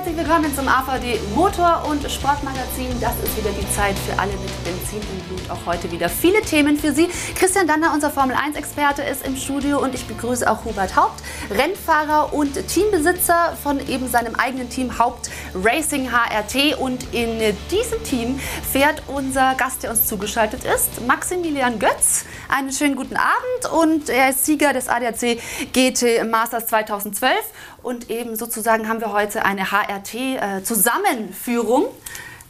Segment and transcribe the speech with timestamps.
[0.00, 2.88] Herzlich willkommen zum AVD Motor- und Sportmagazin.
[3.02, 5.50] Das ist wieder die Zeit für alle mit Benzin im Blut.
[5.50, 7.06] Auch heute wieder viele Themen für Sie.
[7.34, 12.66] Christian Danner, unser Formel-1-Experte, ist im Studio und ich begrüße auch Hubert Haupt, Rennfahrer und
[12.66, 16.78] Teambesitzer von eben seinem eigenen Team Haupt Racing HRT.
[16.78, 18.40] Und in diesem Team
[18.72, 22.24] fährt unser Gast, der uns zugeschaltet ist, Maximilian Götz.
[22.48, 25.38] Einen schönen guten Abend und er ist Sieger des ADAC
[25.74, 27.34] GT Masters 2012
[27.82, 31.86] und eben sozusagen haben wir heute eine HRT-Zusammenführung.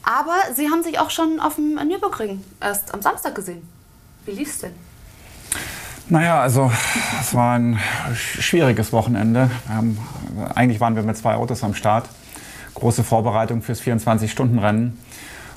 [0.03, 3.69] Aber Sie haben sich auch schon auf dem Nürburgring erst am Samstag gesehen.
[4.25, 4.73] Wie lief es denn?
[6.09, 6.73] Naja, also
[7.21, 7.79] es war ein
[8.15, 9.51] schwieriges Wochenende.
[9.69, 9.99] Haben,
[10.55, 12.09] eigentlich waren wir mit zwei Autos am Start.
[12.75, 14.99] Große Vorbereitung fürs 24-Stunden-Rennen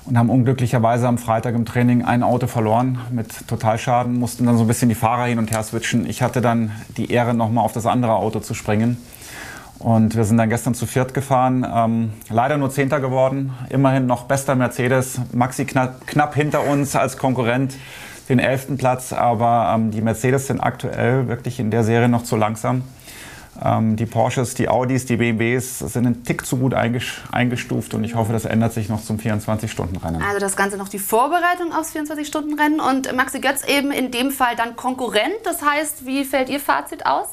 [0.06, 4.64] und haben unglücklicherweise am Freitag im Training ein Auto verloren mit Totalschaden, mussten dann so
[4.64, 6.06] ein bisschen die Fahrer hin und her switchen.
[6.06, 8.98] Ich hatte dann die Ehre, nochmal auf das andere Auto zu springen.
[9.84, 11.68] Und wir sind dann gestern zu viert gefahren.
[11.70, 13.52] Ähm, leider nur Zehnter geworden.
[13.70, 15.20] Immerhin noch bester Mercedes.
[15.34, 17.76] Maxi knapp, knapp hinter uns als Konkurrent
[18.30, 19.12] den elften Platz.
[19.12, 22.84] Aber ähm, die Mercedes sind aktuell wirklich in der Serie noch zu langsam.
[23.62, 28.16] Ähm, die Porsches, die Audis, die BMWs sind einen Tick zu gut eingestuft und ich
[28.16, 30.24] hoffe, das ändert sich noch zum 24-Stunden-Rennen.
[30.24, 34.56] Also das Ganze noch die Vorbereitung aufs 24-Stunden-Rennen und Maxi Götz eben in dem Fall
[34.56, 35.36] dann Konkurrent.
[35.44, 37.28] Das heißt, wie fällt Ihr Fazit aus?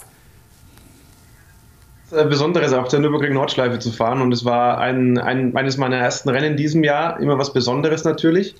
[2.13, 4.21] Äh, Besonderes, auf der Nürburgring Nordschleife zu fahren.
[4.21, 7.21] Und es war ein, ein, eines meiner ersten Rennen in diesem Jahr.
[7.21, 8.57] Immer was Besonderes natürlich.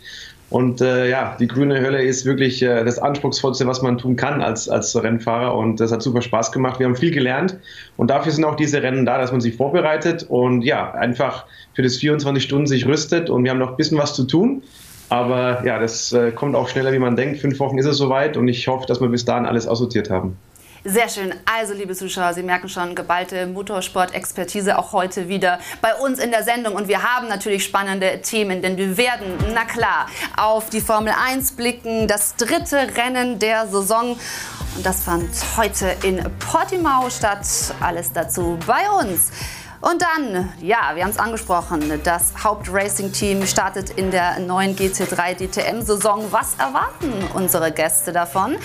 [0.51, 4.41] Und äh, ja, die grüne Hölle ist wirklich äh, das Anspruchsvollste, was man tun kann
[4.43, 5.57] als, als Rennfahrer.
[5.57, 6.79] Und das hat super Spaß gemacht.
[6.79, 7.59] Wir haben viel gelernt.
[7.97, 11.83] Und dafür sind auch diese Rennen da, dass man sich vorbereitet und ja, einfach für
[11.83, 13.31] das 24 Stunden sich rüstet.
[13.31, 14.63] Und wir haben noch ein bisschen was zu tun.
[15.09, 17.39] Aber ja, das äh, kommt auch schneller, wie man denkt.
[17.41, 18.37] Fünf Wochen ist es soweit.
[18.37, 20.37] Und ich hoffe, dass wir bis dahin alles aussortiert haben.
[20.85, 21.35] Sehr schön.
[21.45, 26.43] Also, liebe Zuschauer, Sie merken schon, geballte Motorsport-Expertise auch heute wieder bei uns in der
[26.43, 26.75] Sendung.
[26.75, 30.07] Und wir haben natürlich spannende Themen, denn wir werden, na klar,
[30.39, 34.13] auf die Formel 1 blicken, das dritte Rennen der Saison.
[34.75, 37.47] Und das fand heute in Portimao statt.
[37.81, 39.33] Alles dazu bei uns.
[39.83, 46.27] Und dann, ja, wir haben es angesprochen, das Hauptracing-Team startet in der neuen GT3 DTM-Saison.
[46.31, 48.57] Was erwarten unsere Gäste davon?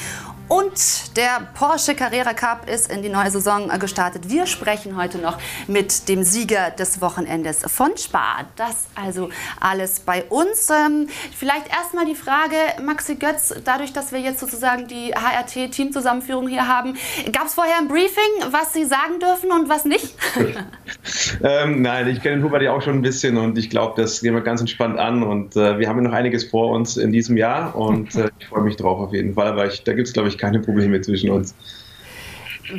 [0.47, 4.29] Und der Porsche Carrera Cup ist in die neue Saison gestartet.
[4.29, 8.45] Wir sprechen heute noch mit dem Sieger des Wochenendes von Spa.
[8.56, 9.29] Das also
[9.59, 10.69] alles bei uns.
[10.69, 16.67] Ähm, vielleicht erstmal die Frage, Maxi Götz, dadurch, dass wir jetzt sozusagen die HRT-Teamzusammenführung hier
[16.67, 16.95] haben,
[17.31, 20.16] gab es vorher ein Briefing, was Sie sagen dürfen und was nicht?
[21.44, 24.22] ähm, nein, ich kenne den Hubert ja auch schon ein bisschen und ich glaube, das
[24.22, 27.38] gehen wir ganz entspannt an und äh, wir haben noch einiges vor uns in diesem
[27.38, 30.13] Jahr und äh, ich freue mich drauf auf jeden Fall, weil ich, da gibt es,
[30.13, 31.56] glaube ich, keine Probleme zwischen uns.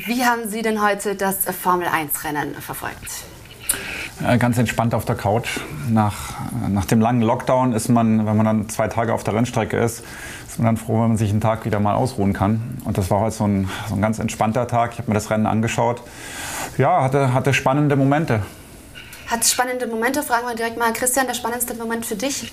[0.06, 3.24] Wie haben Sie denn heute das Formel-1-Rennen verfolgt?
[4.38, 5.60] Ganz entspannt auf der Couch.
[5.90, 6.34] Nach,
[6.68, 10.02] nach dem langen Lockdown ist man, wenn man dann zwei Tage auf der Rennstrecke ist,
[10.48, 12.78] ist man dann froh, wenn man sich einen Tag wieder mal ausruhen kann.
[12.84, 14.92] Und das war heute so ein, so ein ganz entspannter Tag.
[14.92, 16.02] Ich habe mir das Rennen angeschaut.
[16.78, 18.40] Ja, hatte, hatte spannende Momente.
[19.26, 20.22] Hat spannende Momente?
[20.22, 22.52] Fragen wir direkt mal Christian, der spannendste Moment für dich?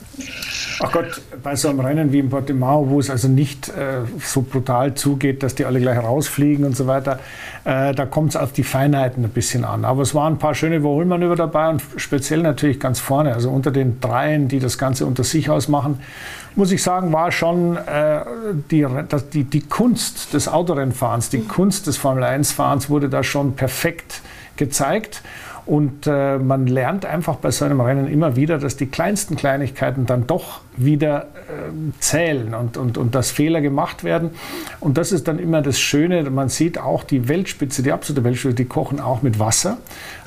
[0.80, 4.42] Ach Gott, bei so einem Rennen wie in Portimao, wo es also nicht äh, so
[4.42, 7.20] brutal zugeht, dass die alle gleich rausfliegen und so weiter,
[7.64, 9.86] äh, da kommt es auf die Feinheiten ein bisschen an.
[9.86, 13.70] Aber es waren ein paar schöne Überholmanöver dabei und speziell natürlich ganz vorne, also unter
[13.70, 16.00] den Dreien, die das Ganze unter sich ausmachen,
[16.56, 18.22] muss ich sagen, war schon äh,
[18.72, 18.88] die,
[19.32, 21.48] die, die Kunst des Autorennfahrens, die mhm.
[21.48, 24.22] Kunst des Formel-1-Fahrens wurde da schon perfekt
[24.56, 25.22] gezeigt.
[25.66, 30.06] Und äh, man lernt einfach bei so einem Rennen immer wieder, dass die kleinsten Kleinigkeiten
[30.06, 34.32] dann doch wieder äh, zählen und, und, und dass Fehler gemacht werden.
[34.82, 36.30] Und das ist dann immer das Schöne.
[36.30, 39.78] Man sieht auch die Weltspitze, die absolute Weltspitze, die kochen auch mit Wasser.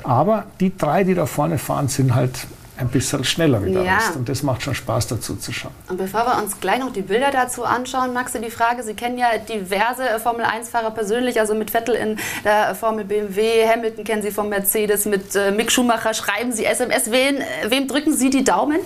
[0.03, 3.95] Aber die drei, die da vorne fahren, sind halt ein bisschen schneller wie der ja.
[3.97, 4.15] Rest.
[4.15, 5.73] Und das macht schon Spaß dazu zu schauen.
[5.89, 9.17] Und bevor wir uns gleich noch die Bilder dazu anschauen, Maxi, die Frage, Sie kennen
[9.17, 14.49] ja diverse Formel-1-Fahrer persönlich, also mit Vettel in der Formel BMW, Hamilton kennen Sie vom
[14.49, 17.11] Mercedes, mit äh, Mick Schumacher schreiben Sie SMS.
[17.11, 18.79] Wen, äh, wem drücken Sie die Daumen?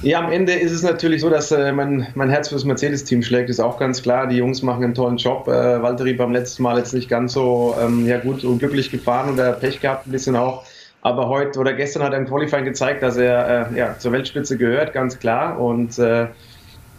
[0.00, 3.50] Ja, am Ende ist es natürlich so, dass äh, mein, mein Herz fürs Mercedes-Team schlägt,
[3.50, 4.28] ist auch ganz klar.
[4.28, 5.48] Die Jungs machen einen tollen Job.
[5.48, 9.30] Äh, Valtteri beim letzten Mal jetzt nicht ganz so ähm, ja, gut und glücklich gefahren
[9.30, 10.64] und er Pech gehabt ein bisschen auch.
[11.08, 14.58] Aber heute oder gestern hat er im Qualifying gezeigt, dass er äh, ja, zur Weltspitze
[14.58, 15.58] gehört, ganz klar.
[15.58, 16.26] Und äh,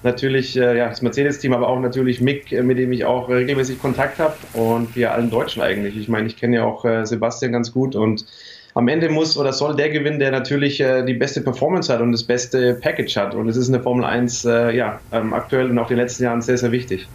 [0.01, 3.79] natürlich äh, ja, das Mercedes-Team, aber auch natürlich Mick, äh, mit dem ich auch regelmäßig
[3.79, 5.95] Kontakt habe und wir allen Deutschen eigentlich.
[5.95, 8.25] Ich meine, ich kenne ja auch äh, Sebastian ganz gut und
[8.73, 12.11] am Ende muss oder soll der gewinnen, der natürlich äh, die beste Performance hat und
[12.11, 13.35] das beste Package hat.
[13.35, 16.23] Und es ist in der Formel 1 ja, ähm, aktuell und auch in den letzten
[16.23, 17.07] Jahren sehr, sehr wichtig.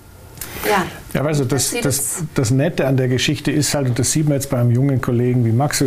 [0.68, 4.26] Ja, ja also das, das, das Nette an der Geschichte ist halt, und das sieht
[4.26, 5.84] man jetzt beim jungen Kollegen wie Max,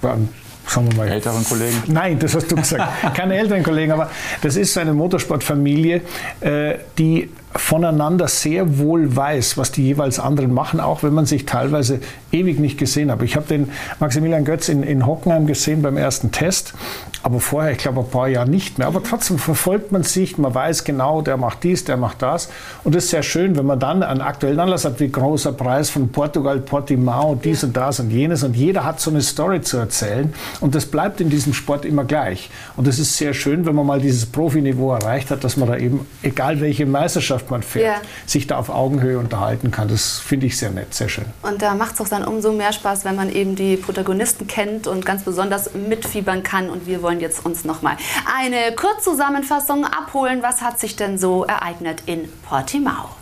[0.00, 0.28] beim
[0.66, 1.08] sagen wir mal.
[1.08, 1.82] Älteren Kollegen?
[1.88, 2.84] Nein, das hast du gesagt.
[3.14, 4.10] Keine älteren Kollegen, aber
[4.42, 6.02] das ist eine Motorsportfamilie,
[6.40, 11.46] äh, die voneinander sehr wohl weiß, was die jeweils anderen machen, auch wenn man sich
[11.46, 12.00] teilweise
[12.30, 13.22] ewig nicht gesehen hat.
[13.22, 16.74] Ich habe den Maximilian Götz in, in Hockenheim gesehen beim ersten Test,
[17.22, 18.86] aber vorher, ich glaube, ein paar Jahre nicht mehr.
[18.86, 22.48] Aber trotzdem verfolgt man sich, man weiß genau, der macht dies, der macht das.
[22.82, 25.90] Und das ist sehr schön, wenn man dann einen aktuellen Anlass hat, wie großer Preis
[25.90, 28.42] von Portugal, Portimao, dies und das und jenes.
[28.42, 30.32] Und jeder hat so eine Story zu erzählen.
[30.60, 32.48] Und das bleibt in diesem Sport immer gleich.
[32.76, 35.76] Und es ist sehr schön, wenn man mal dieses Profiniveau erreicht hat, dass man da
[35.76, 38.08] eben, egal welche Meisterschaft Mannschaft man fährt, ja.
[38.26, 39.88] sich da auf Augenhöhe unterhalten kann.
[39.88, 41.24] Das finde ich sehr nett, sehr schön.
[41.42, 44.86] Und da macht es auch dann umso mehr Spaß, wenn man eben die Protagonisten kennt
[44.86, 46.70] und ganz besonders mitfiebern kann.
[46.70, 47.96] Und wir wollen jetzt uns nochmal
[48.38, 50.42] eine Kurzzusammenfassung abholen.
[50.42, 53.19] Was hat sich denn so ereignet in Portimao?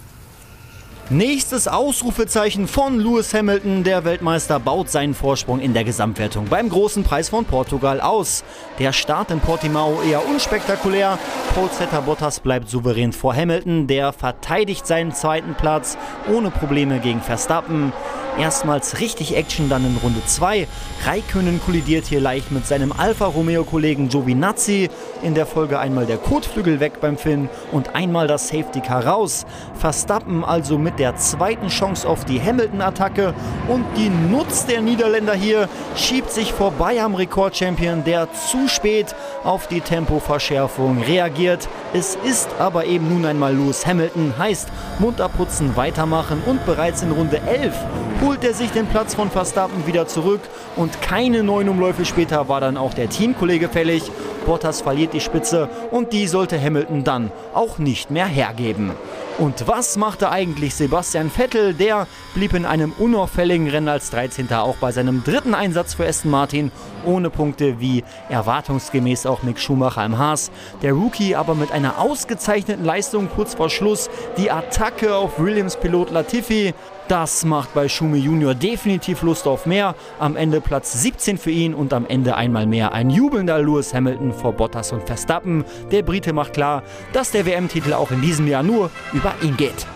[1.10, 3.82] Nächstes Ausrufezeichen von Lewis Hamilton.
[3.82, 8.44] Der Weltmeister baut seinen Vorsprung in der Gesamtwertung beim großen Preis von Portugal aus.
[8.78, 11.18] Der Start in Portimao eher unspektakulär.
[11.54, 11.70] Paul
[12.04, 13.86] Bottas bleibt souverän vor Hamilton.
[13.86, 15.96] Der verteidigt seinen zweiten Platz
[16.30, 17.94] ohne Probleme gegen Verstappen.
[18.36, 20.68] Erstmals richtig Action dann in Runde 2.
[21.04, 24.90] Raikönnen kollidiert hier leicht mit seinem Alfa Romeo Kollegen Giovinazzi.
[25.22, 29.44] In der Folge einmal der Kotflügel weg beim Finn und einmal das Safety Car raus.
[29.74, 33.34] Verstappen also mit der zweiten Chance auf die Hamilton-Attacke
[33.66, 39.66] und die nutzt der Niederländer hier, schiebt sich vorbei am Rekordchampion, der zu spät auf
[39.66, 41.68] die Tempoverschärfung reagiert.
[41.92, 47.10] Es ist aber eben nun einmal Lewis Hamilton, heißt munter putzen, weitermachen und bereits in
[47.10, 47.74] Runde 11
[48.20, 50.40] holt er sich den Platz von Verstappen wieder zurück
[50.76, 54.10] und keine neun Umläufe später war dann auch der Teamkollege fällig.
[54.44, 58.92] Bottas verliert die Spitze und die sollte Hamilton dann auch nicht mehr hergeben.
[59.38, 61.74] Und was machte eigentlich Sebastian Vettel?
[61.74, 64.52] Der blieb in einem unauffälligen Rennen als 13.
[64.52, 66.72] auch bei seinem dritten Einsatz für Aston Martin
[67.04, 70.50] ohne Punkte wie erwartungsgemäß auch Mick Schumacher im Haas.
[70.82, 76.10] Der Rookie aber mit einer ausgezeichneten Leistung kurz vor Schluss die Attacke auf Williams Pilot
[76.10, 76.74] Latifi.
[77.08, 79.94] Das macht bei Schumi Junior definitiv Lust auf mehr.
[80.18, 84.34] Am Ende Platz 17 für ihn und am Ende einmal mehr ein jubelnder Lewis Hamilton
[84.34, 85.64] vor Bottas und Verstappen.
[85.90, 86.82] Der Brite macht klar,
[87.14, 89.86] dass der WM-Titel auch in diesem Jahr nur über ihn geht.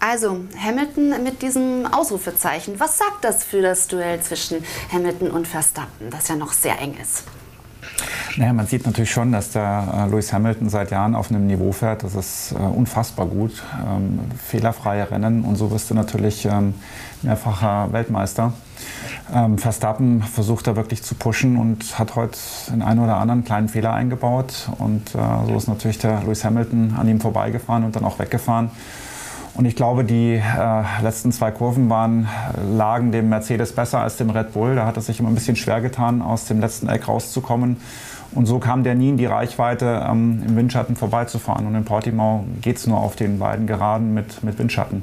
[0.00, 2.78] Also Hamilton mit diesem Ausrufezeichen.
[2.78, 4.62] Was sagt das für das Duell zwischen
[4.92, 7.24] Hamilton und Verstappen, das ja noch sehr eng ist?
[8.36, 11.72] Naja, man sieht natürlich schon, dass der äh, Lewis Hamilton seit Jahren auf einem Niveau
[11.72, 12.02] fährt.
[12.02, 13.62] Das ist äh, unfassbar gut.
[13.86, 16.74] Ähm, fehlerfreie Rennen und so wirst du natürlich ähm,
[17.22, 18.52] mehrfacher Weltmeister.
[19.34, 22.38] Ähm, Verstappen versucht da wirklich zu pushen und hat heute
[22.70, 24.68] den einen oder anderen kleinen Fehler eingebaut.
[24.78, 28.70] Und äh, so ist natürlich der Lewis Hamilton an ihm vorbeigefahren und dann auch weggefahren.
[29.56, 32.28] Und ich glaube, die äh, letzten zwei Kurven waren,
[32.76, 34.74] lagen dem Mercedes besser als dem Red Bull.
[34.76, 37.78] Da hat es sich immer ein bisschen schwer getan, aus dem letzten Eck rauszukommen.
[38.32, 41.66] Und so kam der nie in die Reichweite, ähm, im Windschatten vorbeizufahren.
[41.66, 45.02] Und in Portimao geht es nur auf den beiden Geraden mit, mit Windschatten.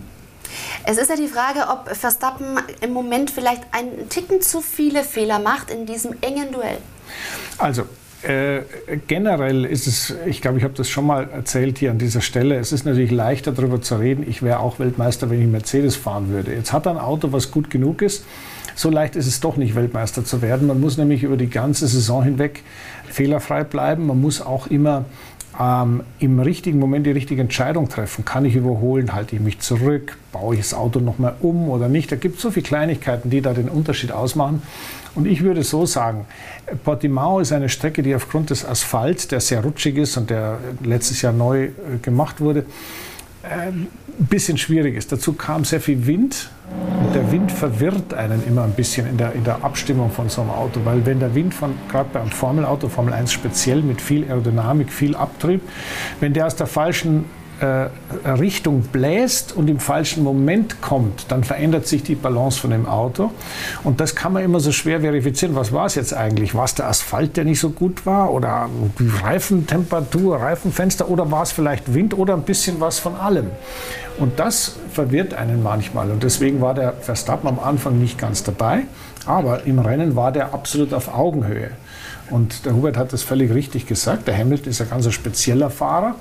[0.86, 5.40] Es ist ja die Frage, ob Verstappen im Moment vielleicht einen Ticken zu viele Fehler
[5.40, 6.78] macht in diesem engen Duell.
[7.58, 7.86] Also
[8.24, 8.62] äh,
[9.08, 12.56] generell ist es, ich glaube, ich habe das schon mal erzählt hier an dieser Stelle,
[12.56, 16.30] es ist natürlich leichter darüber zu reden, ich wäre auch Weltmeister, wenn ich Mercedes fahren
[16.30, 16.54] würde.
[16.54, 18.26] Jetzt hat er ein Auto, was gut genug ist.
[18.76, 20.68] So leicht ist es doch nicht, Weltmeister zu werden.
[20.68, 22.64] Man muss nämlich über die ganze Saison hinweg
[23.08, 24.08] fehlerfrei bleiben.
[24.08, 25.06] Man muss auch immer
[25.60, 28.26] ähm, im richtigen Moment die richtige Entscheidung treffen.
[28.26, 29.14] Kann ich überholen?
[29.14, 30.18] Halte ich mich zurück?
[30.32, 32.12] Baue ich das Auto nochmal um oder nicht?
[32.12, 34.64] Da gibt es so viele Kleinigkeiten, die da den Unterschied ausmachen.
[35.16, 36.26] Und ich würde so sagen,
[36.84, 41.22] Portimao ist eine Strecke, die aufgrund des Asphalts, der sehr rutschig ist und der letztes
[41.22, 42.66] Jahr neu äh, gemacht wurde,
[43.44, 45.12] ein ähm, bisschen schwierig ist.
[45.12, 46.50] Dazu kam sehr viel Wind
[47.04, 50.42] und der Wind verwirrt einen immer ein bisschen in der, in der Abstimmung von so
[50.42, 54.24] einem Auto, weil wenn der Wind von, gerade beim Formelauto, Formel 1 speziell mit viel
[54.24, 55.62] Aerodynamik, viel Abtrieb,
[56.20, 57.26] wenn der aus der falschen
[58.26, 63.32] Richtung bläst und im falschen Moment kommt, dann verändert sich die Balance von dem Auto.
[63.84, 65.56] Und das kann man immer so schwer verifizieren.
[65.56, 66.56] Was war es jetzt eigentlich?
[66.56, 68.32] War es der Asphalt, der nicht so gut war?
[68.34, 68.70] Oder
[69.00, 71.10] die Reifentemperatur, Reifenfenster?
[71.10, 73.48] Oder war es vielleicht Wind oder ein bisschen was von allem?
[74.20, 76.12] Und das verwirrt einen manchmal.
[76.12, 78.84] Und deswegen war der Verstappen am Anfang nicht ganz dabei.
[79.26, 81.72] Aber im Rennen war der absolut auf Augenhöhe.
[82.30, 84.28] Und der Hubert hat das völlig richtig gesagt.
[84.28, 86.16] Der Hamilton ist ein ganz spezieller Fahrer.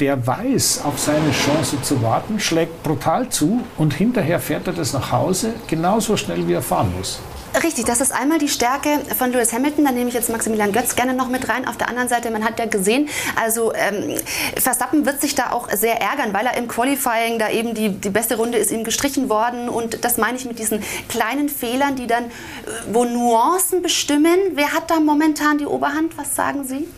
[0.00, 4.92] Der weiß, auf seine Chance zu warten, schlägt brutal zu und hinterher fährt er das
[4.92, 7.20] nach Hause genauso schnell, wie er fahren muss.
[7.62, 9.84] Richtig, das ist einmal die Stärke von Lewis Hamilton.
[9.84, 11.68] Da nehme ich jetzt Maximilian Götz gerne noch mit rein.
[11.68, 13.08] Auf der anderen Seite, man hat ja gesehen,
[13.40, 14.16] also ähm,
[14.56, 18.10] Verstappen wird sich da auch sehr ärgern, weil er im Qualifying da eben die, die
[18.10, 19.68] beste Runde ist ihm gestrichen worden.
[19.68, 22.30] Und das meine ich mit diesen kleinen Fehlern, die dann, äh,
[22.92, 24.36] wo Nuancen bestimmen.
[24.54, 26.18] Wer hat da momentan die Oberhand?
[26.18, 26.88] Was sagen Sie?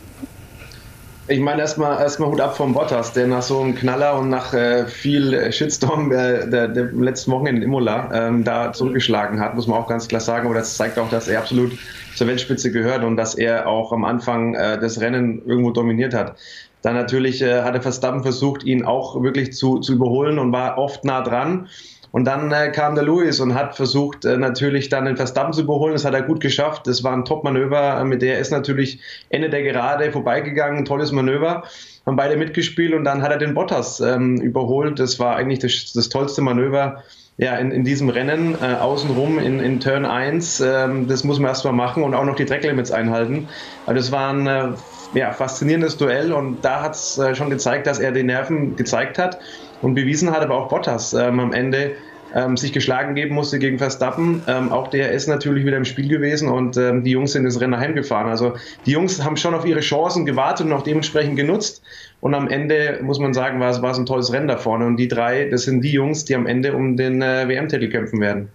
[1.29, 4.53] Ich meine erstmal erstmal Hut ab vom Bottas, der nach so einem Knaller und nach
[4.53, 9.67] äh, viel Shitstorm äh, der, der, letzten Wochen in Imola ähm, da zurückgeschlagen hat, muss
[9.67, 10.45] man auch ganz klar sagen.
[10.45, 11.77] Aber das zeigt auch, dass er absolut
[12.15, 16.37] zur Weltspitze gehört und dass er auch am Anfang äh, das Rennen irgendwo dominiert hat.
[16.81, 20.77] Dann natürlich äh, hat er Verstappen versucht, ihn auch wirklich zu, zu überholen und war
[20.77, 21.67] oft nah dran.
[22.11, 25.61] Und dann äh, kam der Lewis und hat versucht, äh, natürlich dann den Verstappen zu
[25.61, 25.93] überholen.
[25.93, 26.87] Das hat er gut geschafft.
[26.87, 28.03] Das war ein Top-Manöver.
[28.05, 28.99] Mit der ist natürlich
[29.29, 30.85] Ende der Gerade vorbeigegangen.
[30.85, 31.63] tolles Manöver.
[32.05, 34.99] Haben beide mitgespielt und dann hat er den Bottas ähm, überholt.
[34.99, 37.03] Das war eigentlich das, das tollste Manöver
[37.37, 38.55] ja, in, in diesem Rennen.
[38.61, 40.61] Äh, außenrum in, in Turn 1.
[40.61, 43.49] Ähm, das muss man erstmal machen und auch noch die Tracklimits einhalten.
[43.85, 44.69] Also das war ein äh,
[45.13, 49.19] ja, faszinierendes Duell und da hat es äh, schon gezeigt, dass er die Nerven gezeigt
[49.19, 49.39] hat
[49.81, 51.91] und bewiesen hat, aber auch Bottas ähm, am Ende
[52.35, 54.43] ähm, sich geschlagen geben musste gegen Verstappen.
[54.47, 57.59] Ähm, auch der ist natürlich wieder im Spiel gewesen und ähm, die Jungs sind das
[57.59, 58.29] Rennen heimgefahren.
[58.29, 58.53] Also
[58.85, 61.81] die Jungs haben schon auf ihre Chancen gewartet und auch dementsprechend genutzt.
[62.19, 64.85] Und am Ende muss man sagen, war es, war es ein tolles Rennen da vorne.
[64.85, 68.19] Und die drei, das sind die Jungs, die am Ende um den äh, WM-Titel kämpfen
[68.19, 68.49] werden.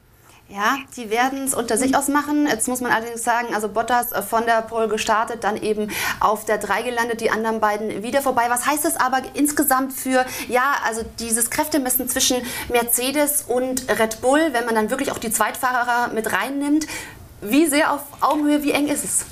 [0.55, 2.47] Ja, die werden es unter sich ausmachen.
[2.47, 5.89] Jetzt muss man allerdings sagen, also Bottas äh, von der Pole gestartet, dann eben
[6.21, 8.43] auf der 3 gelandet, die anderen beiden wieder vorbei.
[8.51, 12.37] Was heißt das aber insgesamt für, ja, also dieses Kräftemessen zwischen
[12.71, 16.87] Mercedes und Red Bull, wenn man dann wirklich auch die Zweitfahrer mit reinnimmt?
[17.41, 19.25] Wie sehr auf Augenhöhe, wie eng ist es?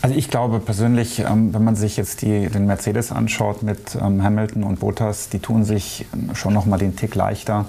[0.00, 4.22] Also ich glaube persönlich, ähm, wenn man sich jetzt die, den Mercedes anschaut mit ähm,
[4.22, 7.66] Hamilton und Bottas, die tun sich schon noch mal den Tick leichter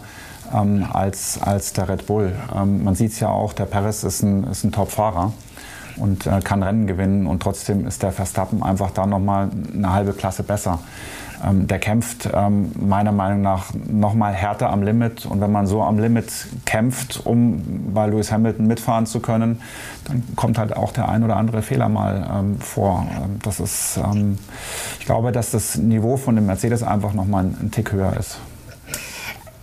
[0.54, 2.34] ähm, als, als der Red Bull.
[2.56, 5.34] Ähm, man sieht es ja auch, der Perez ist ein, ist ein Top-Fahrer
[5.98, 10.14] und äh, kann Rennen gewinnen und trotzdem ist der Verstappen einfach da nochmal eine halbe
[10.14, 10.80] Klasse besser.
[11.46, 15.84] Ähm, der kämpft ähm, meiner Meinung nach nochmal härter am Limit und wenn man so
[15.84, 16.32] am Limit
[16.66, 19.62] kämpft, um bei Lewis Hamilton mitfahren zu können,
[20.06, 23.06] dann kommt halt auch der ein oder andere Fehler mal ähm, vor.
[23.12, 24.00] Ähm, das ist,
[25.00, 28.40] ich glaube, dass das Niveau von dem Mercedes einfach nochmal ein, ein Tick höher ist.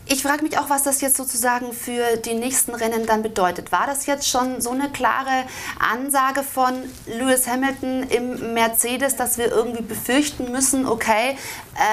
[0.07, 3.73] Ich frage mich auch, was das jetzt sozusagen für die nächsten Rennen dann bedeutet.
[3.73, 5.45] War das jetzt schon so eine klare
[5.79, 6.75] Ansage von
[7.07, 11.39] Lewis Hamilton im Mercedes, dass wir irgendwie befürchten müssen, okay,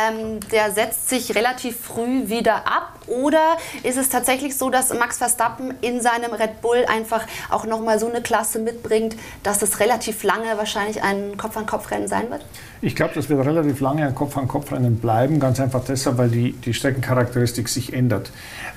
[0.10, 3.00] ähm, der setzt sich relativ früh wieder ab?
[3.08, 7.98] Oder ist es tatsächlich so, dass Max Verstappen in seinem Red Bull einfach auch nochmal
[7.98, 12.44] so eine Klasse mitbringt, dass es relativ lange wahrscheinlich ein Kopf-an-Kopf-Rennen sein wird?
[12.84, 16.74] Ich glaube, das wird relativ lange ein Kopf-an-Kopf-Rennen bleiben, ganz einfach deshalb, weil die, die
[16.74, 18.32] Streckencharakteristik sich ändert.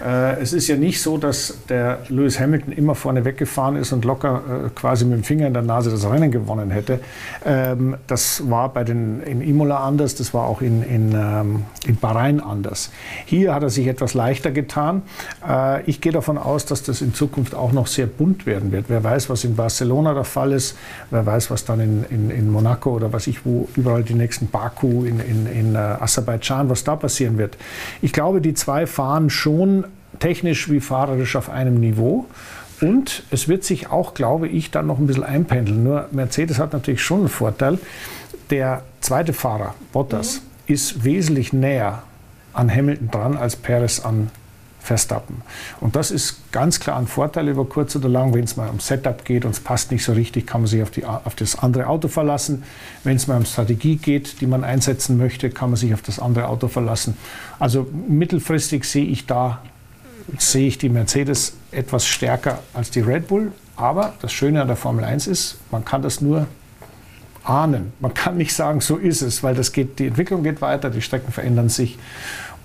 [0.04, 4.04] Äh, es ist ja nicht so, dass der Lewis Hamilton immer vorne weggefahren ist und
[4.04, 7.00] locker äh, quasi mit dem Finger in der Nase das Rennen gewonnen hätte.
[7.46, 11.96] Ähm, das war bei den, in Imola anders, das war auch in, in, ähm, in
[11.96, 12.90] Bahrain anders.
[13.24, 15.00] Hier hat er sich etwas leichter getan.
[15.48, 18.86] Äh, ich gehe davon aus, dass das in Zukunft auch noch sehr bunt werden wird.
[18.88, 20.76] Wer weiß, was in Barcelona der Fall ist,
[21.10, 24.14] wer weiß, was dann in, in, in Monaco oder was ich wo überall überall die
[24.14, 27.56] nächsten Baku, in, in, in äh, Aserbaidschan, was da passieren wird.
[28.02, 29.84] Ich glaube, die zwei fahren schon
[30.18, 32.26] technisch wie fahrerisch auf einem Niveau.
[32.80, 35.84] Und es wird sich auch, glaube ich, dann noch ein bisschen einpendeln.
[35.84, 37.78] Nur Mercedes hat natürlich schon einen Vorteil.
[38.50, 40.74] Der zweite Fahrer, Bottas, mhm.
[40.74, 42.02] ist wesentlich näher
[42.52, 44.30] an Hamilton dran als Perez an
[44.84, 45.40] Verstappen.
[45.80, 48.34] Und das ist ganz klar ein Vorteil über kurz oder lang.
[48.34, 50.82] Wenn es mal um Setup geht und es passt nicht so richtig, kann man sich
[50.82, 52.64] auf, die, auf das andere Auto verlassen.
[53.02, 56.18] Wenn es mal um Strategie geht, die man einsetzen möchte, kann man sich auf das
[56.18, 57.16] andere Auto verlassen.
[57.58, 59.62] Also mittelfristig sehe ich da,
[60.36, 63.52] sehe ich die Mercedes etwas stärker als die Red Bull.
[63.76, 66.46] Aber das Schöne an der Formel 1 ist, man kann das nur
[67.42, 67.94] ahnen.
[68.00, 71.02] Man kann nicht sagen, so ist es, weil das geht, die Entwicklung geht weiter, die
[71.02, 71.98] Strecken verändern sich.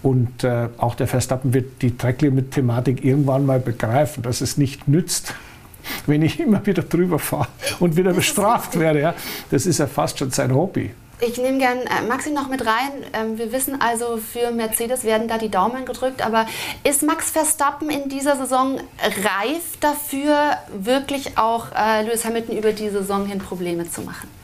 [0.01, 5.33] Und äh, auch der Verstappen wird die Tracklimit-Thematik irgendwann mal begreifen, dass es nicht nützt,
[6.05, 7.47] wenn ich immer wieder drüber fahre
[7.79, 9.01] und wieder bestraft werde.
[9.01, 9.13] Ja.
[9.51, 10.91] Das ist ja fast schon sein Hobby.
[11.21, 12.91] Ich nehme gern äh, Maxi noch mit rein.
[13.11, 16.25] Ähm, wir wissen also, für Mercedes werden da die Daumen gedrückt.
[16.25, 16.45] Aber
[16.85, 22.89] ist Max Verstappen in dieser Saison reif dafür, wirklich auch äh, Lewis Hamilton über die
[22.89, 24.38] Saison hin Probleme zu machen?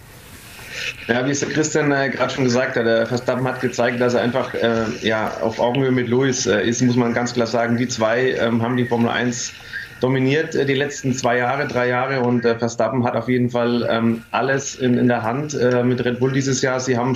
[1.07, 4.13] Ja, wie es der Christian äh, gerade schon gesagt hat, der Verstappen hat gezeigt, dass
[4.13, 7.77] er einfach äh, ja, auf Augenhöhe mit Lewis äh, ist, muss man ganz klar sagen.
[7.77, 9.53] Die zwei ähm, haben die Formel 1
[10.01, 13.87] dominiert äh, die letzten zwei Jahre, drei Jahre und äh, Verstappen hat auf jeden Fall
[13.89, 16.79] ähm, alles in, in der Hand äh, mit Red Bull dieses Jahr.
[16.79, 17.15] Sie haben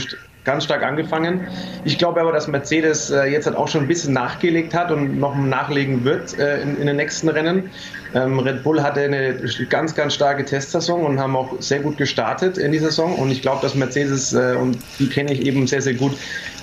[0.49, 1.47] ganz stark angefangen.
[1.85, 5.19] Ich glaube aber, dass Mercedes äh, jetzt halt auch schon ein bisschen nachgelegt hat und
[5.19, 7.69] noch nachlegen wird äh, in, den nächsten Rennen.
[8.15, 9.35] Ähm, Red Bull hatte eine
[9.69, 13.13] ganz, ganz starke Testsaison und haben auch sehr gut gestartet in die Saison.
[13.13, 16.17] Und ich glaube, dass Mercedes, äh, und die kenne ich eben sehr, sehr gut,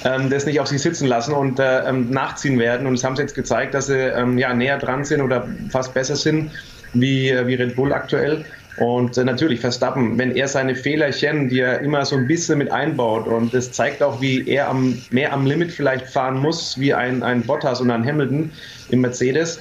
[0.04, 2.88] ähm, das nicht auf sich sitzen lassen und äh, ähm, nachziehen werden.
[2.88, 6.16] Und es haben sie jetzt gezeigt, dass sie ja, näher dran sind oder fast besser
[6.16, 6.50] sind
[6.92, 8.44] wie Red Bull aktuell.
[8.78, 12.70] Und äh, natürlich Verstappen, wenn er seine Fehlerchen, die er immer so ein bisschen mit
[12.70, 16.92] einbaut, und das zeigt auch, wie er am, mehr am Limit vielleicht fahren muss, wie
[16.92, 18.50] ein, ein Bottas und ein Hamilton
[18.90, 19.60] im Mercedes,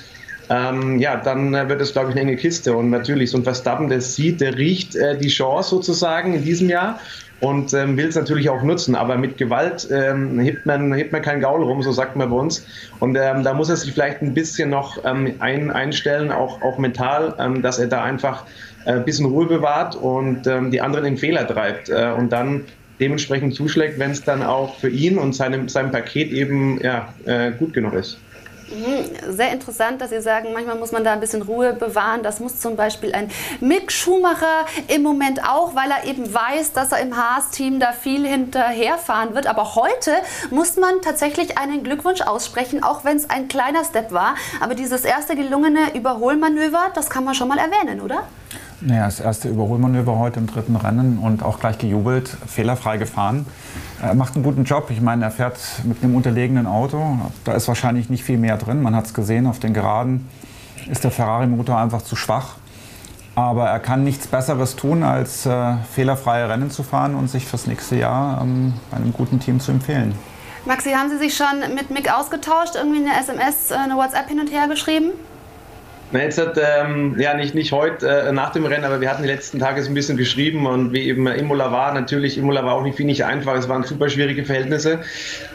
[0.50, 2.76] ähm, ja, dann äh, wird es, glaube ich, eine enge Kiste.
[2.76, 6.70] Und natürlich, so ein Verstappen, der sieht, der riecht äh, die Chance sozusagen in diesem
[6.70, 7.00] Jahr
[7.40, 8.96] und ähm, will es natürlich auch nutzen.
[8.96, 12.36] Aber mit Gewalt ähm, hebt, man, hebt man kein Gaul rum, so sagt man bei
[12.36, 12.66] uns.
[13.00, 16.78] Und ähm, da muss er sich vielleicht ein bisschen noch ähm, ein, einstellen, auch, auch
[16.78, 18.46] mental, ähm, dass er da einfach
[18.86, 21.90] ein bisschen Ruhe bewahrt und ähm, die anderen in Fehler treibt.
[21.90, 22.66] Äh, und dann
[23.00, 27.52] dementsprechend zuschlägt, wenn es dann auch für ihn und seinem, seinem Paket eben ja, äh,
[27.52, 28.18] gut genug ist.
[28.70, 29.36] Mhm.
[29.36, 32.24] Sehr interessant, dass Sie sagen, manchmal muss man da ein bisschen Ruhe bewahren.
[32.24, 36.92] Das muss zum Beispiel ein Mick Schumacher im Moment auch, weil er eben weiß, dass
[36.92, 39.46] er im Haas-Team da viel hinterherfahren wird.
[39.46, 40.12] Aber heute
[40.50, 44.36] muss man tatsächlich einen Glückwunsch aussprechen, auch wenn es ein kleiner Step war.
[44.60, 48.24] Aber dieses erste gelungene Überholmanöver, das kann man schon mal erwähnen, oder?
[48.88, 53.48] Naja, das erste Überholmanöver heute im dritten Rennen und auch gleich gejubelt, fehlerfrei gefahren.
[54.00, 54.92] Er macht einen guten Job.
[54.92, 57.18] Ich meine, er fährt mit einem unterlegenen Auto.
[57.46, 58.84] Da ist wahrscheinlich nicht viel mehr drin.
[58.84, 60.30] Man hat es gesehen, auf den Geraden
[60.88, 62.58] ist der Ferrari-Motor einfach zu schwach.
[63.34, 67.66] Aber er kann nichts Besseres tun, als äh, fehlerfreie Rennen zu fahren und sich fürs
[67.66, 70.14] nächste Jahr ähm, bei einem guten Team zu empfehlen.
[70.66, 74.40] Maxi, haben Sie sich schon mit Mick ausgetauscht, irgendwie eine SMS, äh, eine WhatsApp hin
[74.40, 75.12] und her geschrieben?
[76.12, 79.24] Na, jetzt hat, ähm, ja, nicht, nicht heute äh, nach dem Rennen, aber wir hatten
[79.24, 82.76] die letzten Tage so ein bisschen geschrieben und wie eben Imola war, natürlich, Imola war
[82.76, 85.00] auch nicht viel nicht einfach, es waren super schwierige Verhältnisse.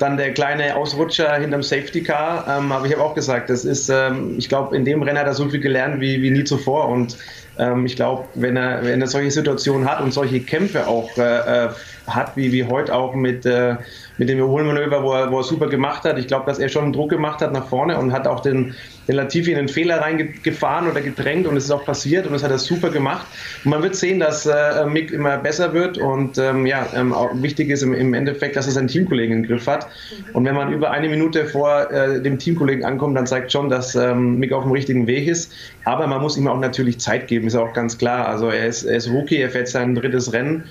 [0.01, 3.89] Dann der kleine Ausrutscher hinterm Safety Car, ähm, aber ich habe auch gesagt, das ist,
[3.91, 6.89] ähm, ich glaube, in dem Rennen hat er so viel gelernt wie, wie nie zuvor.
[6.89, 7.17] Und
[7.59, 11.67] ähm, ich glaube, wenn er, wenn er solche Situationen hat und solche Kämpfe auch äh,
[11.67, 11.69] äh
[12.15, 13.77] hat, wie, wie heute auch mit, äh,
[14.19, 16.19] mit dem Überholmanöver, wo er, wo er super gemacht hat.
[16.19, 18.75] Ich glaube, dass er schon Druck gemacht hat nach vorne und hat auch den,
[19.09, 22.43] den Latifi in den Fehler reingefahren oder gedrängt und es ist auch passiert und das
[22.43, 23.27] hat er super gemacht.
[23.65, 27.71] Und man wird sehen, dass äh, Mick immer besser wird und ähm, ja, ähm, wichtig
[27.71, 29.87] ist im, im, Endeffekt, dass er seinen Teamkollegen im Griff hat.
[30.33, 33.95] Und wenn man über eine Minute vor äh, dem Teamkollegen ankommt, dann zeigt schon, dass
[33.95, 35.53] ähm, Mick auf dem richtigen Weg ist.
[35.85, 38.29] Aber man muss ihm auch natürlich Zeit geben, ist auch ganz klar.
[38.29, 40.65] Also er ist, er ist Rookie, er fährt sein drittes Rennen.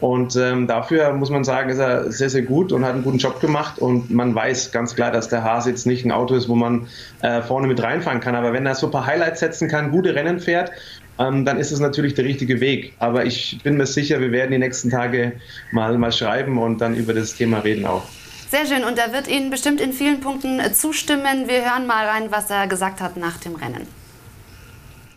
[0.00, 3.18] Und ähm, dafür muss man sagen, ist er sehr, sehr gut und hat einen guten
[3.18, 3.78] Job gemacht.
[3.78, 6.86] Und man weiß ganz klar, dass der Haas jetzt nicht ein Auto ist, wo man
[7.22, 8.34] äh, vorne mit reinfahren kann.
[8.34, 10.70] Aber wenn er so ein paar Highlights setzen kann, gute Rennen fährt,
[11.18, 12.92] ähm, dann ist es natürlich der richtige Weg.
[12.98, 15.32] Aber ich bin mir sicher, wir werden die nächsten Tage
[15.72, 18.04] mal, mal schreiben und dann über das Thema reden auch.
[18.50, 18.84] Sehr schön.
[18.84, 21.48] Und er wird Ihnen bestimmt in vielen Punkten äh, zustimmen.
[21.48, 23.97] Wir hören mal rein, was er gesagt hat nach dem Rennen.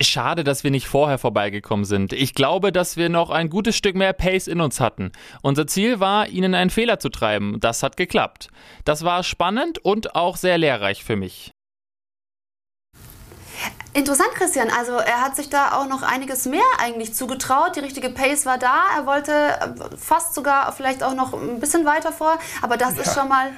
[0.04, 2.14] Schade, dass wir nicht vorher vorbeigekommen sind.
[2.14, 5.12] Ich glaube, dass wir noch ein gutes Stück mehr Pace in uns hatten.
[5.42, 7.60] Unser Ziel war, ihnen einen Fehler zu treiben.
[7.60, 8.50] Das hat geklappt.
[8.86, 11.52] Das war spannend und auch sehr lehrreich für mich.
[13.94, 14.70] Interessant, Christian.
[14.70, 17.76] Also er hat sich da auch noch einiges mehr eigentlich zugetraut.
[17.76, 18.84] Die richtige Pace war da.
[18.98, 22.40] Er wollte äh, fast sogar vielleicht auch noch ein bisschen weiter vor.
[22.62, 23.02] Aber das ja.
[23.02, 23.52] ist schon mal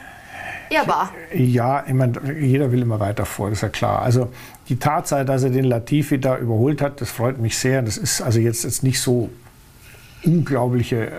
[0.69, 1.13] ehrbar.
[1.33, 4.01] Ja, ich meine, jeder will immer weiter vor, das ist ja klar.
[4.01, 4.29] Also
[4.69, 7.81] die Tatsache, dass er den Latifi da überholt hat, das freut mich sehr.
[7.81, 9.29] Das ist also jetzt, jetzt nicht so
[10.25, 11.11] unglaubliche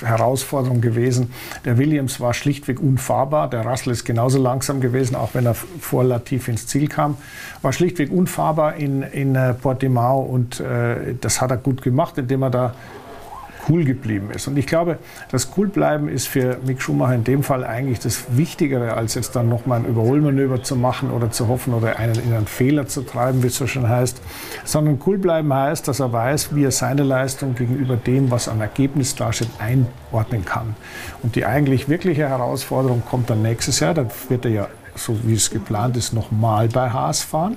[0.00, 1.32] Herausforderung gewesen.
[1.64, 3.48] Der Williams war schlichtweg unfahrbar.
[3.48, 7.16] Der Russell ist genauso langsam gewesen, auch wenn er vor Latifi ins Ziel kam.
[7.62, 12.42] War schlichtweg unfahrbar in, in äh, Portimao und äh, das hat er gut gemacht, indem
[12.42, 12.74] er da
[13.68, 14.48] cool geblieben ist.
[14.48, 14.98] Und ich glaube,
[15.30, 19.48] das Coolbleiben ist für Mick Schumacher in dem Fall eigentlich das Wichtigere, als jetzt dann
[19.48, 23.42] nochmal ein Überholmanöver zu machen oder zu hoffen oder einen in einen Fehler zu treiben,
[23.42, 24.20] wie es so schön heißt.
[24.64, 29.14] Sondern Coolbleiben heißt, dass er weiß, wie er seine Leistung gegenüber dem, was am Ergebnis
[29.14, 30.74] dasteht, einordnen kann.
[31.22, 33.94] Und die eigentlich wirkliche Herausforderung kommt dann nächstes Jahr.
[33.94, 37.56] Da wird er ja, so wie es geplant ist, nochmal bei Haas fahren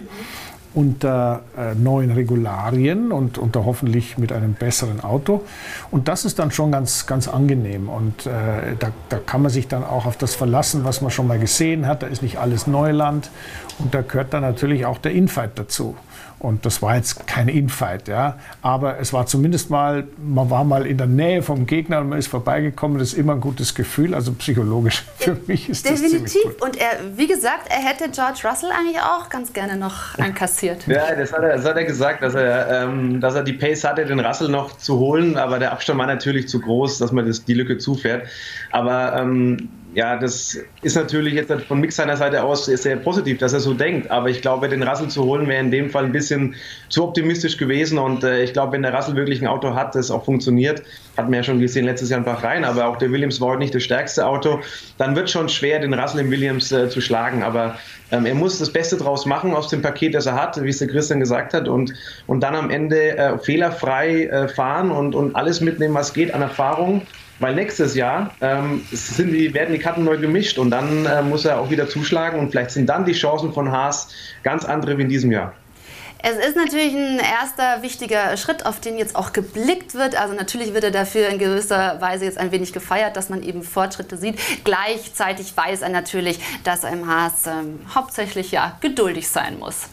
[0.76, 5.44] unter äh, neuen Regularien und unter hoffentlich mit einem besseren Auto.
[5.90, 7.88] Und das ist dann schon ganz, ganz angenehm.
[7.88, 11.28] Und äh, da, da kann man sich dann auch auf das verlassen, was man schon
[11.28, 12.04] mal gesehen hat.
[12.04, 13.32] Da ist nicht alles Neuland.
[13.80, 15.96] Und da gehört dann natürlich auch der Infight dazu.
[16.40, 18.38] Und das war jetzt kein Infight, ja.
[18.62, 22.20] Aber es war zumindest mal, man war mal in der Nähe vom Gegner und man
[22.20, 23.00] ist vorbeigekommen.
[23.00, 24.14] Das ist immer ein gutes Gefühl.
[24.14, 26.24] Also psychologisch für mich ist Definitiv.
[26.24, 26.62] das gut.
[26.62, 30.88] Und er, wie gesagt, er hätte George Russell eigentlich auch ganz gerne noch einkassiert passiert.
[30.88, 33.84] Ja, das hat er, das hat er gesagt, dass er, ähm, dass er die Pace
[33.84, 37.28] hatte, den Russell noch zu holen, aber der Abstand war natürlich zu groß, dass man
[37.28, 38.28] das, die Lücke zufährt.
[38.72, 43.54] Aber ähm, ja, das ist natürlich jetzt von Mick seiner Seite aus sehr positiv, dass
[43.54, 44.12] er so denkt.
[44.12, 46.56] Aber ich glaube, den Russell zu holen wäre in dem Fall ein bisschen
[46.90, 47.98] zu optimistisch gewesen.
[47.98, 50.84] Und äh, ich glaube, wenn der Russell wirklich ein Auto hat, das auch funktioniert,
[51.16, 53.52] hat man ja schon gesehen letztes Jahr ein paar rein, aber auch der Williams war
[53.52, 54.60] heute nicht das stärkste Auto,
[54.98, 57.42] dann wird schon schwer, den Russell im Williams äh, zu schlagen.
[57.42, 57.80] Aber
[58.12, 60.80] ähm, er muss das Beste draus machen aus dem Paket, das er hat, wie es
[60.80, 61.94] der Christian gesagt hat, und,
[62.28, 66.42] und dann am Ende äh, fehlerfrei äh, fahren und, und alles mitnehmen, was geht an
[66.42, 67.04] Erfahrung
[67.40, 71.46] weil nächstes Jahr ähm, sind die, werden die Karten neu gemischt und dann äh, muss
[71.46, 74.10] er auch wieder zuschlagen und vielleicht sind dann die Chancen von Haas
[74.44, 75.54] ganz andere wie in diesem Jahr.
[76.28, 80.20] Es ist natürlich ein erster wichtiger Schritt, auf den jetzt auch geblickt wird.
[80.20, 83.62] Also natürlich wird er dafür in gewisser Weise jetzt ein wenig gefeiert, dass man eben
[83.62, 84.40] Fortschritte sieht.
[84.64, 89.88] Gleichzeitig weiß er natürlich, dass er im Haas ähm, hauptsächlich ja geduldig sein muss.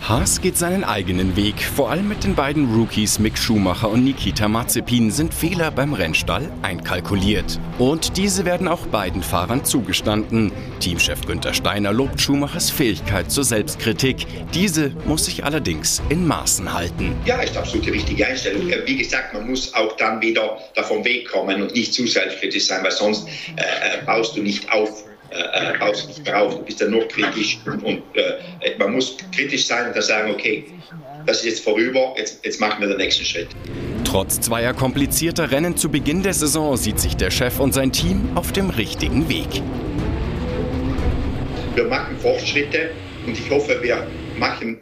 [0.00, 1.60] Haas geht seinen eigenen Weg.
[1.60, 6.50] Vor allem mit den beiden Rookies Mick Schumacher und Nikita Mazepin sind Fehler beim Rennstall
[6.62, 7.60] einkalkuliert.
[7.78, 10.52] Und diese werden auch beiden Fahrern zugestanden.
[10.80, 14.26] Teamchef Günther Steiner lobt Schumachers Fähigkeit zur Selbstkritik.
[14.54, 17.14] Diese muss sich allerdings in Maßen halten.
[17.26, 18.70] Ja, ist absolut die richtige Einstellung.
[18.86, 22.92] Wie gesagt, man muss auch dann wieder davon wegkommen und nicht zu selbstkritisch sein, weil
[22.92, 26.88] sonst äh, äh baust du nicht auf äh, baust nicht mehr auf, du bist ja
[26.88, 30.64] nur kritisch und, und äh, man muss kritisch sein und dann sagen, okay,
[31.26, 33.48] das ist jetzt vorüber, jetzt, jetzt machen wir den nächsten Schritt.
[34.04, 38.30] Trotz zweier komplizierter Rennen zu Beginn der Saison sieht sich der Chef und sein Team
[38.34, 39.62] auf dem richtigen Weg.
[41.74, 42.90] Wir machen Fortschritte
[43.26, 44.06] und ich hoffe, wir
[44.38, 44.80] machen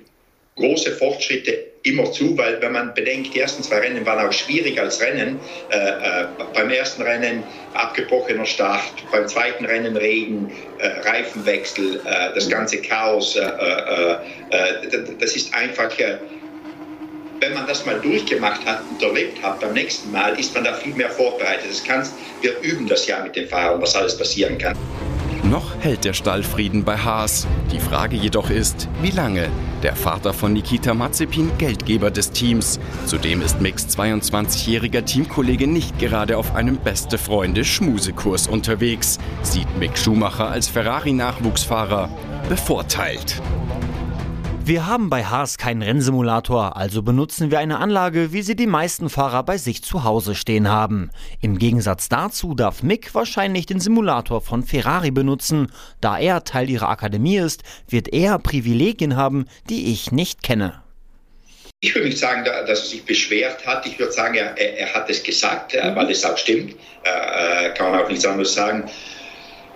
[0.54, 4.80] große Fortschritte immer zu, weil wenn man bedenkt, die ersten zwei Rennen waren auch schwierig
[4.80, 5.38] als Rennen.
[5.70, 7.44] Äh, äh, beim ersten Rennen
[7.74, 13.36] abgebrochener Start, beim zweiten Rennen Regen, äh, Reifenwechsel, äh, das ganze Chaos.
[13.36, 14.16] Äh, äh,
[15.20, 15.90] das ist einfach,
[17.40, 20.74] wenn man das mal durchgemacht hat und erlebt hat, beim nächsten Mal ist man da
[20.74, 21.70] viel mehr vorbereitet.
[21.70, 24.76] Das kannst, wir üben das ja mit den Fahrern, was alles passieren kann.
[25.50, 27.46] Noch hält der Stallfrieden bei Haas.
[27.70, 29.48] Die Frage jedoch ist, wie lange?
[29.82, 32.80] Der Vater von Nikita Mazepin Geldgeber des Teams.
[33.04, 39.18] Zudem ist Micks 22-jähriger Teamkollege nicht gerade auf einem beste Freunde Schmusekurs unterwegs.
[39.42, 42.08] Sieht Mick Schumacher als Ferrari-Nachwuchsfahrer
[42.48, 43.40] bevorteilt.
[44.66, 49.08] Wir haben bei Haas keinen Rennsimulator, also benutzen wir eine Anlage, wie sie die meisten
[49.08, 51.12] Fahrer bei sich zu Hause stehen haben.
[51.40, 55.70] Im Gegensatz dazu darf Mick wahrscheinlich den Simulator von Ferrari benutzen.
[56.00, 60.82] Da er Teil ihrer Akademie ist, wird er Privilegien haben, die ich nicht kenne.
[61.78, 63.86] Ich würde nicht sagen, dass er sich beschwert hat.
[63.86, 66.74] Ich würde sagen, er, er hat es gesagt, äh, weil es auch stimmt.
[67.04, 68.90] Äh, äh, kann man auch nichts anderes sagen.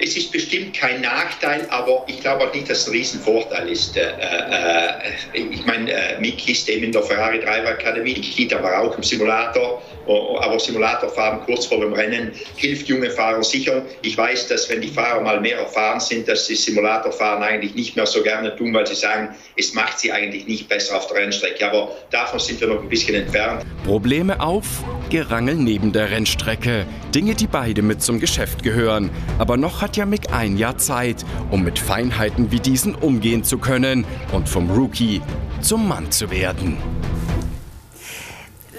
[0.02, 3.96] Es ist bestimmt kein Nachteil, aber ich glaube auch nicht, dass es ein Riesenvorteil ist.
[3.96, 4.92] Äh, äh,
[5.34, 9.82] ich meine, äh, ist eben in der Ferrari Driver Akademie, Kita war auch im Simulator,
[10.10, 13.82] aber Simulatorfahren kurz vor dem Rennen hilft jungen Fahrern sicher.
[14.02, 17.96] Ich weiß, dass wenn die Fahrer mal mehr erfahren sind, dass sie Simulatorfahren eigentlich nicht
[17.96, 21.18] mehr so gerne tun, weil sie sagen, es macht sie eigentlich nicht besser auf der
[21.18, 21.66] Rennstrecke.
[21.66, 23.64] Aber davon sind wir noch ein bisschen entfernt.
[23.84, 24.66] Probleme auf,
[25.10, 26.86] Gerangel neben der Rennstrecke.
[27.14, 29.10] Dinge, die beide mit zum Geschäft gehören.
[29.38, 33.58] Aber noch hat ja Mick ein Jahr Zeit, um mit Feinheiten wie diesen umgehen zu
[33.58, 35.20] können und vom Rookie
[35.60, 36.99] zum Mann zu werden.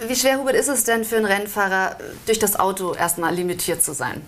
[0.08, 3.94] Wie schwer, Hubert, ist es denn für einen Rennfahrer, durch das Auto erstmal limitiert zu
[3.94, 4.22] sein?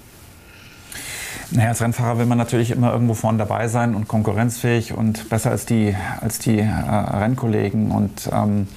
[1.49, 5.49] Naja, als Rennfahrer will man natürlich immer irgendwo vorne dabei sein und konkurrenzfähig und besser
[5.49, 7.89] als die, als die äh, Rennkollegen.
[7.89, 8.67] Und ähm,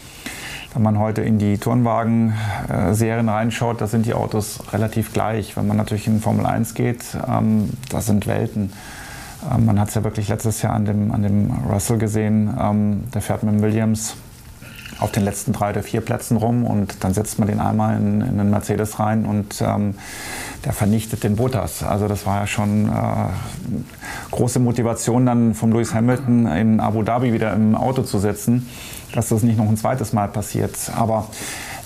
[0.73, 5.55] wenn man heute in die Turnwagen-Serien reinschaut, da sind die Autos relativ gleich.
[5.57, 8.73] Wenn man natürlich in Formel 1 geht, ähm, das sind Welten.
[9.53, 13.05] Ähm, man hat es ja wirklich letztes Jahr an dem, an dem Russell gesehen, ähm,
[13.13, 14.17] der fährt mit dem Williams
[14.99, 18.21] auf den letzten drei oder vier Plätzen rum und dann setzt man den einmal in,
[18.21, 19.95] in einen Mercedes rein und ähm,
[20.65, 21.83] der vernichtet den Bottas.
[21.83, 22.93] Also das war ja schon äh,
[24.31, 28.67] große Motivation dann von Lewis Hamilton in Abu Dhabi wieder im Auto zu sitzen
[29.17, 30.77] dass das nicht noch ein zweites Mal passiert.
[30.95, 31.27] Aber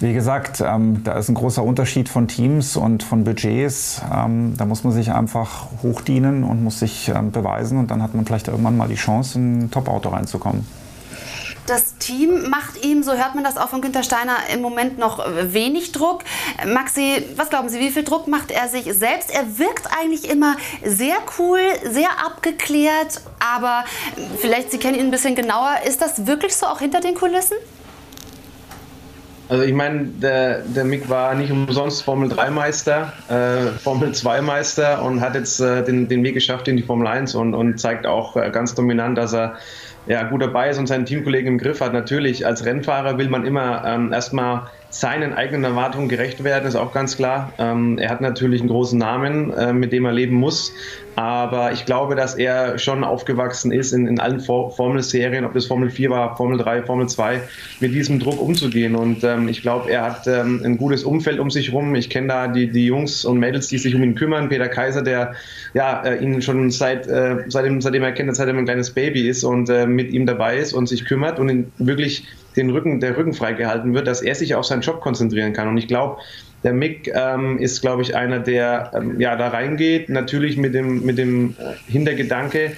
[0.00, 4.02] wie gesagt, ähm, da ist ein großer Unterschied von Teams und von Budgets.
[4.12, 8.14] Ähm, da muss man sich einfach hochdienen und muss sich ähm, beweisen und dann hat
[8.14, 10.66] man vielleicht irgendwann mal die Chance, in ein Top-Auto reinzukommen.
[11.66, 15.24] Das Team macht ihm, so hört man das auch von Günter Steiner, im Moment noch
[15.52, 16.24] wenig Druck.
[16.66, 19.32] Maxi, was glauben Sie, wie viel Druck macht er sich selbst?
[19.32, 23.84] Er wirkt eigentlich immer sehr cool, sehr abgeklärt, aber
[24.38, 25.76] vielleicht Sie kennen ihn ein bisschen genauer.
[25.86, 27.56] Ist das wirklich so auch hinter den Kulissen?
[29.50, 34.42] Also ich meine, der, der Mick war nicht umsonst Formel 3 Meister, äh, Formel 2
[34.42, 37.80] Meister und hat jetzt äh, den, den Weg geschafft in die Formel 1 und, und
[37.80, 39.56] zeigt auch äh, ganz dominant, dass er
[40.06, 41.92] ja, gut dabei ist und seinen Teamkollegen im Griff hat.
[41.92, 46.92] Natürlich, als Rennfahrer will man immer ähm, erstmal seinen eigenen Erwartungen gerecht werden, ist auch
[46.92, 47.52] ganz klar.
[47.58, 50.72] Ähm, er hat natürlich einen großen Namen, äh, mit dem er leben muss.
[51.14, 55.66] Aber ich glaube, dass er schon aufgewachsen ist, in, in allen For Formelserien, ob das
[55.66, 57.40] Formel 4 war, Formel 3, Formel 2,
[57.80, 58.96] mit diesem Druck umzugehen.
[58.96, 61.94] Und ähm, ich glaube, er hat ähm, ein gutes Umfeld um sich rum.
[61.94, 64.48] Ich kenne da die, die Jungs und Mädels, die sich um ihn kümmern.
[64.48, 65.34] Peter Kaiser, der
[65.74, 69.28] ja, äh, ihn schon seit, äh, seitdem, seitdem er kennt, seitdem er ein kleines Baby
[69.28, 72.24] ist und äh, mit ihm dabei ist und sich kümmert und ihn wirklich
[72.56, 75.68] den Rücken, der Rücken freigehalten wird, dass er sich auf seinen Job konzentrieren kann.
[75.68, 76.18] Und ich glaube,
[76.62, 81.04] der Mick ähm, ist, glaube ich, einer, der ähm, ja, da reingeht, natürlich mit dem,
[81.04, 82.72] mit dem Hintergedanke,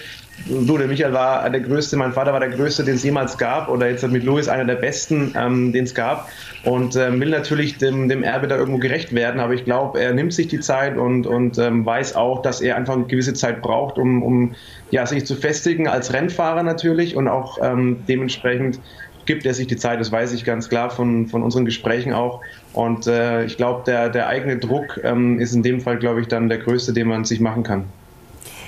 [0.47, 3.69] du, der Michael war der Größte, mein Vater war der Größte, den es jemals gab,
[3.69, 6.29] oder jetzt mit Louis einer der Besten, ähm, den es gab,
[6.65, 10.13] und ähm, will natürlich dem, dem Erbe da irgendwo gerecht werden, aber ich glaube, er
[10.15, 13.63] nimmt sich die Zeit und, und ähm, weiß auch, dass er einfach eine gewisse Zeit
[13.63, 14.55] braucht, um, um
[14.91, 18.79] ja, sich zu festigen als Rennfahrer natürlich und auch ähm, dementsprechend
[19.27, 22.41] gibt er sich die Zeit, das weiß ich ganz klar von, von unseren Gesprächen auch.
[22.73, 26.29] Und äh, ich glaube, der, der eigene Druck ähm, ist in dem Fall, glaube ich,
[26.29, 27.85] dann der größte, den man sich machen kann.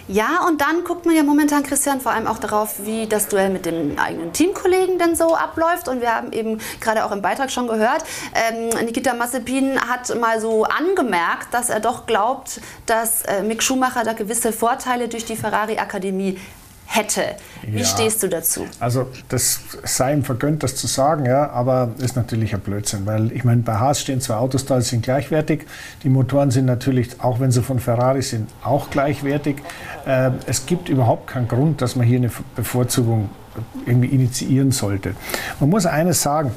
[0.07, 3.49] Ja, und dann guckt man ja momentan, Christian, vor allem auch darauf, wie das Duell
[3.49, 5.89] mit dem eigenen Teamkollegen denn so abläuft.
[5.89, 10.41] Und wir haben eben gerade auch im Beitrag schon gehört, ähm, Nikita Mazepin hat mal
[10.41, 15.37] so angemerkt, dass er doch glaubt, dass äh, Mick Schumacher da gewisse Vorteile durch die
[15.37, 16.39] Ferrari-Akademie
[16.87, 17.23] hätte.
[17.63, 17.85] Wie ja.
[17.85, 18.67] stehst du dazu?
[18.79, 23.33] Also das sei ihm vergönnt, das zu sagen, ja, aber ist natürlich ein Blödsinn, weil
[23.33, 25.67] ich meine, bei Haas stehen zwei Autos da, die sind gleichwertig.
[26.03, 29.57] Die Motoren sind natürlich, auch wenn sie von Ferrari sind, auch gleichwertig.
[30.07, 33.31] Äh, es gibt überhaupt keinen Grund, dass man hier eine Bevorzugung
[33.87, 35.15] irgendwie initiieren sollte.
[35.61, 36.53] Man muss eines sagen,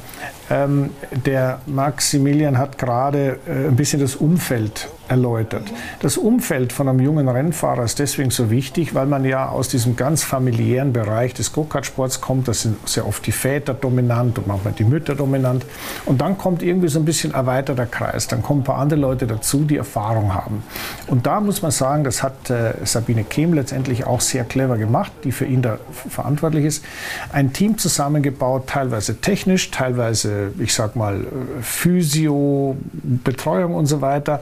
[0.49, 0.91] ähm,
[1.25, 5.63] der Maximilian hat gerade äh, ein bisschen das Umfeld erläutert.
[6.01, 9.95] Das Umfeld von einem jungen Rennfahrer ist deswegen so wichtig, weil man ja aus diesem
[9.95, 12.47] ganz familiären Bereich des Go-Kart-Sports kommt.
[12.47, 15.65] Da sind sehr oft die Väter dominant und manchmal die Mütter dominant.
[16.05, 18.27] Und dann kommt irgendwie so ein bisschen erweiterter Kreis.
[18.27, 20.63] Dann kommen ein paar andere Leute dazu, die Erfahrung haben.
[21.07, 25.11] Und da muss man sagen, das hat äh, Sabine Kehm letztendlich auch sehr clever gemacht,
[25.23, 25.79] die für ihn da
[26.09, 26.83] verantwortlich ist.
[27.31, 32.77] Ein Team zusammengebaut, teilweise technisch, teilweise, ich sag mal, äh, Physio,
[33.23, 34.41] Betreuung und so weiter.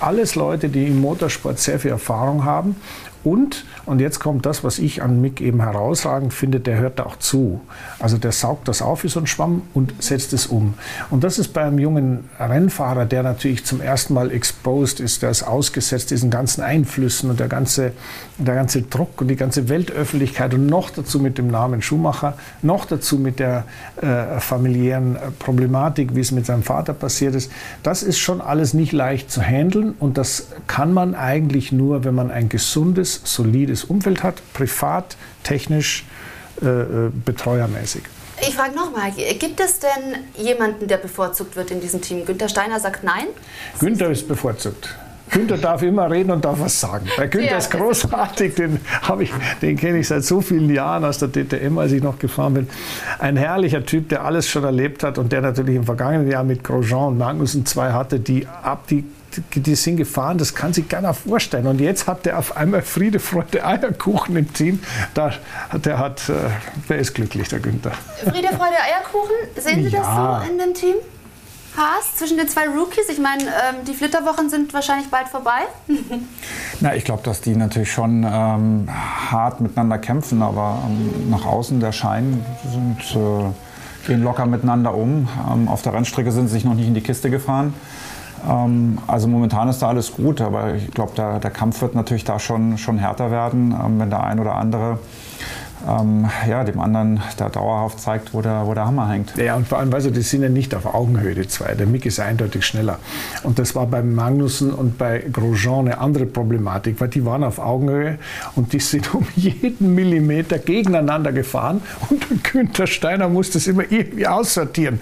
[0.00, 2.76] Alles Leute, die im Motorsport sehr viel Erfahrung haben
[3.24, 7.04] und, und jetzt kommt das, was ich an Mick eben herausragend finde, der hört da
[7.04, 7.60] auch zu.
[7.98, 10.74] Also der saugt das auf wie so ein Schwamm und setzt es um.
[11.10, 15.30] Und das ist bei einem jungen Rennfahrer, der natürlich zum ersten Mal exposed ist, der
[15.30, 17.92] ist ausgesetzt diesen ganzen Einflüssen und der ganze,
[18.38, 22.86] der ganze Druck und die ganze Weltöffentlichkeit und noch dazu mit dem Namen Schumacher, noch
[22.86, 23.64] dazu mit der
[24.00, 27.52] äh, familiären Problematik, wie es mit seinem Vater passiert ist.
[27.82, 32.14] Das ist schon alles nicht leicht zu handeln und das kann man eigentlich nur, wenn
[32.14, 36.04] man ein gesundes, solides Umfeld hat, privat, technisch,
[36.60, 38.02] äh, äh betreuermäßig.
[38.40, 42.24] Ich frage nochmal, gibt es denn jemanden, der bevorzugt wird in diesem Team?
[42.24, 43.26] Günther Steiner sagt nein?
[43.78, 44.96] Günther ist bevorzugt.
[45.30, 47.06] Günther darf immer reden und darf was sagen.
[47.16, 48.80] Bei Günther ja, ist großartig, den,
[49.62, 52.68] den kenne ich seit so vielen Jahren aus der DTM, als ich noch gefahren bin.
[53.18, 56.62] Ein herrlicher Typ, der alles schon erlebt hat und der natürlich im vergangenen Jahr mit
[56.62, 59.04] Grosjean und Magnussen zwei hatte, die ab die
[59.54, 61.66] die sind gefahren, das kann sich keiner vorstellen.
[61.66, 64.80] Und jetzt hat der auf einmal Friede, Freude, Eierkuchen im Team.
[65.14, 65.32] Da,
[65.72, 66.34] der, hat, äh,
[66.88, 67.92] der ist glücklich, der Günther.
[68.20, 70.00] Friede, Freude, Eierkuchen, sehen Sie ja.
[70.00, 70.94] das so in dem Team?
[71.76, 73.08] Haas zwischen den zwei Rookies?
[73.08, 75.60] Ich meine, ähm, die Flitterwochen sind wahrscheinlich bald vorbei.
[76.80, 78.88] Na, ich glaube, dass die natürlich schon ähm,
[79.30, 85.28] hart miteinander kämpfen, aber ähm, nach außen der Schein sind, äh, gehen locker miteinander um.
[85.50, 87.72] Ähm, auf der Rennstrecke sind sie sich noch nicht in die Kiste gefahren.
[88.48, 92.24] Ähm, also momentan ist da alles gut, aber ich glaube, der, der, Kampf wird natürlich
[92.24, 94.98] da schon, schon härter werden, ähm, wenn der ein oder andere
[95.88, 99.36] ähm, ja, dem anderen da dauerhaft zeigt, wo der, wo der Hammer hängt.
[99.36, 101.74] Ja, und vor allem, weißt du, die sind ja nicht auf Augenhöhe, die zwei.
[101.74, 102.98] Der Mick ist eindeutig schneller.
[103.42, 107.58] Und das war bei Magnussen und bei Grosjean eine andere Problematik, weil die waren auf
[107.58, 108.18] Augenhöhe
[108.54, 114.26] und die sind um jeden Millimeter gegeneinander gefahren und Günther Steiner musste es immer irgendwie
[114.26, 115.00] aussortieren.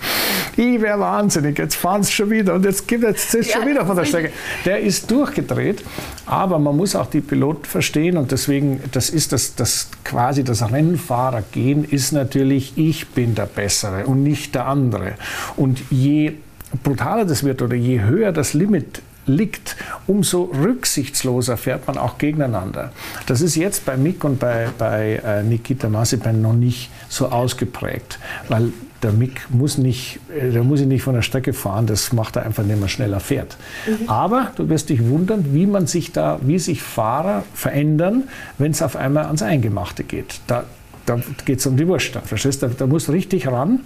[0.57, 3.87] Ich wäre wahnsinnig, jetzt fahren sie schon wieder und jetzt gibt es ja, schon wieder
[3.87, 4.31] von der Strecke.
[4.65, 5.85] Der ist durchgedreht,
[6.27, 10.63] aber man muss auch die Piloten verstehen und deswegen, das ist das, das quasi das
[10.73, 15.15] Rennfahrer gehen, ist natürlich, ich bin der Bessere und nicht der andere.
[15.57, 16.35] Und je
[16.83, 22.93] brutaler das wird oder je höher das Limit liegt, umso rücksichtsloser fährt man auch gegeneinander.
[23.27, 28.19] Das ist jetzt bei Mick und bei, bei äh, Nikita Mazepin noch nicht so ausgeprägt,
[28.49, 32.37] weil der Mick muss nicht, äh, der muss nicht von der Strecke fahren, das macht
[32.37, 33.57] er einfach, indem er schneller fährt.
[33.87, 34.09] Mhm.
[34.09, 38.25] Aber du wirst dich wundern, wie man sich da, wie sich Fahrer verändern,
[38.59, 40.41] wenn es auf einmal ans Eingemachte geht.
[40.47, 40.65] Da,
[41.07, 42.19] da geht es um die Wurst.
[42.25, 42.63] Verstehst?
[42.63, 43.81] Da, da muss richtig ran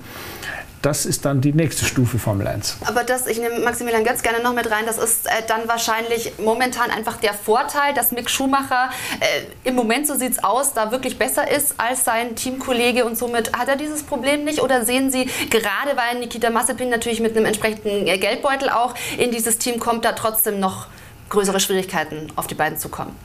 [0.84, 2.76] das ist dann die nächste Stufe Formel 1.
[2.84, 6.34] Aber das, ich nehme Maximilian Götz gerne noch mit rein, das ist äh, dann wahrscheinlich
[6.38, 10.90] momentan einfach der Vorteil, dass Mick Schumacher äh, im Moment, so sieht es aus, da
[10.90, 14.60] wirklich besser ist als sein Teamkollege und somit hat er dieses Problem nicht?
[14.60, 19.30] Oder sehen Sie, gerade weil Nikita Massepin natürlich mit einem entsprechenden äh, Geldbeutel auch in
[19.30, 20.88] dieses Team kommt, da trotzdem noch
[21.30, 23.16] größere Schwierigkeiten auf die beiden zu kommen?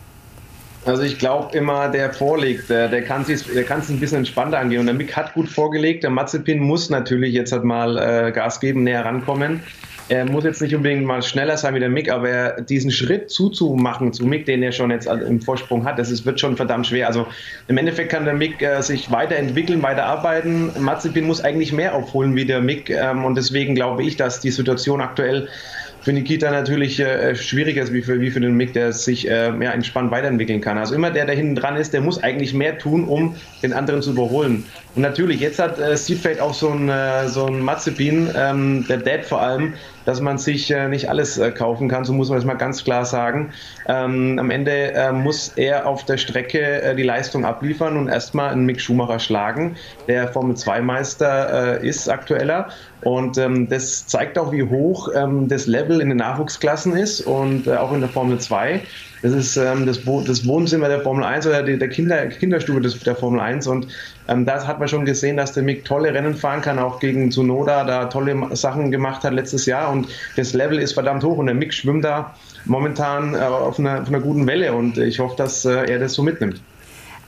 [0.85, 4.79] Also ich glaube immer, der vorlegt, der, der kann es der ein bisschen entspannter angehen.
[4.79, 6.03] Und der Mick hat gut vorgelegt.
[6.03, 9.61] Der Mazepin muss natürlich jetzt halt mal äh, Gas geben, näher rankommen.
[10.09, 13.29] Er muss jetzt nicht unbedingt mal schneller sein wie der Mick, aber er, diesen Schritt
[13.29, 16.87] zuzumachen zu Mick, den er schon jetzt im Vorsprung hat, das ist, wird schon verdammt
[16.87, 17.05] schwer.
[17.05, 17.27] Also
[17.67, 20.71] im Endeffekt kann der Mick äh, sich weiterentwickeln, weiterarbeiten.
[20.79, 22.89] Mazepin muss eigentlich mehr aufholen wie der Mick.
[22.89, 25.47] Ähm, und deswegen glaube ich, dass die Situation aktuell
[26.01, 29.51] für Nikita natürlich äh, schwieriger ist wie für, wie für den Mick, der sich äh,
[29.51, 30.77] mehr entspannt weiterentwickeln kann.
[30.77, 34.01] Also immer der, der hinten dran ist, der muss eigentlich mehr tun, um den anderen
[34.01, 34.63] zu überholen.
[34.95, 37.63] Und natürlich, jetzt hat äh, Seedfeld auch so ein, äh, so ein
[38.35, 39.73] ähm, der Dad vor allem,
[40.05, 42.83] dass man sich äh, nicht alles äh, kaufen kann, so muss man das mal ganz
[42.83, 43.51] klar sagen.
[43.87, 48.51] Ähm, am Ende äh, muss er auf der Strecke äh, die Leistung abliefern und erstmal
[48.51, 49.75] einen Mick Schumacher schlagen,
[50.07, 52.69] der Formel 2 Meister äh, ist aktueller.
[53.01, 57.67] Und ähm, das zeigt auch, wie hoch ähm, das Level in den Nachwuchsklassen ist und
[57.67, 58.81] äh, auch in der Formel 2.
[59.21, 62.99] Das ist ähm, das, Wo das, Wohnzimmer der Formel 1 oder der Kinder Kinderstube des,
[62.99, 63.67] der Formel 1.
[63.67, 63.87] Und
[64.27, 67.29] ähm, da hat man schon gesehen, dass der Mick tolle Rennen fahren kann, auch gegen
[67.31, 69.91] Tsunoda da tolle Sachen gemacht hat letztes Jahr.
[69.91, 72.33] Und das Level ist verdammt hoch und der Mick schwimmt da
[72.65, 74.73] momentan äh, auf, einer, auf, einer, guten Welle.
[74.73, 76.61] Und ich hoffe, dass äh, er das so mitnimmt.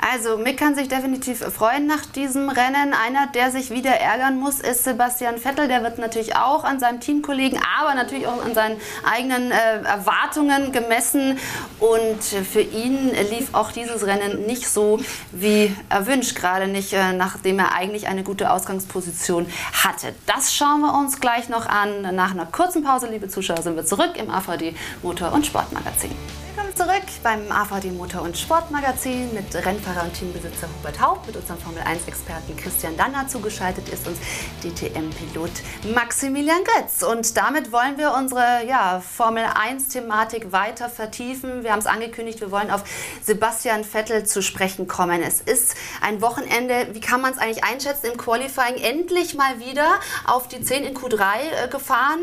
[0.02, 2.94] Also Mick kann sich definitiv freuen nach diesem Rennen.
[2.94, 5.68] Einer, der sich wieder ärgern muss, ist Sebastian Vettel.
[5.68, 10.72] Der wird natürlich auch an seinem Teamkollegen, aber natürlich auch an seinen eigenen äh, Erwartungen
[10.72, 11.38] gemessen.
[11.80, 15.00] Und für ihn lief auch dieses Rennen nicht so
[15.32, 19.46] wie erwünscht, gerade nicht, äh, nachdem er eigentlich eine gute Ausgangsposition
[19.84, 20.16] hatte.
[20.26, 22.16] Das schauen wir uns gleich noch an.
[22.16, 26.12] Nach einer kurzen Pause, liebe Zuschauer, sind wir zurück im AVD Motor- und Sportmagazin.
[26.54, 31.58] Willkommen zurück beim AVD Motor- und Sportmagazin mit Rennfahrer und Teambesitzer Hubert Haupt, mit unserem
[31.58, 33.26] Formel-1-Experten Christian Danner.
[33.26, 34.18] Zugeschaltet ist uns
[34.62, 35.50] DTM-Pilot
[35.96, 37.04] Maximilian Götz.
[37.04, 41.64] Und damit wollen wir unsere ja, Formel-1-Thematik weiter vertiefen.
[41.64, 42.84] Wir haben es angekündigt, wir wollen auf
[43.24, 45.24] Sebastian Vettel zu sprechen kommen.
[45.24, 49.88] Es ist ein Wochenende, wie kann man es eigentlich einschätzen, im Qualifying endlich mal wieder
[50.28, 51.22] auf die 10 in Q3
[51.64, 52.20] äh, gefahren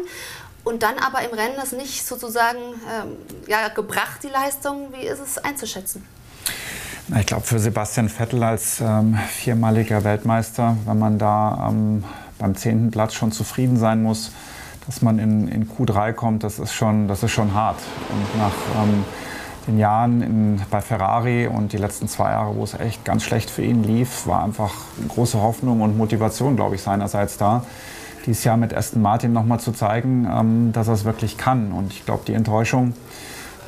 [0.68, 4.92] und dann aber im Rennen das nicht sozusagen ähm, ja, gebracht, die Leistung.
[4.92, 6.04] Wie ist es einzuschätzen?
[7.18, 12.04] Ich glaube, für Sebastian Vettel als ähm, viermaliger Weltmeister, wenn man da ähm,
[12.38, 14.31] beim zehnten Platz schon zufrieden sein muss,
[14.87, 17.78] dass man in, in Q3 kommt, das ist schon, das ist schon hart.
[18.11, 19.04] Und nach ähm,
[19.66, 23.48] den Jahren in, bei Ferrari und die letzten zwei Jahre, wo es echt ganz schlecht
[23.48, 24.74] für ihn lief, war einfach
[25.09, 27.64] große Hoffnung und Motivation, glaube ich, seinerseits da
[28.26, 31.72] dieses Jahr mit Aston Martin nochmal zu zeigen, ähm, dass er es wirklich kann.
[31.72, 32.94] Und ich glaube, die Enttäuschung,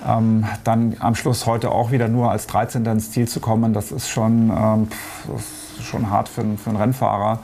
[0.07, 2.85] ähm, dann am Schluss heute auch wieder nur als 13.
[2.87, 4.89] ins Ziel zu kommen, das ist schon, ähm,
[5.33, 5.43] das
[5.79, 7.41] ist schon hart für, für einen Rennfahrer,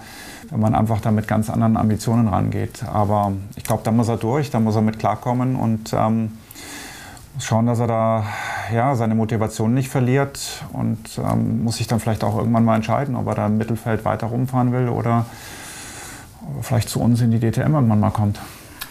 [0.50, 2.84] wenn man einfach da mit ganz anderen Ambitionen rangeht.
[2.84, 6.32] Aber ich glaube, da muss er durch, da muss er mit klarkommen und ähm,
[7.34, 8.24] muss schauen, dass er da
[8.72, 13.16] ja, seine Motivation nicht verliert und ähm, muss sich dann vielleicht auch irgendwann mal entscheiden,
[13.16, 15.26] ob er da im Mittelfeld weiter rumfahren will oder
[16.62, 18.38] vielleicht zu uns in die DTM irgendwann mal kommt.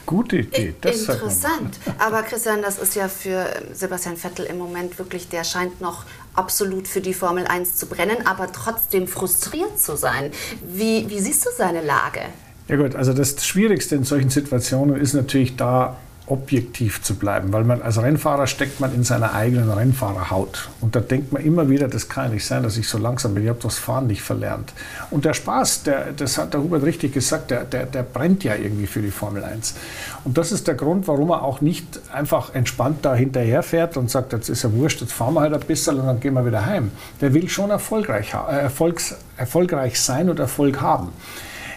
[0.05, 0.75] Gute Idee.
[0.81, 1.79] Das Interessant.
[1.97, 6.03] Aber Christian, das ist ja für Sebastian Vettel im Moment wirklich, der scheint noch
[6.35, 10.31] absolut für die Formel 1 zu brennen, aber trotzdem frustriert zu sein.
[10.63, 12.21] Wie, wie siehst du seine Lage?
[12.67, 17.63] Ja gut, also das Schwierigste in solchen Situationen ist natürlich da objektiv zu bleiben, weil
[17.63, 21.87] man als Rennfahrer steckt man in seiner eigenen Rennfahrerhaut und da denkt man immer wieder,
[21.87, 24.73] das kann nicht sein, dass ich so langsam bin, ich habe das Fahren nicht verlernt.
[25.11, 28.55] Und der Spaß, der, das hat der Hubert richtig gesagt, der, der, der brennt ja
[28.55, 29.75] irgendwie für die Formel 1.
[30.23, 34.09] Und das ist der Grund, warum er auch nicht einfach entspannt da hinterher fährt und
[34.09, 36.45] sagt, jetzt ist er wurscht, jetzt fahren wir halt ein bisschen und dann gehen wir
[36.45, 36.91] wieder heim.
[37.21, 41.13] Der will schon erfolgreich, äh, erfolgs, erfolgreich sein und Erfolg haben.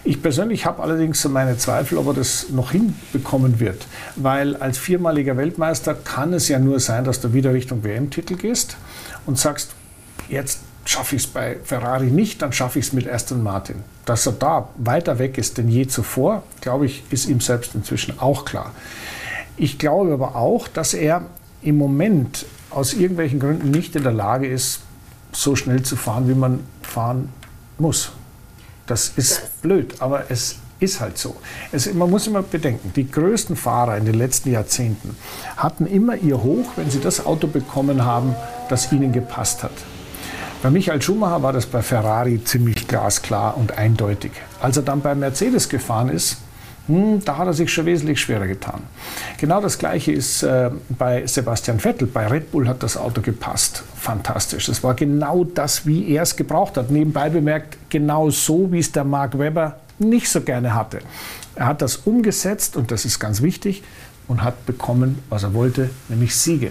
[0.05, 5.37] Ich persönlich habe allerdings meine Zweifel, ob er das noch hinbekommen wird, weil als viermaliger
[5.37, 8.77] Weltmeister kann es ja nur sein, dass du wieder Richtung WM-Titel gehst
[9.27, 9.73] und sagst,
[10.29, 13.77] jetzt schaffe ich es bei Ferrari nicht, dann schaffe ich es mit Aston Martin.
[14.05, 18.19] Dass er da weiter weg ist denn je zuvor, glaube ich, ist ihm selbst inzwischen
[18.19, 18.73] auch klar.
[19.57, 21.23] Ich glaube aber auch, dass er
[21.61, 24.81] im Moment aus irgendwelchen Gründen nicht in der Lage ist,
[25.33, 27.31] so schnell zu fahren, wie man fahren
[27.79, 28.13] muss.
[28.89, 31.37] Das ist blöd, aber es ist halt so.
[31.73, 35.17] Es, man muss immer bedenken, die größten Fahrer in den letzten Jahrzehnten
[35.57, 38.35] hatten immer ihr Hoch, wenn sie das Auto bekommen haben,
[38.69, 39.73] das ihnen gepasst hat.
[40.63, 44.33] Bei Michael Schumacher war das bei Ferrari ziemlich glasklar und eindeutig.
[44.61, 46.39] Als er dann bei Mercedes gefahren ist,
[46.89, 48.83] hm, da hat er sich schon wesentlich schwerer getan.
[49.39, 52.09] Genau das Gleiche ist äh, bei Sebastian Vettel.
[52.09, 53.85] Bei Red Bull hat das Auto gepasst.
[53.95, 54.69] Fantastisch.
[54.69, 56.91] Es war genau das, wie er es gebraucht hat.
[56.91, 61.01] Nebenbei bemerkt, genau so, wie es der Mark Webber nicht so gerne hatte.
[61.55, 63.83] Er hat das umgesetzt und das ist ganz wichtig
[64.29, 66.71] und hat bekommen, was er wollte, nämlich Siege.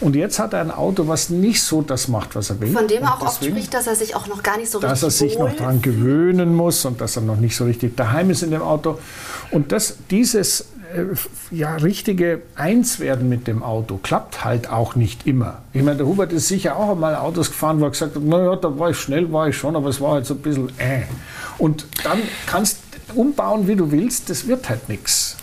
[0.00, 2.72] Und jetzt hat er ein Auto, was nicht so das macht, was er will.
[2.72, 4.90] Von dem er auch oft spricht, dass er sich auch noch gar nicht so richtig
[4.90, 8.30] Dass er sich noch dran gewöhnen muss und dass er noch nicht so richtig daheim
[8.30, 8.98] ist in dem Auto.
[9.50, 10.62] Und das, dieses
[10.94, 11.04] äh,
[11.50, 15.58] ja, richtige Einswerden mit dem Auto klappt halt auch nicht immer.
[15.74, 18.56] Ich meine, der Hubert ist sicher auch einmal Autos gefahren, wo er gesagt hat, naja,
[18.56, 21.02] da war ich schnell, war ich schon, aber es war halt so ein bisschen äh.
[21.58, 22.78] Und dann kannst
[23.14, 25.36] umbauen, wie du willst, das wird halt nichts.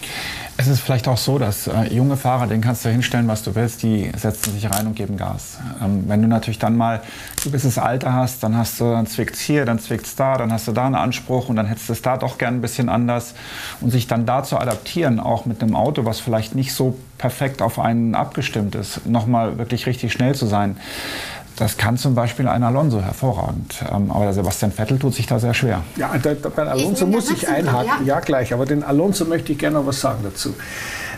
[0.62, 3.56] Es ist vielleicht auch so, dass äh, junge Fahrer, denen kannst du hinstellen, was du
[3.56, 5.58] willst, die setzen sich rein und geben Gas.
[5.84, 9.38] Ähm, wenn du natürlich dann mal ein gewisses Alter hast, dann hast du, dann zwickt
[9.38, 12.04] hier, dann zwickt da, dann hast du da einen Anspruch und dann hättest du es
[12.04, 13.34] da doch gern ein bisschen anders.
[13.80, 17.64] Und sich dann da zu adaptieren, auch mit einem Auto, was vielleicht nicht so perfekt
[17.64, 20.78] auf einen abgestimmt ist, nochmal wirklich richtig schnell zu sein.
[21.58, 23.84] Das kann zum Beispiel ein Alonso hervorragend.
[23.92, 25.84] Ähm, aber der Sebastian Vettel tut sich da sehr schwer.
[25.96, 28.06] Ja, da, da, bei Alonso muss ich einhaken.
[28.06, 28.16] Ja.
[28.16, 28.54] ja, gleich.
[28.54, 30.56] Aber den Alonso möchte ich gerne noch was sagen dazu.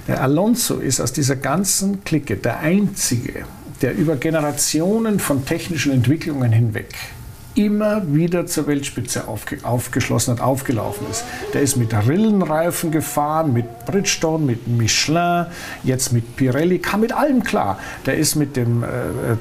[0.08, 3.46] Der Alonso ist aus dieser ganzen Clique der Einzige,
[3.82, 6.94] der über Generationen von technischen Entwicklungen hinweg
[7.56, 11.24] immer wieder zur Weltspitze aufge aufgeschlossen hat, aufgelaufen ist.
[11.54, 15.45] Der ist mit Rillenreifen gefahren, mit Bridgestone, mit Michelin,
[15.84, 17.80] jetzt mit Pirelli, kam mit allem klar.
[18.06, 18.88] Der ist mit dem äh,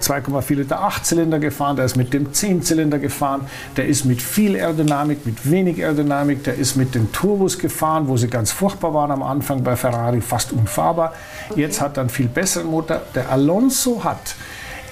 [0.00, 3.42] 2,4 Liter Achtzylinder gefahren, der ist mit dem 10-Zylinder gefahren,
[3.76, 8.16] der ist mit viel Aerodynamik, mit wenig Aerodynamik, der ist mit den Turbos gefahren, wo
[8.16, 11.14] sie ganz furchtbar waren am Anfang bei Ferrari, fast unfahrbar.
[11.56, 13.02] Jetzt hat er einen viel besseren Motor.
[13.14, 14.34] Der Alonso hat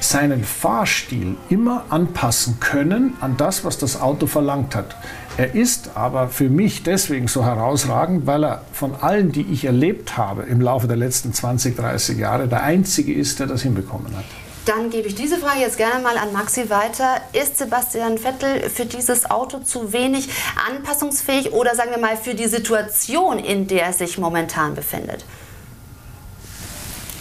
[0.01, 4.97] seinen Fahrstil immer anpassen können an das, was das Auto verlangt hat.
[5.37, 10.17] Er ist aber für mich deswegen so herausragend, weil er von allen, die ich erlebt
[10.17, 14.25] habe im Laufe der letzten 20, 30 Jahre, der einzige ist, der das hinbekommen hat.
[14.67, 17.21] Dann gebe ich diese Frage jetzt gerne mal an Maxi weiter.
[17.33, 20.29] Ist Sebastian Vettel für dieses Auto zu wenig
[20.69, 25.25] anpassungsfähig oder sagen wir mal für die Situation, in der er sich momentan befindet?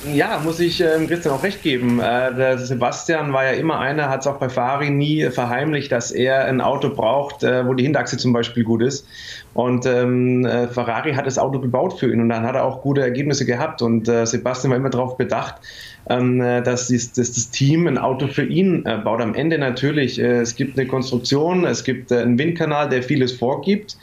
[0.06, 2.00] Ja, muss ich ähm, Christian auch recht geben.
[2.00, 6.12] Äh, der Sebastian war ja immer einer, hat es auch bei Ferrari nie verheimlicht, dass
[6.12, 9.06] er ein Auto braucht, äh, wo die Hinterachse zum Beispiel gut ist.
[9.54, 12.82] Und ähm, äh, Ferrari hat das Auto gebaut für ihn und dann hat er auch
[12.82, 13.82] gute Ergebnisse gehabt.
[13.82, 15.56] Und äh, Sebastian war immer darauf bedacht,
[16.10, 19.20] ähm, äh, dass, dies, dass, das Team ein Auto für ihn äh, baut.
[19.20, 23.97] Am Ende natürlich, es gibt eine Konstruktion, es gibt einen Windkanal, der vieles vorgibt.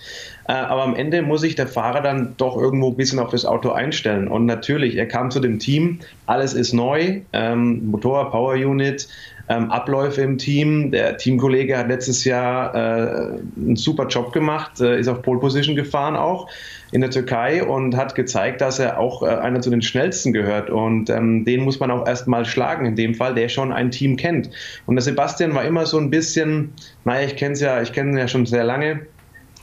[0.49, 3.45] Äh, aber am Ende muss sich der Fahrer dann doch irgendwo ein bisschen auf das
[3.45, 4.29] Auto einstellen.
[4.29, 9.09] Und natürlich, er kam zu dem Team, alles ist neu, ähm, Motor, Power Unit,
[9.49, 10.91] ähm, Abläufe im Team.
[10.91, 15.77] Der Teamkollege hat letztes Jahr äh, einen super Job gemacht, äh, ist auf Pole Position
[15.77, 16.49] gefahren auch
[16.93, 20.71] in der Türkei und hat gezeigt, dass er auch äh, einer zu den schnellsten gehört.
[20.71, 24.17] Und ähm, den muss man auch erstmal schlagen, in dem Fall, der schon ein Team
[24.17, 24.51] kennt.
[24.87, 26.73] Und der Sebastian war immer so ein bisschen,
[27.05, 29.01] naja, ich kenne es ja, ich kenne ihn ja schon sehr lange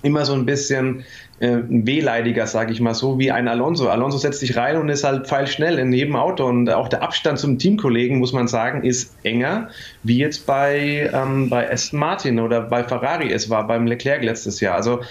[0.04, 1.04] immer so ein bisschen
[1.40, 3.90] äh, wehleidiger, sage ich mal so, wie ein Alonso.
[3.90, 6.46] Alonso setzt sich rein und ist halt pfeilschnell in jedem Auto.
[6.46, 9.70] Und auch der Abstand zum Teamkollegen, muss man sagen, ist enger,
[10.04, 14.60] wie jetzt bei, ähm, bei Aston Martin oder bei Ferrari es war, beim Leclerc letztes
[14.60, 14.76] Jahr.
[14.76, 15.02] Also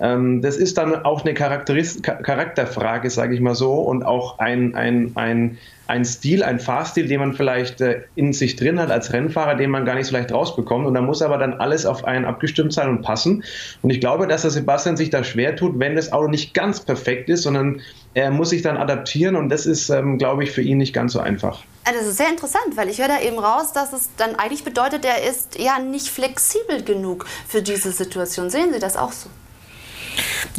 [0.00, 5.58] das ist dann auch eine Charakterfrage, sage ich mal so, und auch ein, ein, ein
[5.90, 9.70] ein Stil, ein Fahrstil, den man vielleicht äh, in sich drin hat als Rennfahrer, den
[9.70, 10.86] man gar nicht so leicht rausbekommt.
[10.86, 13.42] Und da muss aber dann alles auf einen abgestimmt sein und passen.
[13.82, 16.80] Und ich glaube, dass der Sebastian sich da schwer tut, wenn das Auto nicht ganz
[16.80, 17.80] perfekt ist, sondern
[18.14, 21.12] er muss sich dann adaptieren und das ist, ähm, glaube ich, für ihn nicht ganz
[21.12, 21.64] so einfach.
[21.84, 25.04] Das ist sehr interessant, weil ich höre da eben raus, dass es dann eigentlich bedeutet,
[25.04, 28.48] er ist ja nicht flexibel genug für diese Situation.
[28.48, 29.28] Sehen Sie das auch so?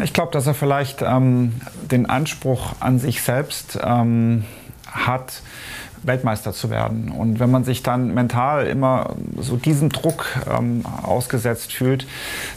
[0.04, 1.54] Ich glaube, dass er vielleicht ähm,
[1.90, 4.46] den Anspruch an sich selbst ähm,
[4.88, 5.42] hat,
[6.04, 7.12] Weltmeister zu werden.
[7.12, 12.08] Und wenn man sich dann mental immer so diesem Druck ähm, ausgesetzt fühlt,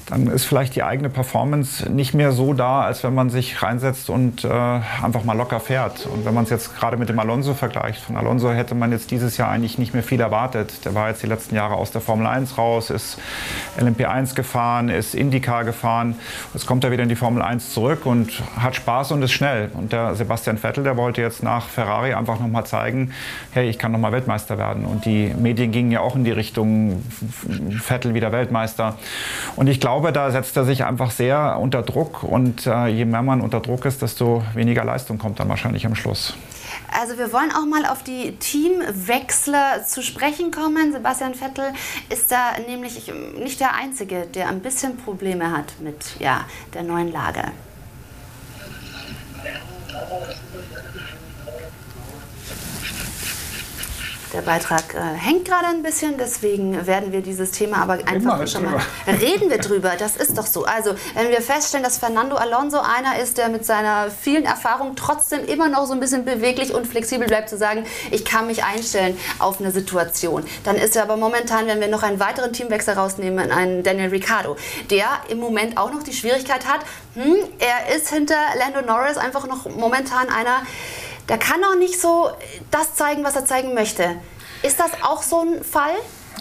[0.07, 4.09] dann ist vielleicht die eigene Performance nicht mehr so da, als wenn man sich reinsetzt
[4.09, 6.07] und äh, einfach mal locker fährt.
[6.07, 9.11] Und wenn man es jetzt gerade mit dem Alonso vergleicht, von Alonso hätte man jetzt
[9.11, 10.85] dieses Jahr eigentlich nicht mehr viel erwartet.
[10.85, 13.19] Der war jetzt die letzten Jahre aus der Formel 1 raus, ist
[13.79, 16.17] LMP1 gefahren, ist IndyCar gefahren.
[16.55, 19.71] Jetzt kommt er wieder in die Formel 1 zurück und hat Spaß und ist schnell.
[19.75, 23.13] Und der Sebastian Vettel, der wollte jetzt nach Ferrari einfach nochmal zeigen,
[23.53, 24.85] hey, ich kann nochmal Weltmeister werden.
[24.85, 27.03] Und die Medien gingen ja auch in die Richtung
[27.81, 28.97] Vettel wieder Weltmeister.
[29.57, 32.23] Und ich glaube, da setzt er sich einfach sehr unter Druck.
[32.23, 35.95] Und äh, je mehr man unter Druck ist, desto weniger Leistung kommt dann wahrscheinlich am
[35.95, 36.35] Schluss.
[36.93, 40.93] Also wir wollen auch mal auf die Teamwechsler zu sprechen kommen.
[40.93, 41.73] Sebastian Vettel
[42.09, 47.13] ist da nämlich nicht der Einzige, der ein bisschen Probleme hat mit ja, der neuen
[47.13, 47.53] Lage.
[54.35, 58.65] Der Beitrag äh, hängt gerade ein bisschen, deswegen werden wir dieses Thema aber einfach schon
[58.65, 59.93] mal reden wir drüber.
[59.97, 60.65] Das ist doch so.
[60.65, 65.47] Also, wenn wir feststellen, dass Fernando Alonso einer ist, der mit seiner vielen Erfahrung trotzdem
[65.47, 69.17] immer noch so ein bisschen beweglich und flexibel bleibt, zu sagen, ich kann mich einstellen
[69.39, 70.45] auf eine Situation.
[70.65, 74.57] Dann ist er aber momentan, wenn wir noch einen weiteren Teamwechsel rausnehmen, einen Daniel Ricciardo,
[74.91, 76.81] der im Moment auch noch die Schwierigkeit hat,
[77.15, 80.63] hm, er ist hinter Lando Norris einfach noch momentan einer,
[81.29, 82.31] der kann auch nicht so
[82.71, 84.05] das zeigen, was er zeigen möchte.
[84.63, 85.95] Ist das auch so ein Fall?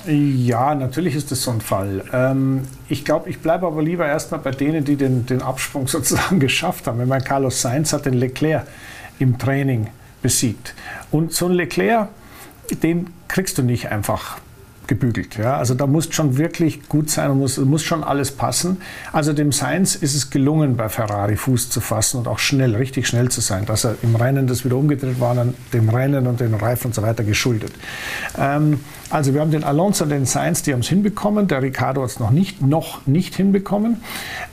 [0.05, 2.03] Ja, natürlich ist das so ein Fall.
[2.11, 6.39] Ähm, ich glaube, ich bleibe aber lieber erstmal bei denen, die den, den Absprung sozusagen
[6.39, 6.99] geschafft haben.
[6.99, 8.67] Wenn man Carlos Sainz hat den Leclerc
[9.19, 9.87] im Training
[10.21, 10.73] besiegt.
[11.11, 12.09] Und so ein Leclerc,
[12.81, 14.37] den kriegst du nicht einfach
[14.87, 15.37] gebügelt.
[15.37, 15.57] Ja?
[15.57, 18.77] Also da muss schon wirklich gut sein und muss, muss schon alles passen.
[19.11, 23.07] Also dem Sainz ist es gelungen, bei Ferrari Fuß zu fassen und auch schnell, richtig
[23.07, 23.65] schnell zu sein.
[23.65, 26.95] Dass er im Rennen das wieder umgedreht war, dann dem Rennen und den Reifen und
[26.95, 27.71] so weiter geschuldet.
[28.37, 28.79] Ähm,
[29.09, 31.47] also wir haben den Alonso und den Sainz, die haben es hinbekommen.
[31.47, 34.01] Der Ricardo hat es noch nicht, noch nicht hinbekommen.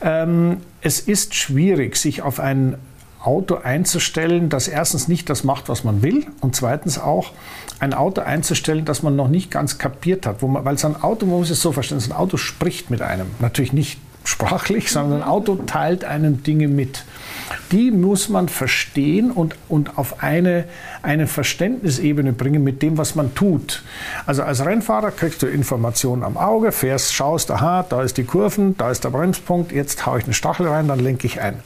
[0.01, 2.75] Ähm, es ist schwierig, sich auf ein
[3.23, 7.31] Auto einzustellen, das erstens nicht das macht, was man will und zweitens auch
[7.79, 10.41] ein Auto einzustellen, das man noch nicht ganz kapiert hat.
[10.41, 13.01] Man, weil so ein Auto, man muss es so verstehen, so ein Auto spricht mit
[13.01, 13.27] einem.
[13.39, 17.03] Natürlich nicht sprachlich, sondern ein Auto teilt einem Dinge mit.
[17.71, 20.65] Die muss man verstehen und, und auf eine,
[21.01, 23.83] eine Verständnisebene bringen mit dem, was man tut.
[24.25, 28.77] Also als Rennfahrer kriegst du Informationen am Auge, fährst, schaust, aha, da ist die Kurven,
[28.77, 31.59] da ist der Bremspunkt, jetzt haue ich eine Stachel rein, dann lenke ich ein.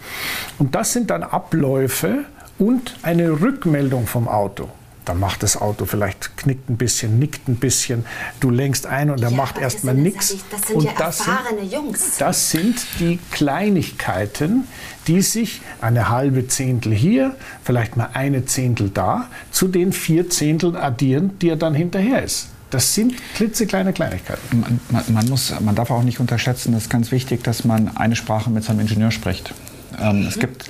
[0.58, 2.26] Und das sind dann Abläufe
[2.58, 4.70] und eine Rückmeldung vom Auto.
[5.06, 8.06] Dann macht das Auto vielleicht, knickt ein bisschen, nickt ein bisschen.
[8.40, 10.36] Du lenkst ein und er ja, macht erstmal nichts.
[10.50, 12.18] Das sind und ja das erfahrene sind, Jungs.
[12.18, 14.68] Das sind die Kleinigkeiten,
[15.08, 20.76] die sich eine halbe Zehntel hier, vielleicht mal eine Zehntel da, zu den vier Zehnteln
[20.76, 22.50] addieren, die er dann hinterher ist.
[22.72, 24.60] Das sind klitzekleine Kleinigkeiten.
[24.60, 27.96] Man, man, man, muss, man darf auch nicht unterschätzen, es ist ganz wichtig, dass man
[27.96, 29.54] eine Sprache mit seinem Ingenieur spricht.
[30.02, 30.70] Ähm, es, gibt,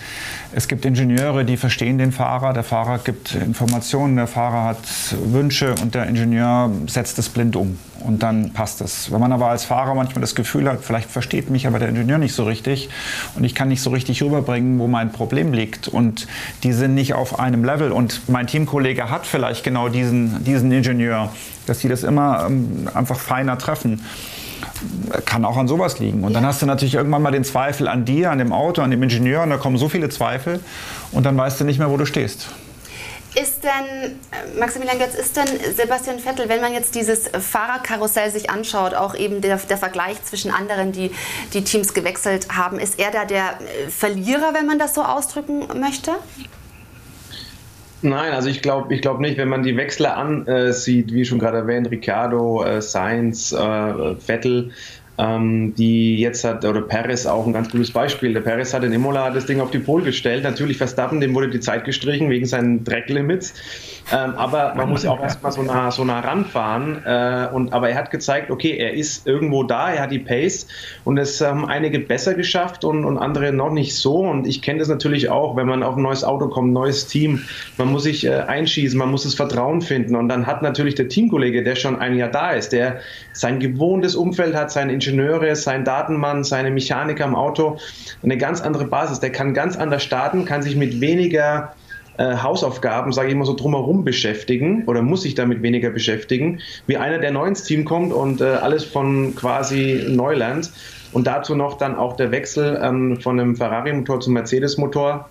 [0.53, 2.53] es gibt Ingenieure, die verstehen den Fahrer.
[2.53, 4.77] Der Fahrer gibt Informationen, der Fahrer hat
[5.23, 7.77] Wünsche und der Ingenieur setzt es blind um.
[8.01, 9.11] Und dann passt es.
[9.11, 12.17] Wenn man aber als Fahrer manchmal das Gefühl hat, vielleicht versteht mich aber der Ingenieur
[12.17, 12.89] nicht so richtig
[13.35, 16.27] und ich kann nicht so richtig rüberbringen, wo mein Problem liegt und
[16.63, 21.31] die sind nicht auf einem Level und mein Teamkollege hat vielleicht genau diesen, diesen Ingenieur,
[21.65, 24.01] dass die das immer ähm, einfach feiner treffen
[25.25, 26.23] kann auch an sowas liegen.
[26.23, 28.91] Und dann hast du natürlich irgendwann mal den Zweifel an dir, an dem Auto, an
[28.91, 30.59] dem Ingenieur und da kommen so viele Zweifel
[31.11, 32.49] und dann weißt du nicht mehr, wo du stehst.
[33.35, 38.49] Ist denn, äh, Maximilian Götz, ist denn Sebastian Vettel, wenn man jetzt dieses Fahrerkarussell sich
[38.49, 41.11] anschaut, auch eben der, der Vergleich zwischen anderen, die
[41.53, 45.65] die Teams gewechselt haben, ist er da der äh, Verlierer, wenn man das so ausdrücken
[45.77, 46.11] möchte?
[48.05, 49.37] Nein, also ich glaube ich glaub nicht.
[49.37, 54.71] Wenn man die Wechsler ansieht, wie schon gerade erwähnt, Ricardo, äh, Sainz, äh, Vettel,
[55.17, 58.33] ähm, die jetzt hat, oder Perez auch ein ganz gutes Beispiel.
[58.33, 60.43] Der Perez hat in Imola das Ding auf die Pole gestellt.
[60.43, 63.53] Natürlich Verstappen, dem wurde die Zeit gestrichen wegen seinen Drecklimits.
[64.11, 67.03] Ähm, aber man muss auch erstmal so nah, so nah ranfahren.
[67.05, 70.67] Äh, und, aber er hat gezeigt, okay, er ist irgendwo da, er hat die Pace
[71.03, 74.17] und es haben einige besser geschafft und, und andere noch nicht so.
[74.17, 77.41] Und ich kenne das natürlich auch, wenn man auf ein neues Auto kommt, neues Team,
[77.77, 80.15] man muss sich äh, einschießen, man muss das Vertrauen finden.
[80.15, 82.99] Und dann hat natürlich der Teamkollege, der schon ein Jahr da ist, der
[83.33, 87.77] sein gewohntes Umfeld hat, seine Ingenieure, sein Datenmann, seine Mechaniker im Auto,
[88.21, 89.19] eine ganz andere Basis.
[89.19, 91.73] Der kann ganz anders starten, kann sich mit weniger
[92.17, 96.97] äh, Hausaufgaben, sage ich mal so, drumherum beschäftigen oder muss sich damit weniger beschäftigen, wie
[96.97, 100.71] einer, der neu ins Team kommt und äh, alles von quasi Neuland.
[101.11, 105.29] Und dazu noch dann auch der Wechsel ähm, von einem Ferrari-Motor zum Mercedes-Motor,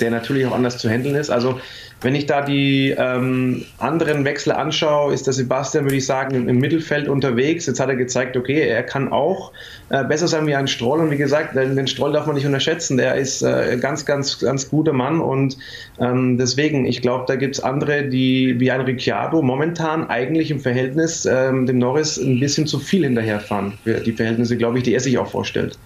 [0.00, 1.30] der natürlich auch anders zu handeln ist.
[1.30, 1.60] Also
[2.02, 6.58] wenn ich da die ähm, anderen Wechsel anschaue, ist der Sebastian, würde ich sagen, im,
[6.58, 7.64] Mittelfeld unterwegs.
[7.64, 9.50] Jetzt hat er gezeigt, okay, er kann auch
[9.88, 11.00] äh, besser sein wie ein Stroll.
[11.00, 12.98] Und wie gesagt, den, den Stroll darf man nicht unterschätzen.
[12.98, 15.20] Der ist äh, ganz, ganz, ganz guter Mann.
[15.20, 15.56] Und
[15.98, 20.60] ähm, deswegen, ich glaube, da gibt es andere, die wie ein Ricciardo momentan eigentlich im
[20.60, 23.78] Verhältnis ähm, dem Norris ein bisschen zu viel hinterherfahren.
[23.84, 25.78] Für die Verhältnisse, glaube ich, die er sich auch vorstellt.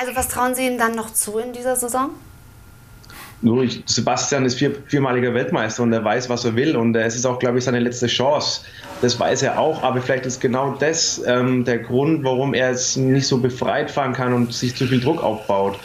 [0.00, 2.10] Also was trauen Sie ihm dann noch zu in dieser Saison?
[3.44, 6.76] Nur ich, Sebastian ist vier, viermaliger Weltmeister und er weiß, was er will.
[6.76, 8.62] Und es ist auch, glaube ich, seine letzte Chance.
[9.02, 12.96] Das weiß er auch, aber vielleicht ist genau das ähm, der Grund, warum er jetzt
[12.96, 15.78] nicht so befreit fahren kann und sich zu viel Druck aufbaut.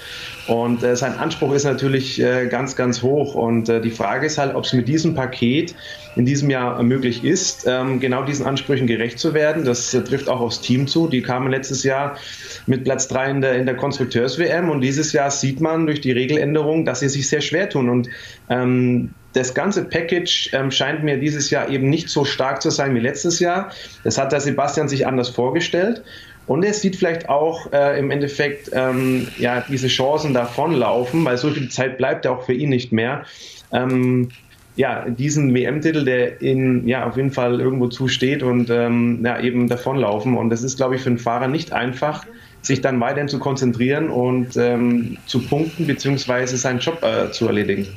[0.50, 3.36] Und äh, sein Anspruch ist natürlich äh, ganz, ganz hoch.
[3.36, 5.76] Und äh, die Frage ist halt, ob es mit diesem Paket
[6.16, 9.64] in diesem Jahr möglich ist, ähm, genau diesen Ansprüchen gerecht zu werden.
[9.64, 11.08] Das äh, trifft auch aufs Team zu.
[11.08, 12.18] Die kamen letztes Jahr
[12.66, 16.14] mit Platz 3 in der, in der Konstrukteurs-WM und dieses Jahr sieht man durch die
[16.14, 17.88] Regeländerung, dass sie sich sehr schwer tun.
[17.88, 18.10] Und
[18.50, 22.95] ähm, das ganze Package ähm, scheint mir dieses Jahr eben nicht so stark zu sein
[22.95, 23.72] wie letztes Jahr.
[24.04, 26.02] Das hat der Sebastian sich anders vorgestellt.
[26.50, 31.52] Und er sieht vielleicht auch äh, im Endeffekt ähm, ja, diese Chancen davonlaufen, weil so
[31.52, 33.24] viel Zeit bleibt ja auch für ihn nicht mehr.
[33.72, 34.30] Ähm,
[34.76, 39.70] ja, diesen WM-Titel, der in, ja, auf jeden Fall irgendwo zusteht und ähm, ja, eben
[39.70, 40.36] davonlaufen.
[40.36, 42.26] Und das ist, glaube ich, für einen Fahrer nicht einfach,
[42.64, 46.47] sich dann weiterhin zu konzentrieren und ähm, zu punkten bzw.
[46.47, 47.88] seinen Job äh, zu erledigen.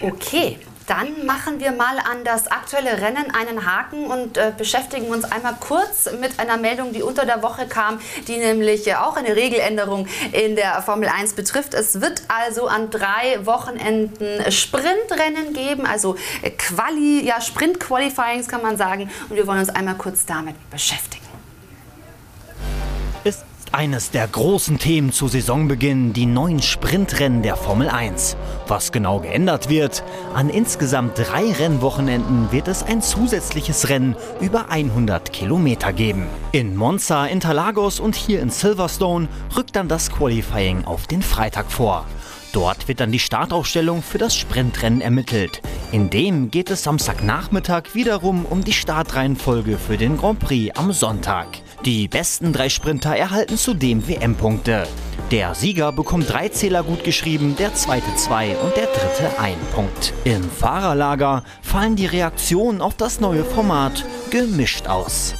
[0.00, 0.56] Okay,
[0.86, 5.56] dann machen wir mal an das aktuelle Rennen einen Haken und äh, beschäftigen uns einmal
[5.60, 10.06] kurz mit einer Meldung, die unter der Woche kam, die nämlich äh, auch eine Regeländerung
[10.32, 11.74] in der Formel 1 betrifft.
[11.74, 18.76] Es wird also an drei Wochenenden Sprintrennen geben, also äh, Quali, ja, Sprint-Qualifyings kann man
[18.76, 19.10] sagen.
[19.28, 21.25] Und wir wollen uns einmal kurz damit beschäftigen
[23.72, 28.36] eines der großen Themen zu Saisonbeginn die neuen Sprintrennen der Formel 1.
[28.66, 30.02] Was genau geändert wird,
[30.34, 36.26] an insgesamt drei Rennwochenenden wird es ein zusätzliches Rennen über 100 Kilometer geben.
[36.52, 42.06] In Monza, Interlagos und hier in Silverstone rückt dann das Qualifying auf den Freitag vor.
[42.52, 45.60] Dort wird dann die Startaufstellung für das Sprintrennen ermittelt.
[45.92, 51.48] In dem geht es Samstagnachmittag wiederum um die Startreihenfolge für den Grand Prix am Sonntag.
[51.84, 54.88] Die besten drei Sprinter erhalten zudem WM-Punkte.
[55.30, 60.12] Der Sieger bekommt drei Zähler gut geschrieben, der zweite zwei und der dritte ein Punkt.
[60.24, 65.34] Im Fahrerlager fallen die Reaktionen auf das neue Format gemischt aus.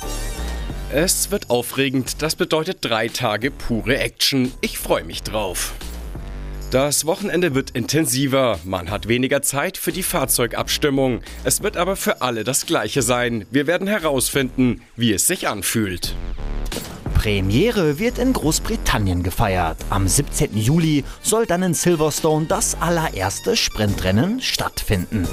[0.92, 4.52] Es wird aufregend, das bedeutet drei Tage pure Action.
[4.60, 5.74] Ich freue mich drauf.
[6.76, 11.22] Das Wochenende wird intensiver, man hat weniger Zeit für die Fahrzeugabstimmung.
[11.42, 13.46] Es wird aber für alle das gleiche sein.
[13.50, 16.14] Wir werden herausfinden, wie es sich anfühlt.
[17.14, 19.78] Premiere wird in Großbritannien gefeiert.
[19.88, 20.54] Am 17.
[20.54, 25.26] Juli soll dann in Silverstone das allererste Sprintrennen stattfinden.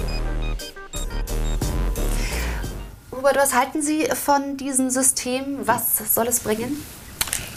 [3.12, 5.58] Hubert, was halten Sie von diesem System?
[5.66, 6.78] Was soll es bringen?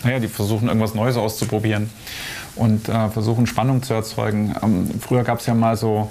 [0.03, 1.89] Naja, die versuchen irgendwas Neues auszuprobieren
[2.57, 4.55] und äh, versuchen Spannung zu erzeugen.
[4.63, 6.11] Ähm, früher gab es ja mal so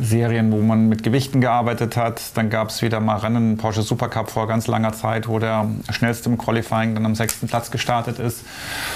[0.00, 2.20] Serien, wo man mit Gewichten gearbeitet hat.
[2.34, 6.28] Dann gab es wieder mal Rennen, Porsche Supercup vor ganz langer Zeit, wo der schnellste
[6.30, 8.44] im Qualifying dann am sechsten Platz gestartet ist.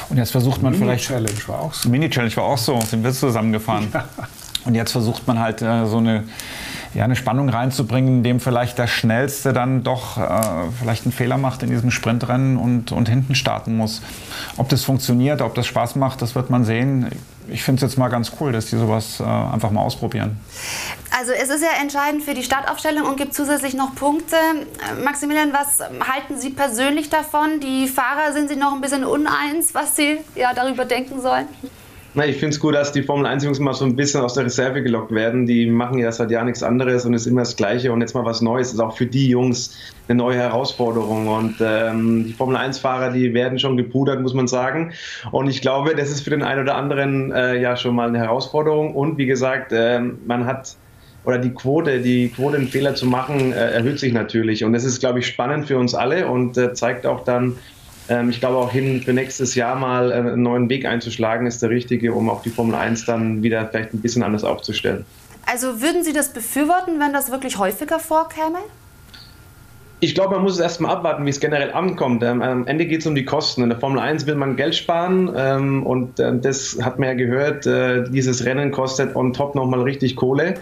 [0.09, 1.11] Und jetzt versucht man Mini vielleicht...
[1.11, 1.89] Mini-Challenge war auch so.
[1.89, 3.89] Mini-Challenge war auch so, sind wir zusammengefahren.
[3.93, 4.05] Ja.
[4.65, 6.25] Und jetzt versucht man halt äh, so eine
[6.95, 11.37] ja, eine Spannung reinzubringen, in dem vielleicht der Schnellste dann doch äh, vielleicht einen Fehler
[11.37, 14.01] macht in diesem Sprintrennen und, und hinten starten muss.
[14.57, 17.11] Ob das funktioniert, ob das Spaß macht, das wird man sehen.
[17.49, 20.39] Ich finde es jetzt mal ganz cool, dass die sowas äh, einfach mal ausprobieren.
[21.19, 24.37] Also es ist ja entscheidend für die Startaufstellung und gibt zusätzlich noch Punkte.
[25.05, 27.61] Maximilian, was halten Sie persönlich davon?
[27.61, 31.47] Die Fahrer sind Sie noch ein bisschen uneins, was sie ja darüber denken sollen?
[32.17, 34.45] Na, ich finde es gut, dass die Formel 1-Jungs mal so ein bisschen aus der
[34.45, 35.47] Reserve gelockt werden.
[35.47, 38.15] Die machen ja seit Jahren nichts anderes und es ist immer das Gleiche und jetzt
[38.15, 38.73] mal was Neues.
[38.73, 41.27] Ist auch für die Jungs eine neue Herausforderung.
[41.27, 44.93] Und ähm, die Formel 1-Fahrer, die werden schon gepudert, muss man sagen.
[45.33, 48.19] Und ich glaube, das ist für den einen oder anderen äh, ja schon mal eine
[48.19, 48.95] Herausforderung.
[48.95, 50.77] Und wie gesagt, äh, man hat
[51.25, 54.63] oder die Quote, die Quote, einen Fehler zu machen, äh, erhöht sich natürlich.
[54.63, 57.57] Und das ist, glaube ich, spannend für uns alle und äh, zeigt auch dann,
[58.29, 61.71] ich glaube auch hin für nächstes Jahr mal äh, einen neuen Weg einzuschlagen, ist der
[61.71, 65.05] richtige, um auch die Formel 1 dann wieder vielleicht ein bisschen anders aufzustellen.
[65.47, 68.59] Also würden Sie das befürworten, wenn das wirklich häufiger vorkäme?
[70.05, 72.23] Ich glaube, man muss es erstmal abwarten, wie es generell ankommt.
[72.23, 73.63] Ähm, am Ende geht es um die Kosten.
[73.63, 77.15] In der Formel 1 will man Geld sparen ähm, und äh, das hat man ja
[77.15, 80.57] gehört, äh, dieses Rennen kostet on top nochmal richtig Kohle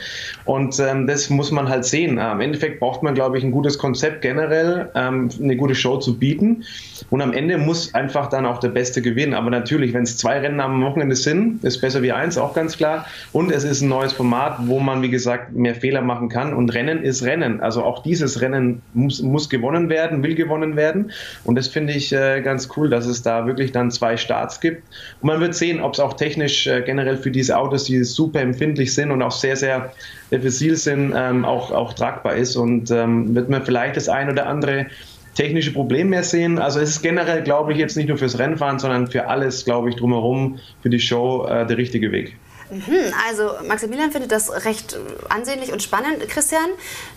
[0.44, 2.18] und ähm, das muss man halt sehen.
[2.18, 5.96] Äh, Im Endeffekt braucht man, glaube ich, ein gutes Konzept generell, ähm, eine gute Show
[5.96, 6.62] zu bieten
[7.10, 9.34] und am Ende muss einfach dann auch der Beste gewinnen.
[9.34, 12.76] Aber natürlich, wenn es zwei Rennen am Wochenende sind, ist besser wie eins, auch ganz
[12.76, 13.06] klar.
[13.32, 16.72] Und es ist ein neues Format, wo man, wie gesagt, mehr Fehler machen kann und
[16.72, 17.60] Rennen ist Rennen.
[17.60, 21.10] Also auch dieses Rennen muss muss gewonnen werden, will gewonnen werden.
[21.44, 24.82] Und das finde ich äh, ganz cool, dass es da wirklich dann zwei Starts gibt.
[25.20, 28.40] Und man wird sehen, ob es auch technisch äh, generell für diese Autos, die super
[28.40, 29.92] empfindlich sind und auch sehr, sehr
[30.30, 32.56] diffizil sind, ähm, auch, auch tragbar ist.
[32.56, 34.86] Und ähm, wird man vielleicht das ein oder andere
[35.34, 36.58] technische Problem mehr sehen.
[36.58, 39.88] Also es ist generell, glaube ich, jetzt nicht nur fürs Rennfahren, sondern für alles, glaube
[39.88, 42.36] ich, drumherum, für die Show äh, der richtige Weg.
[42.72, 44.98] Mhm, also Maximilian findet das recht
[45.28, 46.26] ansehnlich und spannend.
[46.28, 46.66] Christian,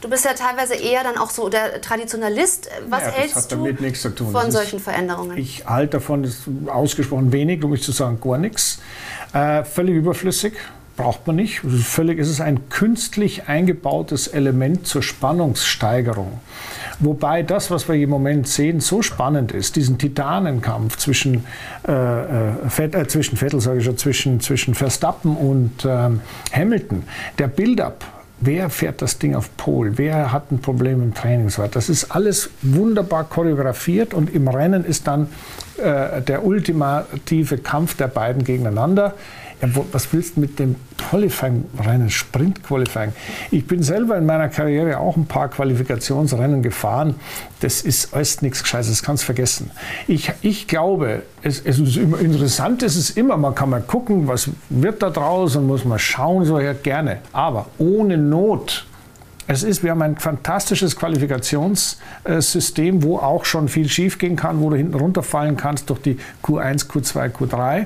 [0.02, 2.70] du bist ja teilweise eher dann auch so der Traditionalist.
[2.90, 5.38] Was Ja, hältst du von Das ist- solchen Veränderungen?
[5.38, 8.80] Ich halte davon ist ausgesprochen wenig, um nicht zu sagen gar nichts.
[9.34, 10.54] Äh, völlig überflüssig,
[10.96, 11.64] braucht man nicht.
[11.64, 16.40] Es ist völlig, es ist ein künstlich eingebautes Element zur Spannungssteigerung.
[17.00, 21.46] Wobei das, was wir im Moment sehen, so spannend ist, diesen Titanenkampf zwischen,
[21.88, 26.22] äh, äh, Fett, äh, zwischen Vettel, sage ich schon, zwischen, zwischen Verstappen und ähm,
[26.54, 27.04] Hamilton.
[27.38, 28.06] Der Build-up
[28.42, 29.98] Wer fährt das Ding auf Pol?
[29.98, 31.50] Wer hat ein Problem im Training?
[31.72, 35.30] Das ist alles wunderbar choreografiert und im Rennen ist dann
[35.78, 39.14] äh, der ultimative Kampf der beiden gegeneinander.
[39.62, 43.14] Ja, wo, was willst du mit dem Qualifying-Rennen, Sprint-Qualifying?
[43.52, 47.16] Ich bin selber in meiner Karriere auch ein paar Qualifikationsrennen gefahren.
[47.62, 49.72] Das ist alles nichts Gescheites, das kannst du vergessen.
[50.08, 54.28] Ich, ich glaube, es, es ist immer, interessant ist es immer, man kann mal gucken,
[54.28, 57.20] was wird da draus und muss mal schauen, so ja gerne.
[57.32, 58.86] Aber ohne Not
[59.48, 64.76] es ist, wir haben ein fantastisches Qualifikationssystem, wo auch schon viel schiefgehen kann, wo du
[64.76, 67.86] hinten runterfallen kannst durch die Q1, Q2, Q3.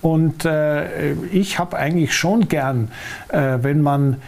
[0.00, 2.90] Und äh, ich habe eigentlich schon gern,
[3.28, 4.20] äh, wenn man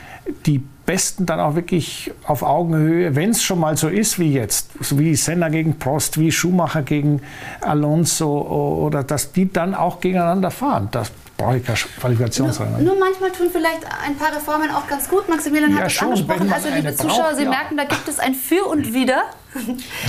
[0.45, 4.71] die Besten dann auch wirklich auf Augenhöhe, wenn es schon mal so ist wie jetzt,
[4.81, 7.21] so wie Senna gegen Prost, wie Schumacher gegen
[7.61, 10.89] Alonso oder dass die dann auch gegeneinander fahren.
[10.93, 12.85] Das brauche ich Qualifikationsrennen.
[12.85, 15.29] Nur manchmal tun vielleicht ein paar Reformen auch ganz gut.
[15.29, 16.53] Maximilian Ja, hat es schon, angesprochen.
[16.53, 17.51] Also, liebe Zuschauer, braucht, Sie ja.
[17.51, 19.25] merken, da gibt es ein Für und Wider.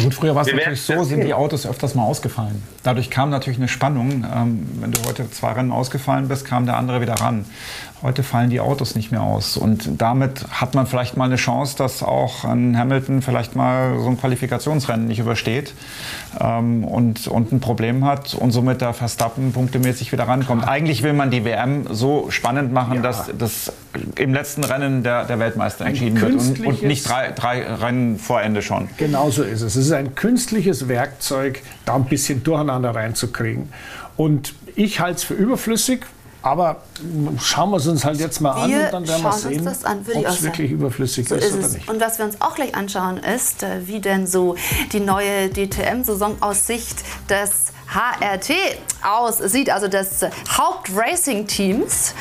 [0.04, 1.34] Gut, früher war es natürlich so, sind die.
[1.34, 2.64] Autos öfters mal ausgefallen.
[2.88, 4.26] Dadurch kam natürlich eine Spannung.
[4.34, 7.44] Ähm, wenn du heute zwei Rennen ausgefallen bist, kam der andere wieder ran.
[8.02, 9.58] Heute fallen die Autos nicht mehr aus.
[9.58, 14.08] Und damit hat man vielleicht mal eine Chance, dass auch ein Hamilton vielleicht mal so
[14.08, 15.74] ein Qualifikationsrennen nicht übersteht
[16.40, 20.66] ähm, und, und ein Problem hat und somit der Verstappen punktemäßig wieder rankommt.
[20.66, 23.74] Eigentlich will man die WM so spannend machen, dass das
[24.16, 28.42] im letzten Rennen der, der Weltmeister entschieden wird und, und nicht drei, drei Rennen vor
[28.42, 28.88] Ende schon.
[28.96, 29.76] Genau so ist es.
[29.76, 33.70] Es ist ein künstliches Werkzeug, da ein bisschen Durcheinander reinzukriegen.
[34.16, 36.06] Und ich halte es für überflüssig,
[36.42, 36.78] aber
[37.40, 40.26] schauen wir es uns halt jetzt mal an Wir und dann werden wir sehen, ob
[40.28, 41.74] es wirklich überflüssig So ist, oder es.
[41.74, 41.90] nicht.
[41.90, 44.56] Und was wir uns auch gleich anschauen, ist, äh, wie denn so
[44.94, 48.52] die neue DTM-Saison aus Sicht des HRT
[49.04, 50.24] aussieht, also des
[50.58, 52.14] Haupt-Racing-Teams,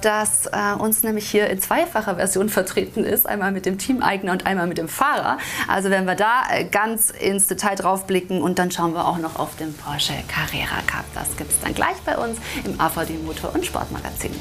[0.00, 4.46] das äh, uns nämlich hier in zweifacher Version vertreten ist, einmal mit dem Teameigner und
[4.46, 5.38] einmal mit dem Fahrer.
[5.68, 9.18] Also wenn wir da äh, ganz ins Detail drauf blicken und dann schauen wir auch
[9.18, 11.04] noch auf den Porsche Carrera Cup.
[11.14, 14.32] Das gibt es dann gleich bei uns im AVD Motor- und Sportmagazin.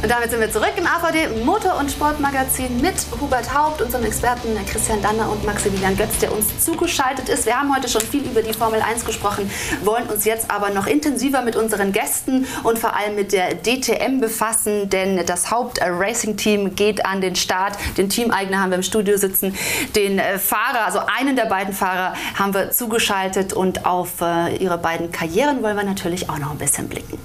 [0.00, 4.56] Und damit sind wir zurück im AVD Motor- und Sportmagazin mit Hubert Haupt, unserem Experten
[4.70, 7.46] Christian Danner und Maximilian Götz, der uns zugeschaltet ist.
[7.46, 9.50] Wir haben heute schon viel über die Formel 1 gesprochen,
[9.82, 14.20] wollen uns jetzt aber noch intensiver mit unseren Gästen und vor allem mit der DTM
[14.20, 17.76] befassen, denn das Haupt-Racing-Team geht an den Start.
[17.96, 19.56] Den Teameigner haben wir im Studio sitzen,
[19.96, 24.78] den äh, Fahrer, also einen der beiden Fahrer haben wir zugeschaltet und auf äh, ihre
[24.78, 27.18] beiden Karrieren wollen wir natürlich auch noch ein bisschen blicken.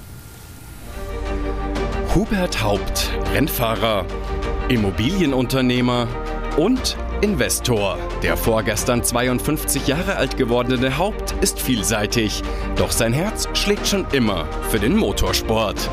[2.14, 4.06] Hubert Haupt, Rennfahrer,
[4.68, 6.06] Immobilienunternehmer
[6.56, 7.98] und Investor.
[8.22, 12.44] Der vorgestern 52 Jahre alt gewordene Haupt ist vielseitig,
[12.76, 15.90] doch sein Herz schlägt schon immer für den Motorsport.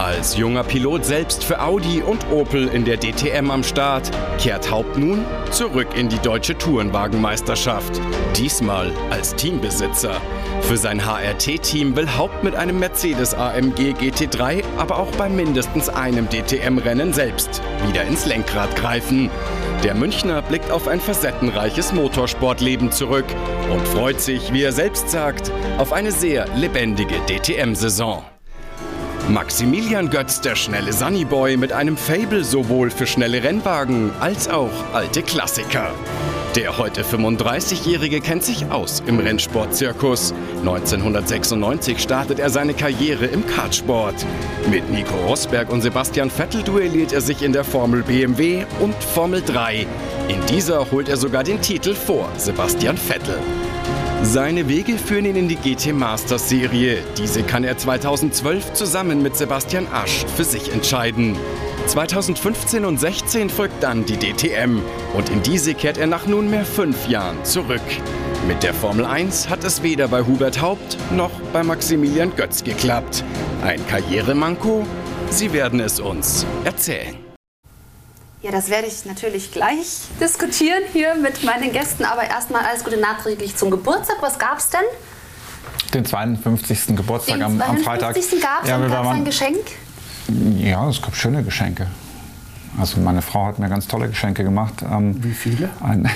[0.00, 4.96] Als junger Pilot selbst für Audi und Opel in der DTM am Start, kehrt Haupt
[4.96, 8.00] nun zurück in die deutsche Tourenwagenmeisterschaft.
[8.34, 10.18] Diesmal als Teambesitzer.
[10.62, 16.30] Für sein HRT-Team will Haupt mit einem Mercedes AMG GT3, aber auch bei mindestens einem
[16.30, 19.28] DTM-Rennen selbst wieder ins Lenkrad greifen.
[19.84, 23.26] Der Münchner blickt auf ein facettenreiches Motorsportleben zurück
[23.70, 28.29] und freut sich, wie er selbst sagt, auf eine sehr lebendige DTM-Saison.
[29.28, 35.22] Maximilian Götz, der schnelle Sunnyboy mit einem Fable sowohl für schnelle Rennwagen als auch alte
[35.22, 35.92] Klassiker.
[36.56, 40.34] Der heute 35-Jährige kennt sich aus im Rennsportzirkus.
[40.58, 44.26] 1996 startet er seine Karriere im Kartsport.
[44.68, 49.42] Mit Nico Rosberg und Sebastian Vettel duelliert er sich in der Formel BMW und Formel
[49.42, 49.86] 3.
[50.26, 53.38] In dieser holt er sogar den Titel vor Sebastian Vettel.
[54.22, 56.98] Seine Wege führen ihn in die GT Masters Serie.
[57.16, 61.36] Diese kann er 2012 zusammen mit Sebastian Asch für sich entscheiden.
[61.86, 64.80] 2015 und 16 folgt dann die DTM
[65.14, 67.80] und in diese kehrt er nach nunmehr fünf Jahren zurück.
[68.46, 73.24] Mit der Formel 1 hat es weder bei Hubert Haupt noch bei Maximilian Götz geklappt.
[73.62, 74.86] Ein Karrieremanko?
[75.30, 77.29] Sie werden es uns erzählen.
[78.42, 82.04] Ja, das werde ich natürlich gleich diskutieren hier mit meinen Gästen.
[82.04, 84.16] Aber erstmal alles Gute nachträglich zum Geburtstag.
[84.22, 84.80] Was gab es denn?
[85.92, 86.96] Den 52.
[86.96, 88.14] Geburtstag Den am, am Freitag.
[88.14, 88.40] 52.
[88.40, 89.58] gab es Ja, und wir gab es waren- ein Geschenk?
[90.56, 91.88] Ja, es gab schöne Geschenke.
[92.80, 94.74] Also meine Frau hat mir ganz tolle Geschenke gemacht.
[94.82, 95.68] Ähm, Wie viele?
[95.82, 96.04] Ein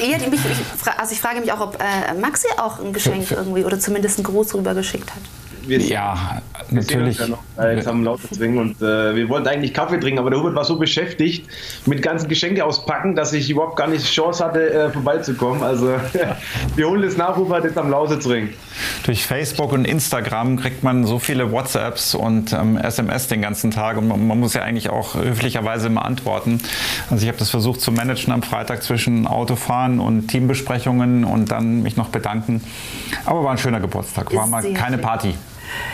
[0.00, 3.24] eher die, mich, ich, also ich frage mich auch, ob äh, Maxi auch ein Geschenk
[3.26, 5.22] für, für irgendwie oder zumindest einen Gruß rübergeschickt hat
[5.66, 7.18] wir, ja, wir natürlich.
[7.18, 10.30] Ja noch, äh, jetzt haben lauter trinken und äh, wir wollten eigentlich Kaffee trinken, aber
[10.30, 11.46] der Hubert war so beschäftigt
[11.86, 15.62] mit ganzen Geschenke auspacken, dass ich überhaupt gar nicht Chance hatte, äh, vorbeizukommen.
[15.62, 15.94] Also
[16.76, 18.50] wir holen es nach, Hubert jetzt am Lausitzring.
[19.04, 23.96] Durch Facebook und Instagram kriegt man so viele WhatsApps und ähm, SMS den ganzen Tag
[23.96, 26.60] und man, man, muss ja eigentlich auch höflicherweise immer antworten.
[27.10, 31.82] Also ich habe das versucht zu managen am Freitag zwischen Autofahren und Teambesprechungen und dann
[31.82, 32.62] mich noch bedanken.
[33.26, 35.34] Aber war ein schöner Geburtstag, war mal keine Party.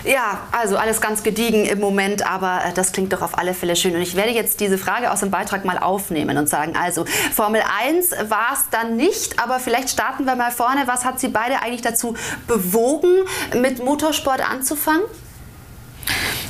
[0.05, 3.77] Ja, also alles ganz gediegen im Moment, aber äh, das klingt doch auf alle Fälle
[3.77, 3.95] schön.
[3.95, 7.63] Und ich werde jetzt diese Frage aus dem Beitrag mal aufnehmen und sagen, also Formel
[7.87, 10.83] 1 war es dann nicht, aber vielleicht starten wir mal vorne.
[10.87, 12.15] Was hat Sie beide eigentlich dazu
[12.47, 13.11] bewogen,
[13.55, 15.03] mit Motorsport anzufangen?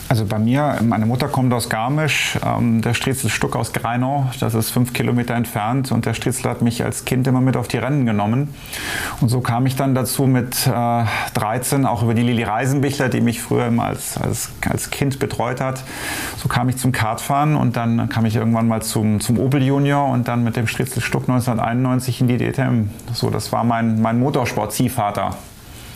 [0.08, 4.54] Also bei mir, meine Mutter kommt aus Garmisch, ähm, der Striezel Stuck aus Greinau, das
[4.54, 7.78] ist fünf Kilometer entfernt und der Striezel hat mich als Kind immer mit auf die
[7.78, 8.54] Rennen genommen.
[9.20, 11.04] Und so kam ich dann dazu mit äh,
[11.34, 15.60] 13, auch über die Lili Reisenbichler, die mich früher immer als, als, als Kind betreut
[15.60, 15.82] hat.
[16.36, 20.08] So kam ich zum Kartfahren und dann kam ich irgendwann mal zum, zum Opel Junior
[20.08, 22.90] und dann mit dem Striezel Stuck 1991 in die DTM.
[23.12, 25.36] So, das war mein, mein Motorsport-Ziehvater.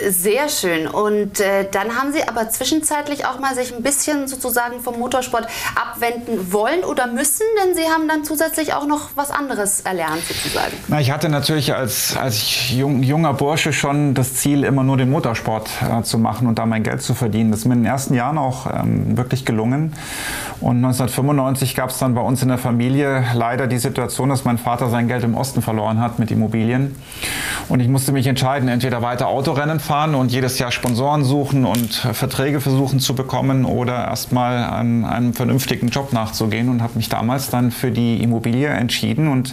[0.08, 0.86] Sehr schön.
[0.86, 5.46] Und äh, dann haben Sie aber zwischenzeitlich auch mal sich ein bisschen sozusagen vom Motorsport
[5.74, 10.72] abwenden wollen oder müssen, denn Sie haben dann zusätzlich auch noch was anderes erlernt sozusagen.
[10.88, 15.10] Na, ich hatte natürlich als, als jung, junger Bursche schon das Ziel, immer nur den
[15.10, 17.50] Motorsport äh, zu machen und da mein Geld zu verdienen.
[17.50, 19.92] Das ist mir in den ersten Jahren auch ähm, wirklich gelungen.
[20.60, 24.58] Und 1995 gab es dann bei uns in der Familie leider die Situation, dass mein
[24.58, 26.94] Vater sein Geld im Osten verloren hat mit Immobilien.
[27.68, 31.92] Und ich musste mich entscheiden, entweder weiter Autorennen fahren und jedes Jahr Sponsoren suchen und
[31.94, 37.50] Verträge versuchen zu bekommen oder erstmal an einem vernünftigen Job nachzugehen und habe mich damals
[37.50, 39.52] dann für die Immobilie entschieden und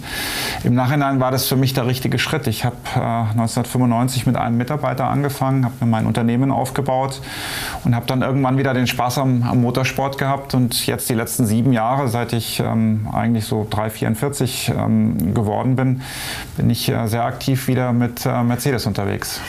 [0.63, 2.45] im Nachhinein war das für mich der richtige Schritt.
[2.45, 7.19] Ich habe äh, 1995 mit einem Mitarbeiter angefangen, habe mir mein Unternehmen aufgebaut
[7.83, 11.47] und habe dann irgendwann wieder den Spaß am, am, Motorsport gehabt und jetzt die letzten
[11.47, 16.03] sieben Jahre, seit ich ähm, eigentlich so 3,44 ähm, geworden bin,
[16.57, 19.41] bin ich äh, sehr aktiv wieder mit äh, Mercedes unterwegs.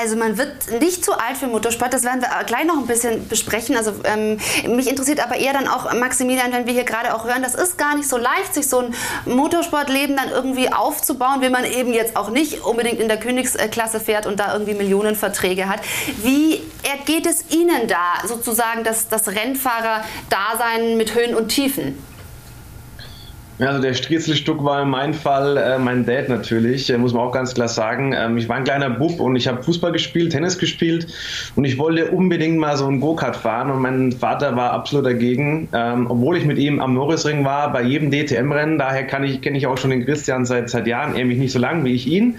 [0.00, 3.28] Also man wird nicht zu alt für Motorsport, das werden wir gleich noch ein bisschen
[3.28, 3.76] besprechen.
[3.76, 4.38] Also ähm,
[4.74, 7.78] mich interessiert aber eher dann auch, Maximilian, wenn wir hier gerade auch hören, das ist
[7.78, 8.94] gar nicht so leicht, sich so ein
[9.26, 14.26] Motorsportleben dann irgendwie aufzubauen, wenn man eben jetzt auch nicht unbedingt in der Königsklasse fährt
[14.26, 15.80] und da irgendwie Millionenverträge hat.
[16.22, 21.98] Wie ergeht es Ihnen da sozusagen das, das Rennfahrer-Dasein mit Höhen und Tiefen?
[23.60, 27.32] Also der Striezelstuck war in meinem Fall äh, mein Dad natürlich, äh, muss man auch
[27.32, 28.14] ganz klar sagen.
[28.16, 31.06] Ähm, ich war ein kleiner Bub und ich habe Fußball gespielt, Tennis gespielt
[31.56, 35.68] und ich wollte unbedingt mal so ein Go-Kart fahren und mein Vater war absolut dagegen,
[35.74, 38.78] ähm, obwohl ich mit ihm am Norrisring war, bei jedem DTM-Rennen.
[38.78, 41.58] Daher ich, kenne ich auch schon den Christian seit, seit Jahren, er mich nicht so
[41.58, 42.36] lange wie ich ihn.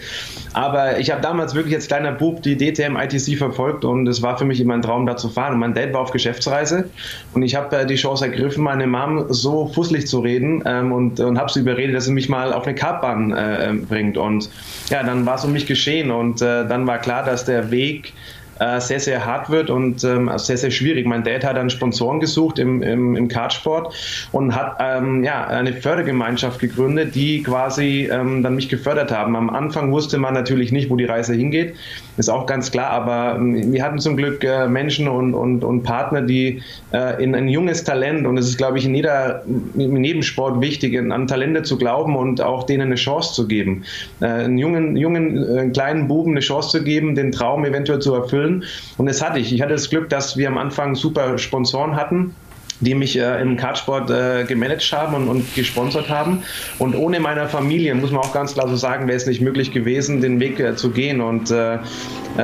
[0.54, 4.38] Aber ich habe damals wirklich als kleiner Bub die DTM ITC verfolgt und es war
[4.38, 5.54] für mich immer ein Traum, da zu fahren.
[5.54, 6.90] Und mein Dad war auf Geschäftsreise
[7.34, 11.11] und ich habe äh, die Chance ergriffen, meine Mom so fusselig zu reden ähm, und,
[11.20, 14.18] und habe sie überredet, dass sie mich mal auf eine Kartbahn äh, ähm, bringt.
[14.18, 14.50] Und
[14.90, 18.14] ja, dann war es um mich geschehen und äh, dann war klar, dass der Weg
[18.62, 21.08] äh, sehr, sehr hart wird und ähm, sehr, sehr schwierig.
[21.08, 23.94] Mein Dad hat dann Sponsoren gesucht im, im, im Kartsport
[24.32, 29.36] und hat ähm, ja, eine Fördergemeinschaft gegründet, die quasi ähm, dann mich gefördert haben.
[29.36, 31.74] Am Anfang wusste man natürlich nicht, wo die Reise hingeht,
[32.18, 35.82] ist auch ganz klar, aber ähm, wir hatten zum Glück äh, Menschen und, und, und
[35.82, 36.62] Partner, die
[36.94, 39.44] äh, in ein junges Talent, und es ist, glaube ich, in, jeder,
[39.76, 43.86] in jedem Sport wichtig, an Talente zu glauben und auch denen eine Chance zu geben.
[44.20, 48.14] Äh, einen jungen, jungen äh, kleinen Buben eine Chance zu geben, den Traum eventuell zu
[48.14, 48.51] erfüllen
[48.98, 49.54] Und das hatte ich.
[49.54, 52.36] Ich hatte das Glück, dass wir am Anfang super Sponsoren hatten
[52.82, 56.44] die mich äh, im Kartsport äh, gemanagt haben und, und gesponsert haben.
[56.80, 59.72] Und ohne meiner Familie, muss man auch ganz klar so sagen, wäre es nicht möglich
[59.72, 61.22] gewesen, den Weg äh, zu gehen.
[61.22, 61.80] Und äh, äh,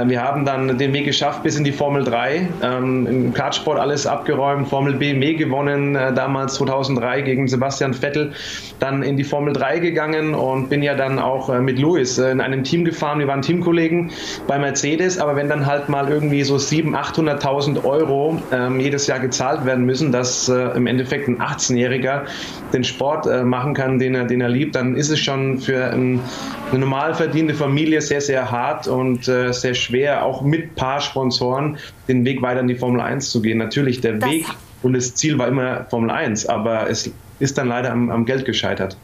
[0.06, 2.48] wir haben dann den Weg geschafft bis in die Formel 3.
[2.62, 8.34] Ähm, Im Kartsport alles abgeräumt, Formel BMW gewonnen, äh, damals 2003 gegen Sebastian Vettel.
[8.80, 12.64] Dann in die Formel 3 gegangen und bin ja dann auch mit Louis in einem
[12.64, 13.20] Team gefahren.
[13.20, 14.12] Wir waren Teamkollegen
[14.46, 19.20] bei Mercedes, aber wenn dann halt mal irgendwie so 700.000, 800.000 Euro ähm, jedes Jahr
[19.20, 22.24] gezahlt werden müssen, dass äh, im Endeffekt ein 18-Jähriger
[22.74, 25.92] den Sport äh, machen kann, den er, den er liebt, dann ist es schon für
[25.92, 26.20] ein,
[26.70, 31.78] eine normal verdiente Familie sehr, sehr hart und äh, sehr schwer, auch mit paar Sponsoren
[32.08, 33.58] den Weg weiter in die Formel 1 zu gehen.
[33.58, 34.46] Natürlich, der das Weg
[34.84, 37.10] und das Ziel war immer Formel 1, aber es
[37.40, 38.98] ist dann leider am, am Geld gescheitert.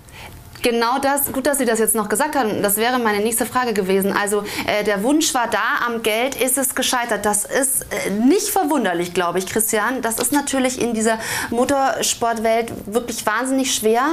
[0.63, 2.63] Genau das, gut, dass Sie das jetzt noch gesagt haben.
[2.63, 4.13] Das wäre meine nächste Frage gewesen.
[4.13, 7.25] Also äh, der Wunsch war da, am Geld ist es gescheitert.
[7.25, 10.01] Das ist äh, nicht verwunderlich, glaube ich, Christian.
[10.01, 14.03] Das ist natürlich in dieser Motorsportwelt wirklich wahnsinnig schwer,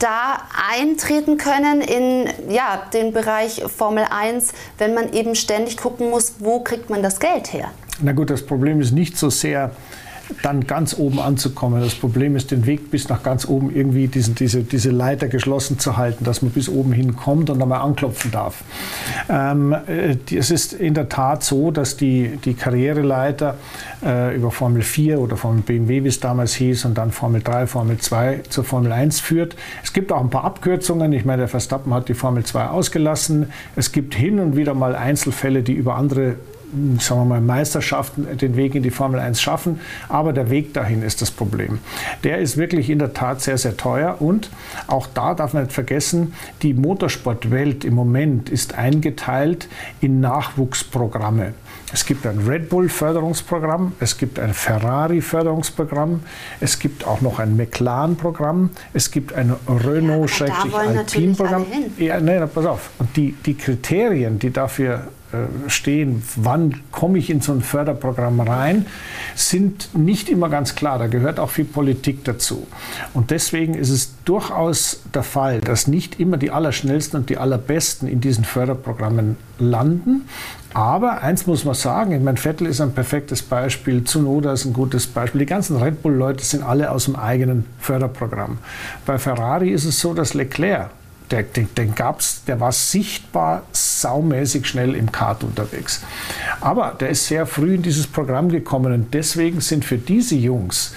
[0.00, 0.42] da
[0.72, 6.58] eintreten können in ja, den Bereich Formel 1, wenn man eben ständig gucken muss, wo
[6.58, 7.70] kriegt man das Geld her.
[8.02, 9.70] Na gut, das Problem ist nicht so sehr,
[10.42, 11.80] dann ganz oben anzukommen.
[11.80, 15.78] Das Problem ist, den Weg bis nach ganz oben irgendwie diesen, diese, diese Leiter geschlossen
[15.78, 18.62] zu halten, dass man bis oben hinkommt und dann mal anklopfen darf.
[19.28, 23.56] Ähm, äh, es ist in der Tat so, dass die, die Karriereleiter
[24.04, 27.66] äh, über Formel 4 oder Formel BMW, wie es damals hieß, und dann Formel 3,
[27.66, 29.56] Formel 2 zur Formel 1 führt.
[29.82, 31.12] Es gibt auch ein paar Abkürzungen.
[31.12, 33.52] Ich meine, der Verstappen hat die Formel 2 ausgelassen.
[33.76, 36.36] Es gibt hin und wieder mal Einzelfälle, die über andere
[36.98, 39.80] sagen wir mal, Meisterschaften den Weg in die Formel 1 schaffen.
[40.08, 41.78] Aber der Weg dahin ist das Problem.
[42.24, 44.16] Der ist wirklich in der Tat sehr, sehr teuer.
[44.20, 44.50] Und
[44.86, 49.68] auch da darf man nicht vergessen, die Motorsportwelt im Moment ist eingeteilt
[50.00, 51.54] in Nachwuchsprogramme.
[51.92, 56.20] Es gibt ein Red Bull-Förderungsprogramm, es gibt ein Ferrari-Förderungsprogramm,
[56.60, 61.66] es gibt auch noch ein McLaren-Programm, es gibt ein Renault-Alpine-Programm.
[61.98, 62.90] Ja, nee, pass auf.
[62.98, 65.08] Und die, die Kriterien, die dafür
[65.68, 68.86] stehen, wann komme ich in so ein Förderprogramm rein,
[69.34, 70.98] sind nicht immer ganz klar.
[70.98, 72.66] Da gehört auch viel Politik dazu.
[73.14, 78.08] Und deswegen ist es durchaus der Fall, dass nicht immer die Allerschnellsten und die Allerbesten
[78.08, 80.22] in diesen Förderprogrammen landen.
[80.72, 84.72] Aber eins muss man sagen, ich meine, Vettel ist ein perfektes Beispiel, Zunoda ist ein
[84.72, 85.40] gutes Beispiel.
[85.40, 88.58] Die ganzen Red Bull-Leute sind alle aus dem eigenen Förderprogramm.
[89.04, 90.90] Bei Ferrari ist es so, dass Leclerc
[91.30, 96.02] der, den, den gab's, der war sichtbar saumäßig schnell im Kart unterwegs.
[96.60, 100.92] Aber der ist sehr früh in dieses Programm gekommen und deswegen sind für diese Jungs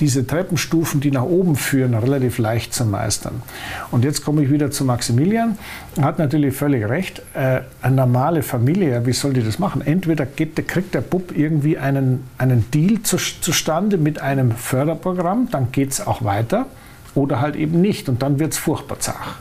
[0.00, 3.42] diese Treppenstufen, die nach oben führen, relativ leicht zu meistern.
[3.90, 5.58] Und jetzt komme ich wieder zu Maximilian.
[5.96, 7.22] Er hat natürlich völlig recht.
[7.34, 9.82] Äh, eine normale Familie, wie soll die das machen?
[9.84, 15.72] Entweder geht, kriegt der Bub irgendwie einen, einen Deal zu, zustande mit einem Förderprogramm, dann
[15.72, 16.66] geht es auch weiter,
[17.14, 18.08] oder halt eben nicht.
[18.08, 19.36] Und dann wird es furchtbar zach.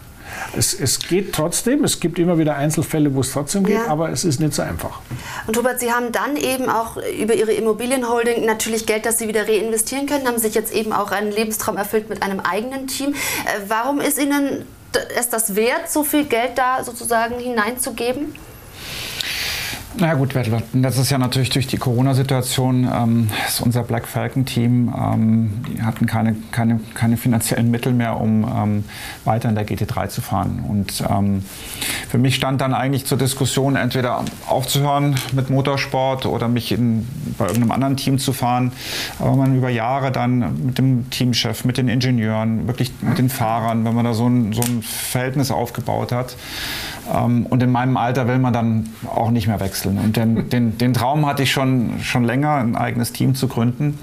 [0.56, 3.88] Es, es geht trotzdem, es gibt immer wieder Einzelfälle, wo es trotzdem geht, ja.
[3.88, 5.02] aber es ist nicht so einfach.
[5.48, 9.48] Und Hubert, Sie haben dann eben auch über Ihre Immobilienholding natürlich Geld, das Sie wieder
[9.48, 13.14] reinvestieren können, haben sich jetzt eben auch einen Lebenstraum erfüllt mit einem eigenen Team.
[13.14, 14.66] Äh, warum ist Ihnen
[15.20, 18.34] ist das wert, so viel Geld da sozusagen hineinzugeben?
[20.00, 20.36] Na gut,
[20.74, 26.06] das ist ja natürlich durch die Corona-Situation, ähm, ist unser Black Falcon-Team, ähm, die hatten
[26.06, 28.84] keine, keine, keine finanziellen Mittel mehr, um ähm,
[29.26, 30.64] weiter in der GT3 zu fahren.
[30.68, 31.44] Und ähm,
[32.10, 37.08] für mich stand dann eigentlich zur Diskussion, entweder aufzuhören mit Motorsport oder mich in,
[37.40, 38.74] bei irgendeinem anderen Team zu fahren.
[39.18, 43.84] Aber man über Jahre dann mit dem Teamchef, mit den Ingenieuren, wirklich mit den Fahrern,
[43.84, 46.36] wenn man da so ein, so ein Verhältnis aufgebaut hat.
[47.12, 49.98] Ähm, und in meinem Alter will man dann auch nicht mehr wechseln wechseln.
[49.98, 53.98] Und den, den, den Traum hatte ich schon, schon länger, ein eigenes Team zu gründen.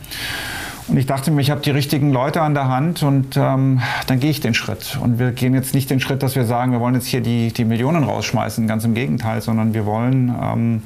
[0.87, 4.21] Und ich dachte mir, ich habe die richtigen Leute an der Hand und ähm, dann
[4.21, 4.99] gehe ich den Schritt.
[5.01, 7.53] Und wir gehen jetzt nicht den Schritt, dass wir sagen, wir wollen jetzt hier die,
[7.53, 10.83] die Millionen rausschmeißen, ganz im Gegenteil, sondern wir wollen ähm,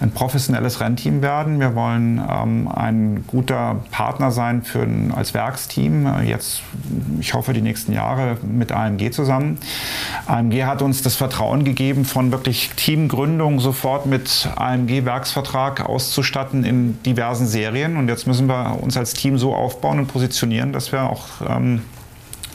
[0.00, 1.60] ein professionelles Rennteam werden.
[1.60, 6.62] Wir wollen ähm, ein guter Partner sein für ein, als Werksteam, äh, jetzt,
[7.20, 9.58] ich hoffe, die nächsten Jahre mit AMG zusammen.
[10.26, 17.46] AMG hat uns das Vertrauen gegeben, von wirklich Teamgründung sofort mit AMG-Werksvertrag auszustatten in diversen
[17.46, 17.96] Serien.
[17.96, 21.82] Und jetzt müssen wir uns als Team so aufbauen und positionieren, dass wir auch ähm,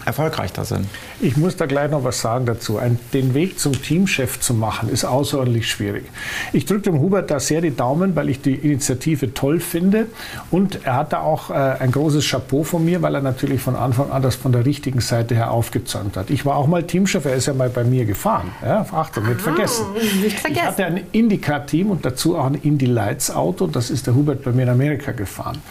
[0.06, 0.88] erfolgreich da sind.
[1.20, 2.78] Ich muss da gleich noch was sagen dazu.
[2.78, 6.06] Ein, den Weg zum Teamchef zu machen, ist außerordentlich schwierig.
[6.54, 10.08] Ich drücke dem Hubert da sehr die Daumen, weil ich die Initiative toll finde.
[10.50, 13.76] Und er hat da auch äh, ein großes Chapeau von mir, weil er natürlich von
[13.76, 16.30] Anfang an das von der richtigen Seite her aufgezäumt hat.
[16.30, 18.52] Ich war auch mal Teamchef, er ist ja mal bei mir gefahren.
[18.64, 19.86] Ja, Achtung, nicht ah, vergessen.
[20.22, 20.64] Nicht vergessen.
[20.64, 23.68] Ich hatte ein Indycar-Team und dazu auch ein Indy Lights Auto.
[23.68, 25.62] Das ist der Hubert bei mir in Amerika gefahren.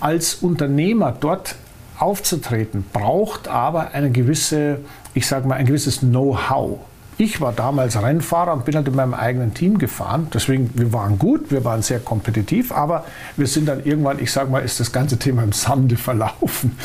[0.00, 1.54] Als Unternehmer dort
[2.00, 4.78] aufzutreten, braucht aber eine gewisse,
[5.14, 6.78] ich sage mal, ein gewisses Know-how.
[7.20, 10.28] Ich war damals Rennfahrer und bin halt in meinem eigenen Team gefahren.
[10.32, 13.04] Deswegen, wir waren gut, wir waren sehr kompetitiv, aber
[13.36, 16.78] wir sind dann irgendwann, ich sage mal, ist das ganze Thema im Sande verlaufen.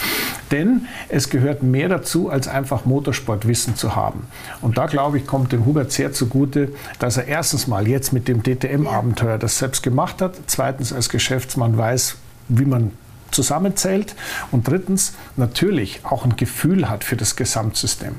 [0.52, 4.28] Denn es gehört mehr dazu, als einfach Motorsportwissen zu haben.
[4.62, 8.28] Und da, glaube ich, kommt dem Hubert sehr zugute, dass er erstens mal jetzt mit
[8.28, 12.18] dem DTM-Abenteuer das selbst gemacht hat, zweitens als Geschäftsmann weiß,
[12.50, 12.92] wie man
[13.32, 14.16] zusammenzählt
[14.52, 18.16] und drittens natürlich auch ein Gefühl hat für das Gesamtsystem.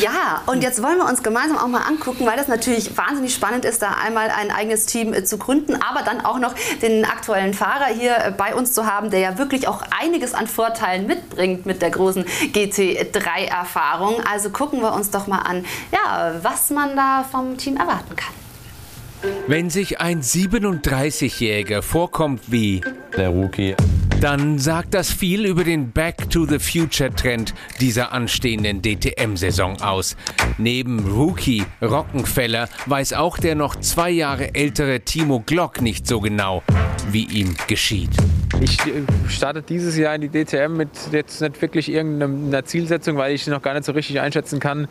[0.00, 3.64] Ja, und jetzt wollen wir uns gemeinsam auch mal angucken, weil das natürlich wahnsinnig spannend
[3.64, 7.54] ist, da einmal ein eigenes Team äh, zu gründen, aber dann auch noch den aktuellen
[7.54, 11.66] Fahrer hier äh, bei uns zu haben, der ja wirklich auch einiges an Vorteilen mitbringt
[11.66, 14.16] mit der großen GT3-Erfahrung.
[14.30, 18.39] Also gucken wir uns doch mal an, ja, was man da vom Team erwarten kann.
[19.46, 22.80] Wenn sich ein 37-Jähriger vorkommt wie
[23.16, 23.74] der Rookie,
[24.20, 30.16] dann sagt das viel über den Back to the Future Trend dieser anstehenden DTM-Saison aus.
[30.58, 36.62] Neben Rookie Rockenfeller weiß auch der noch zwei Jahre ältere Timo Glock nicht so genau,
[37.10, 38.10] wie ihm geschieht.
[38.60, 43.34] Ich äh, starte dieses Jahr in die DTM mit jetzt nicht wirklich irgendeiner Zielsetzung, weil
[43.34, 44.86] ich noch gar nicht so richtig einschätzen kann,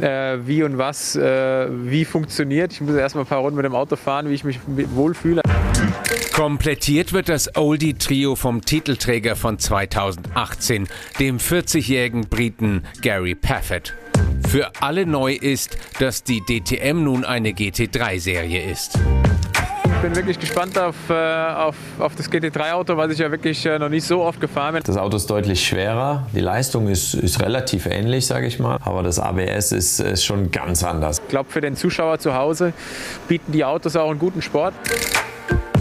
[0.00, 2.72] äh, wie und was äh, wie funktioniert.
[2.72, 5.42] Ich muss erstmal ein paar Runden mit dem Auto fahren, wie ich mich wohlfühle.
[6.32, 10.86] Komplettiert wird das Oldie-Trio vom Titelträger von 2018,
[11.18, 13.94] dem 40-jährigen Briten Gary Paffett.
[14.46, 18.98] Für alle neu ist, dass die DTM nun eine GT3-Serie ist.
[19.96, 23.78] Ich bin wirklich gespannt auf, äh, auf, auf das GT3-Auto, was ich ja wirklich äh,
[23.78, 24.82] noch nicht so oft gefahren bin.
[24.84, 26.26] Das Auto ist deutlich schwerer.
[26.34, 28.76] Die Leistung ist, ist relativ ähnlich, sage ich mal.
[28.84, 31.20] Aber das ABS ist, ist schon ganz anders.
[31.20, 32.74] Ich glaube, für den Zuschauer zu Hause
[33.26, 34.74] bieten die Autos auch einen guten Sport.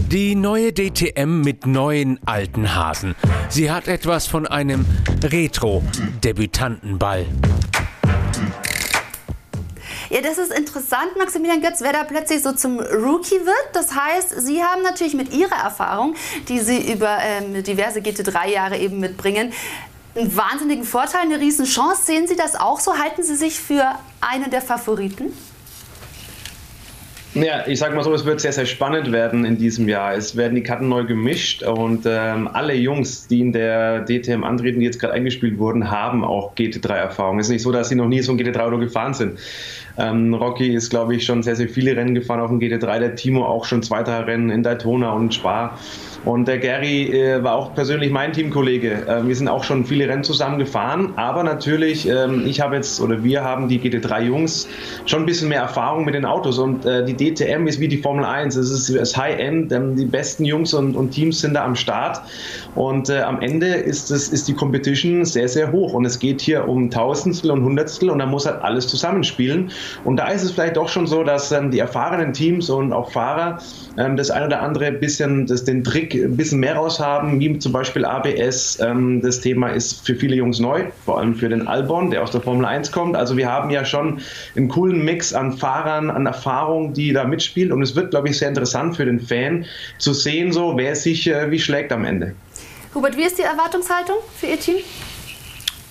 [0.08, 3.16] Die neue DTM mit neuen alten Hasen.
[3.50, 4.86] Sie hat etwas von einem
[5.24, 7.26] Retro-Debütantenball.
[10.16, 13.66] Ja, das ist interessant, Maximilian Götz, wer da plötzlich so zum Rookie wird.
[13.74, 16.16] Das heißt, Sie haben natürlich mit Ihrer Erfahrung,
[16.48, 19.52] die Sie über ähm, diverse GT3-Jahre eben mitbringen,
[20.16, 22.06] einen wahnsinnigen Vorteil, eine Riesenchance.
[22.06, 22.98] Sehen Sie das auch so?
[22.98, 23.84] Halten Sie sich für
[24.22, 25.34] einen der Favoriten?
[27.34, 30.14] Ja, ich sag mal so, es wird sehr, sehr spannend werden in diesem Jahr.
[30.14, 34.80] Es werden die Karten neu gemischt und ähm, alle Jungs, die in der DTM antreten,
[34.80, 37.40] die jetzt gerade eingespielt wurden, haben auch GT3-Erfahrung.
[37.40, 39.38] Es ist nicht so, dass sie noch nie so ein GT3-Auto gefahren sind.
[39.98, 43.00] Ähm, Rocky ist, glaube ich, schon sehr, sehr viele Rennen gefahren auf dem GT3.
[43.00, 45.78] Der Timo auch schon zweiter Rennen in Daytona und Spa.
[46.26, 49.08] Und der Gary äh, war auch persönlich mein Teamkollege.
[49.08, 51.14] Äh, wir sind auch schon viele Rennen zusammen gefahren.
[51.18, 54.68] Aber natürlich, ähm, ich habe jetzt oder wir haben die GT3-Jungs
[55.06, 56.58] schon ein bisschen mehr Erfahrung mit den Autos.
[56.58, 58.56] Und äh, die DTM ist wie die Formel 1.
[58.56, 59.72] Es ist das High-End.
[59.72, 62.22] Ähm, die besten Jungs und, und, Teams sind da am Start.
[62.74, 65.94] Und äh, am Ende ist, das, ist die Competition sehr, sehr hoch.
[65.94, 68.10] Und es geht hier um Tausendstel und Hundertstel.
[68.10, 69.70] Und da muss halt alles zusammenspielen.
[70.04, 73.12] Und da ist es vielleicht doch schon so, dass ähm, die erfahrenen Teams und auch
[73.12, 73.60] Fahrer
[73.98, 77.72] ähm, das ein oder andere bisschen das, den Trick ein bisschen mehr raushaben, wie zum
[77.72, 78.80] Beispiel ABS.
[78.80, 82.32] Ähm, das Thema ist für viele Jungs neu, vor allem für den Albon, der aus
[82.32, 83.16] der Formel 1 kommt.
[83.16, 84.20] Also wir haben ja schon
[84.56, 87.72] einen coolen Mix an Fahrern, an Erfahrung, die da mitspielen.
[87.72, 89.66] Und es wird, glaube ich, sehr interessant für den Fan
[89.98, 92.34] zu sehen, so wer sich äh, wie schlägt am Ende.
[92.94, 94.78] Hubert, wie ist die Erwartungshaltung für Ihr Team?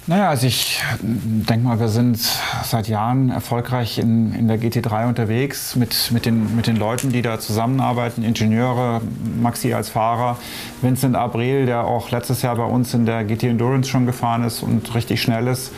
[0.06, 2.18] Naja, also ich denke mal, wir sind
[2.62, 7.22] seit Jahren erfolgreich in, in der GT3 unterwegs mit, mit, den, mit den Leuten, die
[7.22, 9.00] da zusammenarbeiten, Ingenieure,
[9.40, 10.36] Maxi als Fahrer,
[10.82, 14.62] Vincent Abril, der auch letztes Jahr bei uns in der GT Endurance schon gefahren ist
[14.62, 15.72] und richtig schnell ist.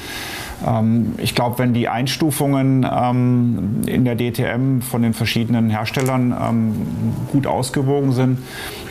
[0.65, 6.87] Ähm, ich glaube, wenn die Einstufungen ähm, in der DTM von den verschiedenen Herstellern ähm,
[7.33, 8.39] gut ausgewogen sind,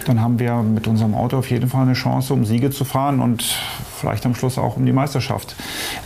[0.06, 3.20] dann haben wir mit unserem Auto auf jeden Fall eine Chance, um Siege zu fahren
[3.20, 3.44] und
[4.00, 5.56] vielleicht am Schluss auch um die Meisterschaft.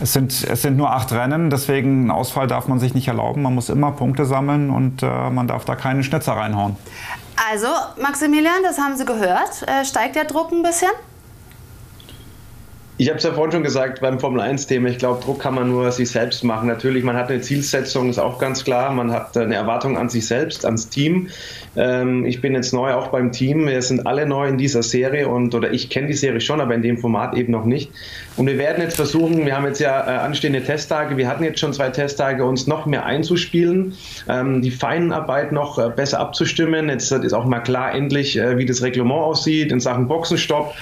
[0.00, 3.42] Es sind, es sind nur acht Rennen, deswegen einen Ausfall darf man sich nicht erlauben.
[3.42, 6.76] Man muss immer Punkte sammeln und äh, man darf da keine Schnitzer reinhauen.
[7.50, 7.68] Also,
[8.00, 9.62] Maximilian, das haben Sie gehört.
[9.66, 10.90] Äh, steigt der Druck ein bisschen?
[13.00, 14.90] Ich habe es ja vorhin schon gesagt beim Formel 1-Thema.
[14.90, 16.68] Ich glaube, Druck kann man nur sich selbst machen.
[16.68, 18.92] Natürlich, man hat eine Zielsetzung, ist auch ganz klar.
[18.92, 21.28] Man hat eine Erwartung an sich selbst, ans Team.
[21.76, 23.66] Ähm, ich bin jetzt neu auch beim Team.
[23.66, 26.74] Wir sind alle neu in dieser Serie und oder ich kenne die Serie schon, aber
[26.74, 27.90] in dem Format eben noch nicht.
[28.36, 31.58] Und wir werden jetzt versuchen, wir haben jetzt ja äh, anstehende Testtage, wir hatten jetzt
[31.58, 33.94] schon zwei Testtage, uns noch mehr einzuspielen,
[34.28, 36.90] ähm, die Feinarbeit noch äh, besser abzustimmen.
[36.90, 40.74] Jetzt ist auch mal klar endlich, äh, wie das Reglement aussieht in Sachen Boxenstopp.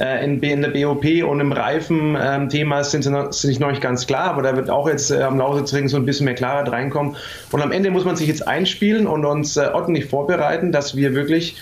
[0.00, 3.30] Äh, in, in, der BOP und im Reifen-Thema ähm, sind sie noch,
[3.70, 6.34] nicht ganz klar, aber da wird auch jetzt äh, am Lausitzring so ein bisschen mehr
[6.34, 7.16] Klarheit reinkommen.
[7.50, 11.14] Und am Ende muss man sich jetzt einspielen und uns äh, ordentlich vorbereiten, dass wir
[11.14, 11.56] wirklich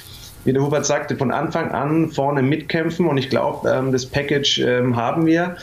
[0.44, 4.60] wie der Hubert sagte, von Anfang an vorne mitkämpfen und ich glaube, ähm, das Package
[4.60, 5.56] ähm, haben wir.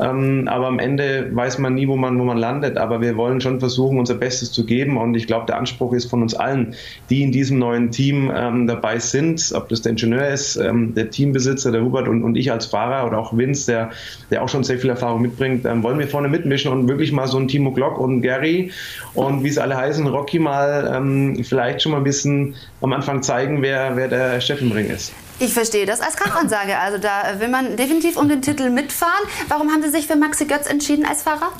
[0.00, 2.76] Ähm, aber am Ende weiß man nie, wo man, wo man landet.
[2.76, 4.96] Aber wir wollen schon versuchen, unser Bestes zu geben.
[4.96, 6.74] Und ich glaube, der Anspruch ist von uns allen,
[7.10, 11.10] die in diesem neuen Team ähm, dabei sind, ob das der Ingenieur ist, ähm, der
[11.10, 13.90] Teambesitzer, der Hubert und, und ich als Fahrer oder auch Vince, der,
[14.30, 17.26] der auch schon sehr viel Erfahrung mitbringt, ähm, wollen wir vorne mitmischen und wirklich mal
[17.26, 18.70] so ein Timo Glock und Gary
[19.14, 23.22] und wie sie alle heißen, Rocky mal ähm, vielleicht schon mal ein bisschen am Anfang
[23.22, 25.12] zeigen, wer, wer der Chef im Ring ist.
[25.38, 26.78] Ich verstehe das als Kampfansage.
[26.78, 29.12] Also da will man definitiv um den Titel mitfahren.
[29.48, 31.50] Warum haben Sie sich für Maxi Götz entschieden als Fahrer?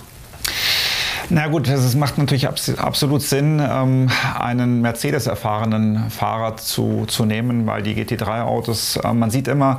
[1.30, 7.82] Na gut, es macht natürlich absolut Sinn, ähm, einen Mercedes-erfahrenen Fahrer zu, zu nehmen, weil
[7.82, 9.78] die GT3-Autos, äh, man sieht immer,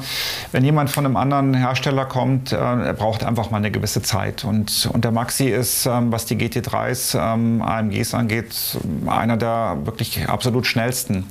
[0.52, 4.44] wenn jemand von einem anderen Hersteller kommt, äh, er braucht einfach mal eine gewisse Zeit.
[4.44, 10.28] Und, und der Maxi ist, ähm, was die GT3s, ähm, AMGs angeht, einer der wirklich
[10.28, 11.28] absolut schnellsten.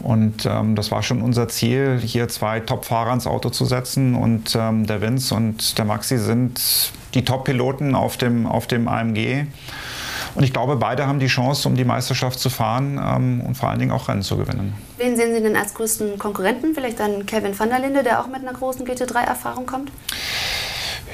[0.00, 4.14] Und ähm, das war schon unser Ziel, hier zwei Top-Fahrer ins Auto zu setzen.
[4.14, 9.44] Und ähm, der Vince und der Maxi sind die Top-Piloten auf dem, auf dem AMG.
[10.34, 13.68] Und ich glaube, beide haben die Chance, um die Meisterschaft zu fahren ähm, und vor
[13.68, 14.74] allen Dingen auch Rennen zu gewinnen.
[14.96, 16.74] Wen sehen Sie denn als größten Konkurrenten?
[16.74, 19.90] Vielleicht dann Kevin van der Linde, der auch mit einer großen GT3-Erfahrung kommt?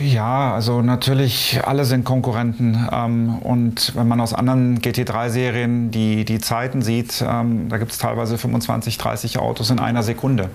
[0.00, 2.88] Ja, also natürlich, alle sind Konkurrenten.
[2.92, 7.98] Ähm, und wenn man aus anderen GT3-Serien die, die Zeiten sieht, ähm, da gibt es
[7.98, 10.50] teilweise 25, 30 Autos in einer Sekunde.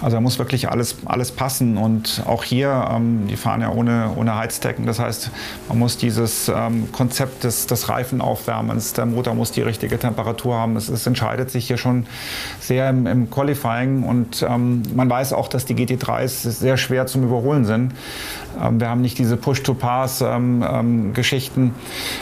[0.00, 1.76] Also da muss wirklich alles, alles passen.
[1.76, 4.86] Und auch hier, ähm, die fahren ja ohne, ohne Heizdecken.
[4.86, 5.30] Das heißt,
[5.68, 10.76] man muss dieses ähm, Konzept des, des Reifenaufwärmens, der Motor muss die richtige Temperatur haben.
[10.76, 12.06] Es, es entscheidet sich hier schon
[12.60, 14.04] sehr im, im Qualifying.
[14.04, 17.92] Und ähm, man weiß auch, dass die GT3s sehr schwer zum Überholen sind.
[18.68, 21.60] Ähm, wir haben nicht diese Push-to-Pass-Geschichten.
[21.60, 21.74] Ähm, ähm,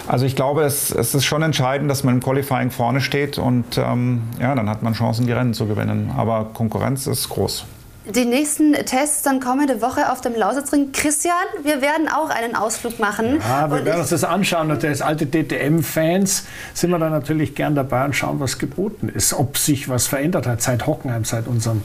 [0.06, 3.78] also ich glaube, es, es, ist schon entscheidend, dass man im Qualifying vorne steht und
[3.78, 6.12] ähm, ja, dann hat man Chancen, die Rennen zu gewinnen.
[6.16, 7.66] Aber Konkurrenz ist groß.
[8.14, 10.93] Die nächsten Tests dann kommende Woche auf dem Lausitzring.
[10.93, 13.40] Christian, wir werden auch einen Ausflug machen.
[13.40, 14.70] Ja, wir und werden uns das anschauen.
[14.70, 19.35] Und als alte DTM-Fans sind wir da natürlich gern dabei und schauen, was geboten ist.
[19.35, 21.82] Ob sich was verändert hat seit Hockenheim, seit unserem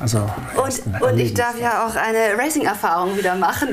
[0.00, 3.68] also und, und ich darf ja auch eine Racing-Erfahrung wieder machen.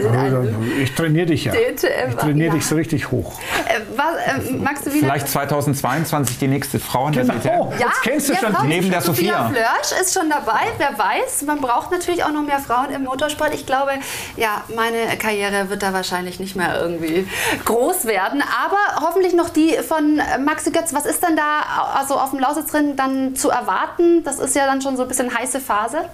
[0.81, 1.53] ich trainiere dich ja.
[1.53, 2.09] DTM.
[2.09, 2.53] Ich trainiere ja.
[2.55, 3.39] dich so richtig hoch.
[3.67, 5.07] Äh, was, äh, magst du wieder?
[5.07, 7.35] Vielleicht 2022 die nächste Frau in der genau.
[7.35, 7.59] DTM.
[7.59, 9.49] Oh, ja, jetzt kennst du schon Frau, neben der Sophia.
[9.49, 10.67] Flörsch ist schon dabei.
[10.77, 13.53] Wer weiß, man braucht natürlich auch noch mehr Frauen im Motorsport.
[13.53, 13.91] Ich glaube,
[14.35, 17.27] ja, meine Karriere wird da wahrscheinlich nicht mehr irgendwie
[17.65, 18.41] groß werden.
[18.41, 20.93] Aber hoffentlich noch die von Maxi Götz.
[20.93, 24.23] Was ist denn da also auf dem Lausitzring dann zu erwarten?
[24.23, 26.09] Das ist ja dann schon so ein bisschen heiße Phase.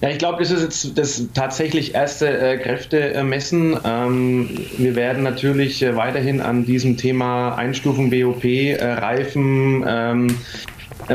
[0.00, 3.78] Ja, ich glaube, das ist jetzt das tatsächlich erste äh, Kräftemessen.
[3.84, 4.48] Ähm,
[4.78, 10.32] wir werden natürlich äh, weiterhin an diesem Thema Einstufung BOP, äh, Reifen, ähm, äh,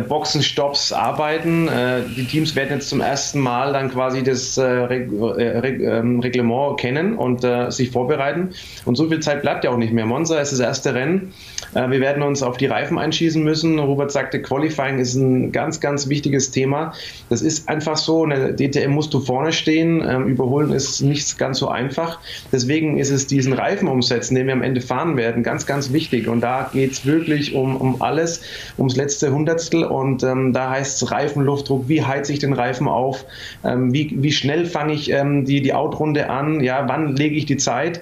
[0.02, 1.68] Boxenstopps arbeiten.
[1.68, 7.16] Äh, die Teams werden jetzt zum ersten Mal dann quasi das äh, ähm, Reglement kennen
[7.16, 8.52] und sich vorbereiten.
[8.86, 10.06] Und so viel Zeit bleibt ja auch nicht mehr.
[10.06, 11.34] Monza ist das erste Rennen.
[11.74, 13.80] Wir werden uns auf die Reifen einschießen müssen.
[13.80, 16.94] Robert sagte, Qualifying ist ein ganz, ganz wichtiges Thema.
[17.30, 18.24] Das ist einfach so.
[18.24, 20.04] In der DTM musst du vorne stehen.
[20.08, 22.20] Ähm, überholen ist nicht ganz so einfach.
[22.52, 26.28] Deswegen ist es diesen Reifen umsetzen, den wir am Ende fahren werden, ganz, ganz wichtig.
[26.28, 28.42] Und da geht es wirklich um, um alles,
[28.78, 33.26] ums letzte Hundertstel und ähm, da heißt es Reifenluftdruck, wie heize ich den Reifen auf,
[33.64, 37.46] ähm, wie, wie schnell fange ich ähm, die, die Outrunde an, ja, wann lege ich
[37.46, 38.02] die Zeit.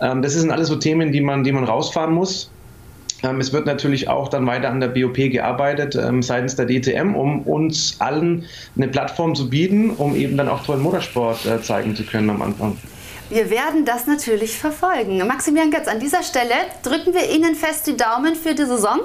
[0.00, 2.50] Ähm, das sind alles so Themen, die man, die man rausfahren muss.
[3.22, 7.14] Ähm, es wird natürlich auch dann weiter an der BOP gearbeitet ähm, seitens der DTM,
[7.14, 8.44] um uns allen
[8.76, 12.42] eine Plattform zu bieten, um eben dann auch tollen Motorsport äh, zeigen zu können am
[12.42, 12.76] Anfang.
[13.30, 15.26] Wir werden das natürlich verfolgen.
[15.26, 19.00] Maximilian Götz, an dieser Stelle drücken wir Ihnen fest die Daumen für die Saison.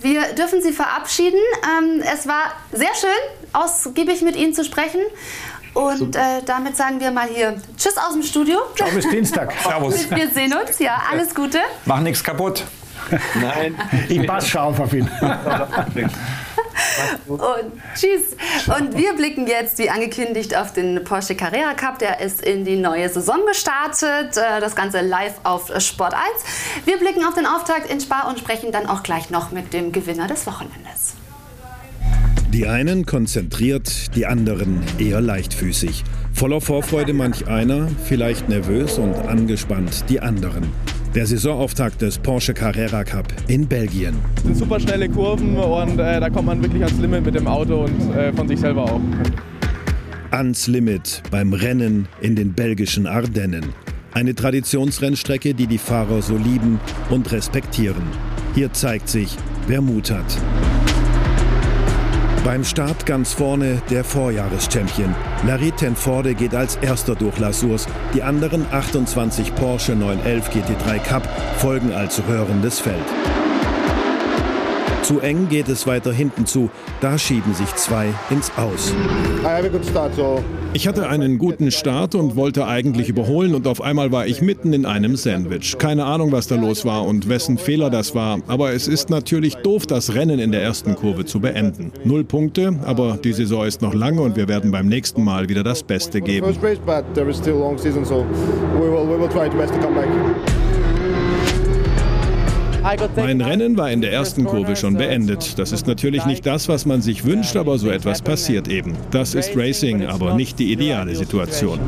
[0.00, 1.38] Wir dürfen Sie verabschieden.
[1.78, 3.10] Ähm, es war sehr schön,
[3.52, 5.00] ausgiebig mit Ihnen zu sprechen.
[5.74, 8.58] Und äh, damit sagen wir mal hier Tschüss aus dem Studio.
[8.76, 9.52] Ciao bis Dienstag.
[9.62, 10.10] Servus.
[10.10, 10.78] Wir sehen uns.
[10.78, 11.60] Ja, alles Gute.
[11.86, 12.64] Mach nichts kaputt.
[13.34, 13.76] Nein.
[14.08, 15.10] Ich passe scharf auf ihn.
[17.26, 18.36] Und tschüss.
[18.66, 21.98] Und wir blicken jetzt, wie angekündigt, auf den Porsche Carrera Cup.
[21.98, 24.36] Der ist in die neue Saison gestartet.
[24.36, 26.22] Äh, das Ganze live auf Sport 1.
[26.84, 29.92] Wir blicken auf den Auftakt in Spa und sprechen dann auch gleich noch mit dem
[29.92, 31.14] Gewinner des Wochenendes.
[32.52, 36.04] Die einen konzentriert, die anderen eher leichtfüßig.
[36.34, 40.70] Voller Vorfreude manch einer, vielleicht nervös und angespannt die anderen.
[41.14, 44.14] Der Saisonauftakt des Porsche Carrera Cup in Belgien.
[44.36, 47.46] Das sind super schnelle Kurven und äh, da kommt man wirklich ans Limit mit dem
[47.46, 49.00] Auto und äh, von sich selber auch.
[50.30, 53.74] Ans Limit beim Rennen in den belgischen Ardennen.
[54.14, 56.80] Eine Traditionsrennstrecke, die die Fahrer so lieben
[57.10, 58.04] und respektieren.
[58.54, 59.36] Hier zeigt sich,
[59.66, 60.38] wer Mut hat.
[62.44, 65.14] Beim Start ganz vorne der Vorjahreschampion.
[65.46, 67.86] Larry Tenforde geht als erster durch Lasurs.
[68.14, 71.28] Die anderen 28 Porsche 911 GT3 Cup
[71.58, 72.96] folgen als röhrendes Feld.
[75.02, 76.70] Zu eng geht es weiter hinten zu.
[77.00, 78.94] Da schieben sich zwei ins Aus.
[80.74, 84.72] Ich hatte einen guten Start und wollte eigentlich überholen und auf einmal war ich mitten
[84.72, 85.76] in einem Sandwich.
[85.76, 88.38] Keine Ahnung, was da los war und wessen Fehler das war.
[88.46, 91.92] Aber es ist natürlich doof, das Rennen in der ersten Kurve zu beenden.
[92.04, 95.64] Null Punkte, aber die Saison ist noch lange und wir werden beim nächsten Mal wieder
[95.64, 96.46] das Beste geben.
[103.16, 105.58] Mein Rennen war in der ersten Kurve schon beendet.
[105.58, 108.94] Das ist natürlich nicht das, was man sich wünscht, aber so etwas passiert eben.
[109.10, 111.78] Das ist Racing, aber nicht die ideale Situation.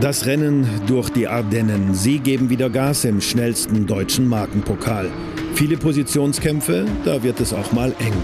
[0.00, 1.92] Das Rennen durch die Ardennen.
[1.92, 5.10] Sie geben wieder Gas im schnellsten deutschen Markenpokal.
[5.54, 8.14] Viele Positionskämpfe, da wird es auch mal eng.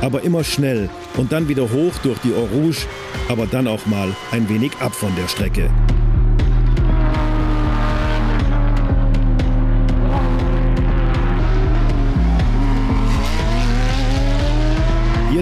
[0.00, 2.86] Aber immer schnell und dann wieder hoch durch die Eau Rouge,
[3.28, 5.68] aber dann auch mal ein wenig ab von der Strecke.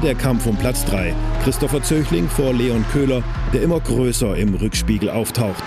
[0.00, 1.14] Hier der Kampf um Platz 3.
[1.42, 3.22] Christopher Zöchling vor Leon Köhler,
[3.52, 5.62] der immer größer im Rückspiegel auftaucht.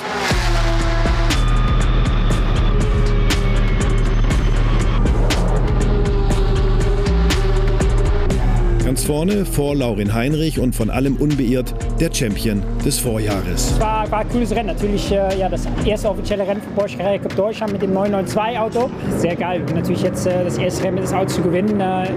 [8.83, 13.71] Ganz vorne vor Laurin Heinrich und von allem unbeirrt der Champion des Vorjahres.
[13.71, 14.67] Es war, war ein cooles Rennen.
[14.67, 18.59] Natürlich äh, ja, das erste offizielle Rennen von Porsche Carrera Cup Deutschland mit dem 992
[18.59, 18.89] Auto.
[19.17, 19.63] Sehr geil.
[19.73, 21.79] Natürlich jetzt äh, das erste Rennen mit das Auto zu gewinnen.
[21.79, 22.07] Äh,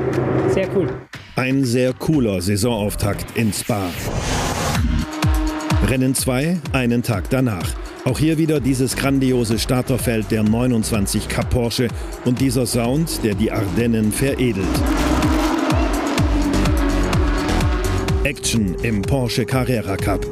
[0.53, 0.89] sehr cool.
[1.39, 3.91] Ein sehr cooler Saisonauftakt in Spa.
[5.87, 7.69] Rennen 2, einen Tag danach.
[8.07, 11.89] Auch hier wieder dieses grandiose Starterfeld der 29 Cup Porsche
[12.25, 14.65] und dieser Sound, der die Ardennen veredelt.
[18.25, 20.25] Action im Porsche Carrera Cup.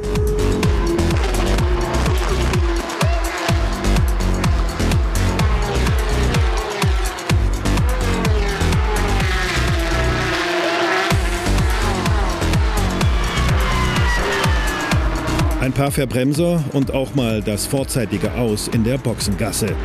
[15.75, 19.75] Paar Verbremser und auch mal das vorzeitige Aus in der Boxengasse.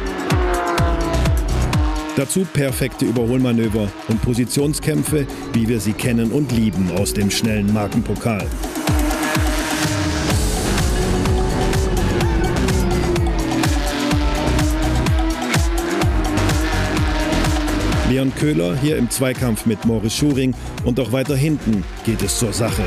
[2.16, 8.46] Dazu perfekte Überholmanöver und Positionskämpfe, wie wir sie kennen und lieben aus dem schnellen Markenpokal.
[18.08, 20.54] Leon Köhler hier im Zweikampf mit Morris Schuring
[20.84, 22.84] und auch weiter hinten geht es zur Sache.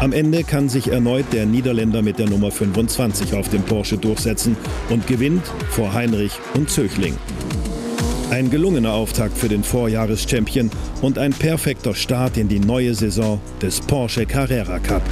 [0.00, 4.56] Am Ende kann sich erneut der Niederländer mit der Nummer 25 auf dem Porsche durchsetzen
[4.88, 7.18] und gewinnt vor Heinrich und Zöchling.
[8.30, 10.70] Ein gelungener Auftakt für den Vorjahreschampion
[11.02, 15.02] und ein perfekter Start in die neue Saison des Porsche Carrera Cup.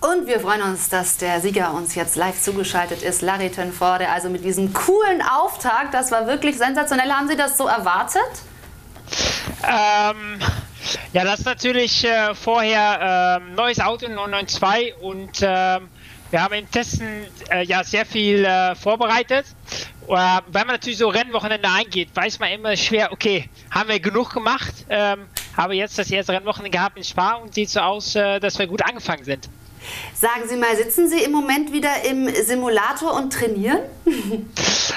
[0.00, 4.08] Und wir freuen uns, dass der Sieger uns jetzt live zugeschaltet ist, Larry Tenforde.
[4.08, 7.10] Also mit diesem coolen Auftakt, das war wirklich sensationell.
[7.10, 8.22] Haben Sie das so erwartet?
[9.68, 10.40] Ähm,
[11.12, 15.80] ja, das ist natürlich äh, vorher äh, neues Auto 992 und äh,
[16.30, 19.46] wir haben im Testen äh, ja sehr viel äh, vorbereitet.
[20.06, 24.32] Äh, wenn man natürlich so Rennwochenende eingeht, weiß man immer schwer, okay, haben wir genug
[24.32, 24.72] gemacht?
[24.88, 25.26] Ähm,
[25.56, 28.66] habe jetzt das erste Rennwochenende gehabt in Spa und sieht so aus, äh, dass wir
[28.66, 29.48] gut angefangen sind.
[30.14, 33.80] Sagen Sie mal, sitzen Sie im Moment wieder im Simulator und trainieren?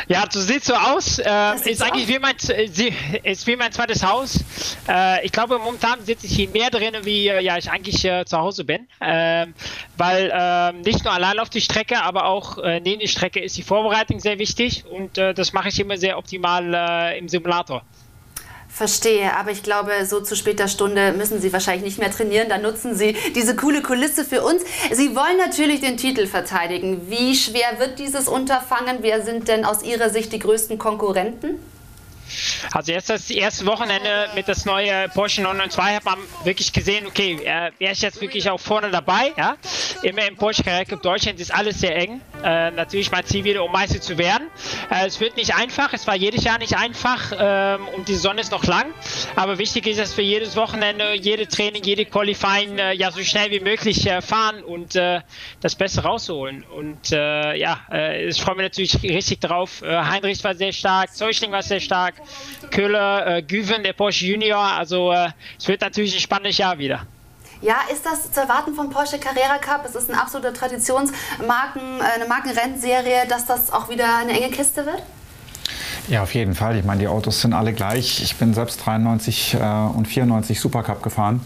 [0.07, 1.17] Ja, so sieht so aus.
[1.19, 2.09] Äh, ist so eigentlich aus?
[2.09, 4.43] Wie, mein, äh, ist wie mein zweites Haus.
[4.87, 8.25] Äh, ich glaube, momentan sitze ich hier mehr drin, wie äh, ja, ich eigentlich äh,
[8.25, 8.87] zu Hause bin.
[8.99, 9.53] Ähm,
[9.95, 13.57] weil ähm, nicht nur allein auf die Strecke, aber auch äh, neben die Strecke ist
[13.57, 17.83] die Vorbereitung sehr wichtig und das mache ich immer sehr optimal im Simulator.
[18.75, 22.49] Verstehe, aber ich glaube, so zu später Stunde müssen Sie wahrscheinlich nicht mehr trainieren.
[22.49, 24.63] Dann nutzen Sie diese coole Kulisse für uns.
[24.91, 27.07] Sie wollen natürlich den Titel verteidigen.
[27.07, 28.97] Wie schwer wird dieses Unterfangen?
[29.01, 31.59] Wer sind denn aus Ihrer Sicht die größten Konkurrenten?
[32.71, 37.39] Also jetzt das erste Wochenende mit das neue Porsche 992 hat man wirklich gesehen, okay,
[37.43, 39.55] äh, wer ist jetzt wirklich auch vorne dabei, ja?
[40.01, 42.21] Immer im Porsche Carrera Cup Deutschland ist alles sehr eng.
[42.43, 44.47] Äh, natürlich mein Ziel wieder, um Meister zu werden.
[44.89, 48.41] Äh, es wird nicht einfach, es war jedes Jahr nicht einfach ähm, und die Sonne
[48.41, 48.93] ist noch lang.
[49.35, 53.51] Aber wichtig ist, dass wir jedes Wochenende, jede Training, jede Qualifying äh, ja so schnell
[53.51, 55.21] wie möglich äh, fahren und äh,
[55.61, 56.63] das Beste rausholen.
[56.63, 57.79] Und äh, ja,
[58.27, 59.81] ich freue mich natürlich richtig drauf.
[59.81, 62.12] Heinrich war sehr stark, Zeuchling war sehr stark,
[62.71, 64.59] Köhler, äh, Güven, der Porsche Junior.
[64.59, 67.05] Also äh, es wird natürlich ein spannendes Jahr wieder.
[67.61, 69.85] Ja, ist das zu erwarten vom Porsche Carrera Cup?
[69.85, 74.85] Es ist ein absoluter Traditionsmarken, äh, eine Markenrennserie, dass das auch wieder eine enge Kiste
[74.85, 75.01] wird?
[76.09, 76.77] Ja, auf jeden Fall.
[76.77, 78.21] Ich meine, die Autos sind alle gleich.
[78.21, 81.39] Ich bin selbst 93 äh, und 94 Supercup gefahren.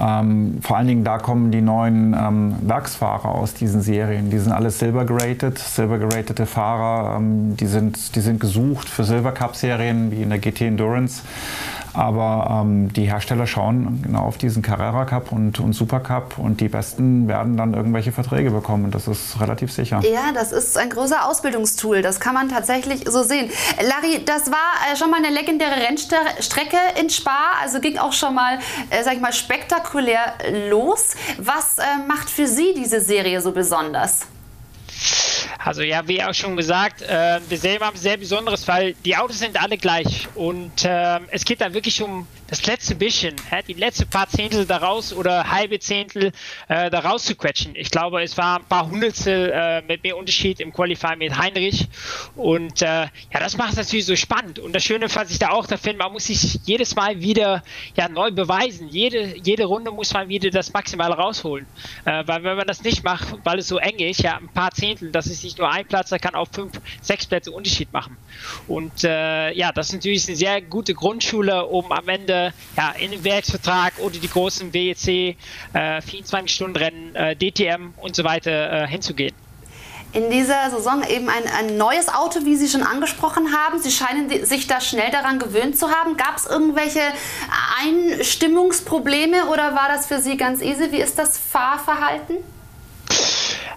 [0.00, 4.30] Ähm, vor allen Dingen da kommen die neuen ähm, Werksfahrer aus diesen Serien.
[4.30, 7.16] Die sind alle silver gerated, silver geratete Fahrer.
[7.16, 11.22] Ähm, die, sind, die sind gesucht für Silver Cup Serien wie in der GT Endurance.
[11.94, 16.60] Aber ähm, die Hersteller schauen genau auf diesen Carrera Cup und, und Super Cup und
[16.60, 18.90] die Besten werden dann irgendwelche Verträge bekommen.
[18.90, 20.00] Das ist relativ sicher.
[20.02, 22.02] Ja, das ist ein großer Ausbildungstool.
[22.02, 23.48] Das kann man tatsächlich so sehen.
[23.80, 27.60] Larry, das war äh, schon mal eine legendäre Rennstrecke in Spa.
[27.62, 28.58] Also ging auch schon mal,
[28.90, 30.34] äh, sag ich mal, spektakulär
[30.68, 31.14] los.
[31.38, 34.26] Was äh, macht für Sie diese Serie so besonders?
[35.58, 39.38] Also ja, wie auch schon gesagt, äh, wir sehen was sehr Besonderes, weil die Autos
[39.38, 40.28] sind alle gleich.
[40.34, 43.34] Und äh, es geht da wirklich um das letzte bisschen,
[43.66, 46.30] die letzte paar Zehntel daraus oder halbe Zehntel
[46.68, 47.74] äh, daraus zu quetschen.
[47.74, 51.88] Ich glaube, es war ein paar Hundertstel äh, mit mehr Unterschied im Qualifying mit Heinrich
[52.36, 54.60] und äh, ja, das macht es natürlich so spannend.
[54.60, 57.64] Und das Schöne, was ich da auch da finde, man muss sich jedes Mal wieder
[57.96, 58.88] ja neu beweisen.
[58.88, 61.66] Jede, jede Runde muss man wieder das Maximale rausholen,
[62.04, 64.70] äh, weil wenn man das nicht macht, weil es so eng ist, ja, ein paar
[64.70, 68.16] Zehntel, das ist nicht nur ein Platz, da kann auch fünf, sechs Plätze Unterschied machen.
[68.68, 72.43] Und äh, ja, das ist natürlich eine sehr gute Grundschule, um am Ende
[72.76, 75.36] ja, in den Werksvertrag oder die großen WEC, äh,
[75.72, 79.34] 24-Stunden-Rennen, äh, DTM und so weiter äh, hinzugehen
[80.14, 83.80] in dieser Saison eben ein, ein, neues Auto, wie Sie schon angesprochen haben.
[83.80, 86.16] Sie scheinen sich da schnell daran gewöhnt zu haben.
[86.16, 87.00] Gab es irgendwelche
[87.82, 90.92] Einstimmungsprobleme oder war das für Sie ganz easy?
[90.92, 92.36] Wie ist das Fahrverhalten?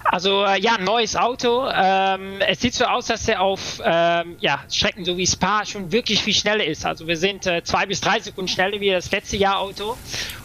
[0.04, 1.68] Also äh, ja, neues Auto.
[1.74, 5.92] Ähm, es sieht so aus, dass er auf ähm, ja, Strecken so wie Spa schon
[5.92, 6.86] wirklich viel schneller ist.
[6.86, 9.98] Also wir sind äh, zwei bis drei Sekunden schneller wie das letzte Jahr Auto.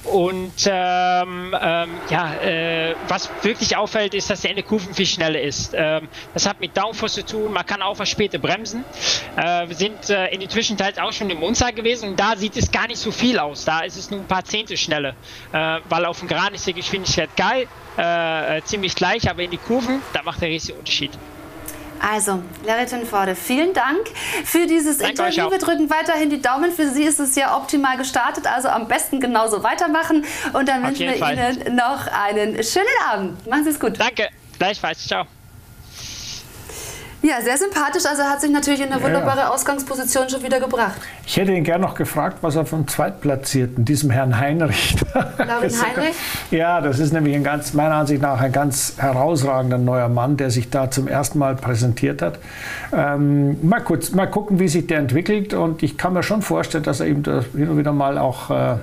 [0.04, 5.40] Und ähm, ähm, ja, äh, was wirklich auffällt, ist, dass der Ende Kurven viel schneller
[5.40, 5.72] ist.
[5.74, 7.52] Ähm, das hat mit Downforce zu tun.
[7.52, 8.84] Man kann auch was später bremsen.
[9.36, 12.56] Äh, wir sind äh, in der Zwischenzeit auch schon im Monza gewesen und da sieht
[12.56, 13.64] es gar nicht so viel aus.
[13.64, 15.14] Da ist es nur ein paar Zehntel schneller,
[15.52, 19.50] äh, weil auf dem Gran ist die Geschwindigkeit geil äh, äh, ziemlich gleich, aber in
[19.50, 21.10] die Kurven, da macht der riesige Unterschied.
[22.00, 24.08] Also, Larry Tenforde, vielen Dank
[24.44, 25.50] für dieses Danke Interview.
[25.52, 26.72] Wir drücken weiterhin die Daumen.
[26.72, 30.24] Für Sie ist es ja optimal gestartet, also am besten genauso weitermachen.
[30.52, 31.34] Und dann Auf wünschen wir Fall.
[31.34, 33.46] Ihnen noch einen schönen Abend.
[33.46, 34.00] Machen Sie es gut.
[34.00, 35.06] Danke, gleichfalls.
[35.06, 35.26] Ciao.
[37.22, 38.04] Ja, sehr sympathisch.
[38.04, 39.48] Also hat sich natürlich in eine ja, wunderbare ja.
[39.50, 41.00] Ausgangsposition schon wieder gebracht.
[41.24, 44.96] Ich hätte ihn gerne noch gefragt, was er vom Zweitplatzierten, diesem Herrn Heinrich.
[45.14, 46.16] Laurin Heinrich?
[46.50, 50.50] Ja, das ist nämlich ein ganz, meiner Ansicht nach ein ganz herausragender neuer Mann, der
[50.50, 52.40] sich da zum ersten Mal präsentiert hat.
[52.92, 55.54] Ähm, mal, kurz, mal gucken, wie sich der entwickelt.
[55.54, 58.74] Und ich kann mir schon vorstellen, dass er eben hin und wieder mal auch äh,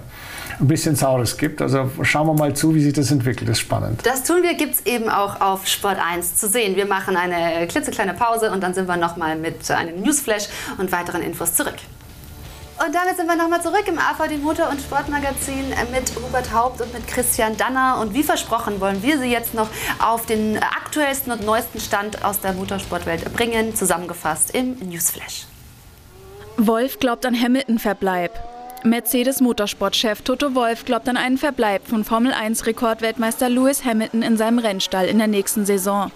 [0.59, 1.61] ein bisschen Saures gibt.
[1.61, 3.49] Also schauen wir mal zu, wie sich das entwickelt.
[3.49, 4.01] Das ist spannend.
[4.05, 6.75] Das tun wir, gibt es eben auch auf Sport 1 zu sehen.
[6.75, 11.21] Wir machen eine klitzekleine Pause und dann sind wir nochmal mit einem Newsflash und weiteren
[11.21, 11.75] Infos zurück.
[12.85, 16.93] Und damit sind wir nochmal zurück im AVD Motor- und Sportmagazin mit Hubert Haupt und
[16.93, 17.99] mit Christian Danner.
[17.99, 19.67] Und wie versprochen wollen wir Sie jetzt noch
[20.01, 25.45] auf den aktuellsten und neuesten Stand aus der Motorsportwelt bringen, zusammengefasst im Newsflash.
[26.55, 28.58] Wolf glaubt an Hamilton-Verbleib.
[28.83, 35.17] Mercedes-Motorsportchef Toto Wolf glaubt an einen Verbleib von Formel-1-Rekordweltmeister Lewis Hamilton in seinem Rennstall in
[35.17, 36.11] der nächsten Saison.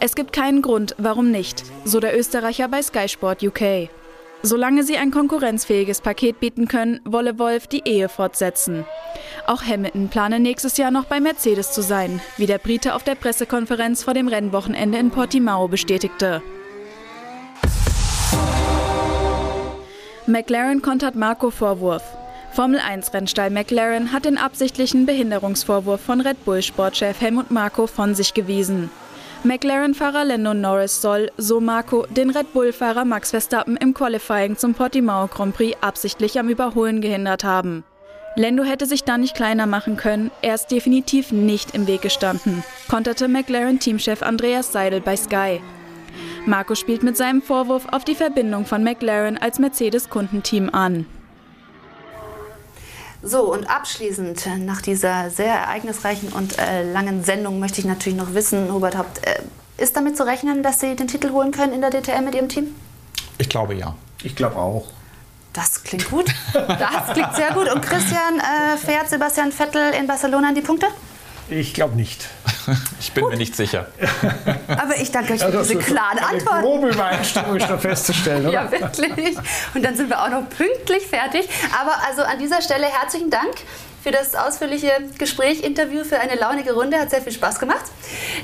[0.00, 3.90] Es gibt keinen Grund, warum nicht, so der Österreicher bei Sky Sport UK.
[4.42, 8.84] Solange sie ein konkurrenzfähiges Paket bieten können, wolle Wolf die Ehe fortsetzen.
[9.46, 13.16] Auch Hamilton plane nächstes Jahr noch bei Mercedes zu sein, wie der Brite auf der
[13.16, 16.42] Pressekonferenz vor dem Rennwochenende in Portimao bestätigte.
[20.28, 22.02] McLaren kontert Marco Vorwurf.
[22.52, 28.14] Formel 1 Rennstall McLaren hat den absichtlichen Behinderungsvorwurf von Red Bull Sportchef Helmut Marko von
[28.14, 28.90] sich gewiesen.
[29.44, 35.28] McLaren-Fahrer Lando Norris soll, so Marco, den Red Bull-Fahrer Max Verstappen im Qualifying zum Portimao
[35.28, 37.84] Grand Prix absichtlich am Überholen gehindert haben.
[38.36, 42.62] Lando hätte sich da nicht kleiner machen können, er ist definitiv nicht im Weg gestanden,
[42.90, 45.62] konterte McLaren-Teamchef Andreas Seidel bei Sky.
[46.48, 51.06] Marco spielt mit seinem Vorwurf auf die Verbindung von McLaren als Mercedes-Kundenteam an.
[53.22, 58.32] So, und abschließend nach dieser sehr ereignisreichen und äh, langen Sendung möchte ich natürlich noch
[58.32, 59.42] wissen, Hubert Haupt, äh,
[59.76, 62.48] ist damit zu rechnen, dass Sie den Titel holen können in der DTM mit Ihrem
[62.48, 62.74] Team?
[63.38, 63.94] Ich glaube ja.
[64.22, 64.86] Ich glaube auch.
[65.52, 66.26] Das klingt gut.
[66.54, 67.72] Das klingt sehr gut.
[67.72, 70.86] Und Christian, äh, fährt Sebastian Vettel in Barcelona an die Punkte?
[71.50, 72.28] Ich glaube nicht.
[73.00, 73.32] Ich bin Gut.
[73.32, 73.86] mir nicht sicher.
[74.68, 76.62] Aber ich danke euch für ja, diese klaren Antworten.
[76.62, 78.52] Grobe Übereinstimmung ist da festzustellen, oder?
[78.52, 79.36] Ja, wirklich.
[79.74, 81.48] Und dann sind wir auch noch pünktlich fertig.
[81.80, 83.54] Aber also an dieser Stelle herzlichen Dank
[84.02, 86.98] für das ausführliche Gespräch, Interview, für eine launige Runde.
[86.98, 87.84] Hat sehr viel Spaß gemacht.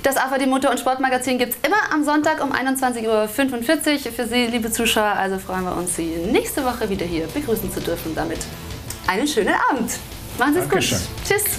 [0.02, 4.46] Das AVD Motor- und Sportmagazin gibt es immer am Sonntag um 21.45 Uhr für Sie,
[4.46, 5.12] liebe Zuschauer.
[5.16, 8.14] Also freuen wir uns, Sie nächste Woche wieder hier begrüßen zu dürfen.
[8.14, 8.40] Damit
[9.06, 9.90] einen schönen Abend.
[10.38, 10.80] Machen Sie es gut.
[11.26, 11.58] Tschüss.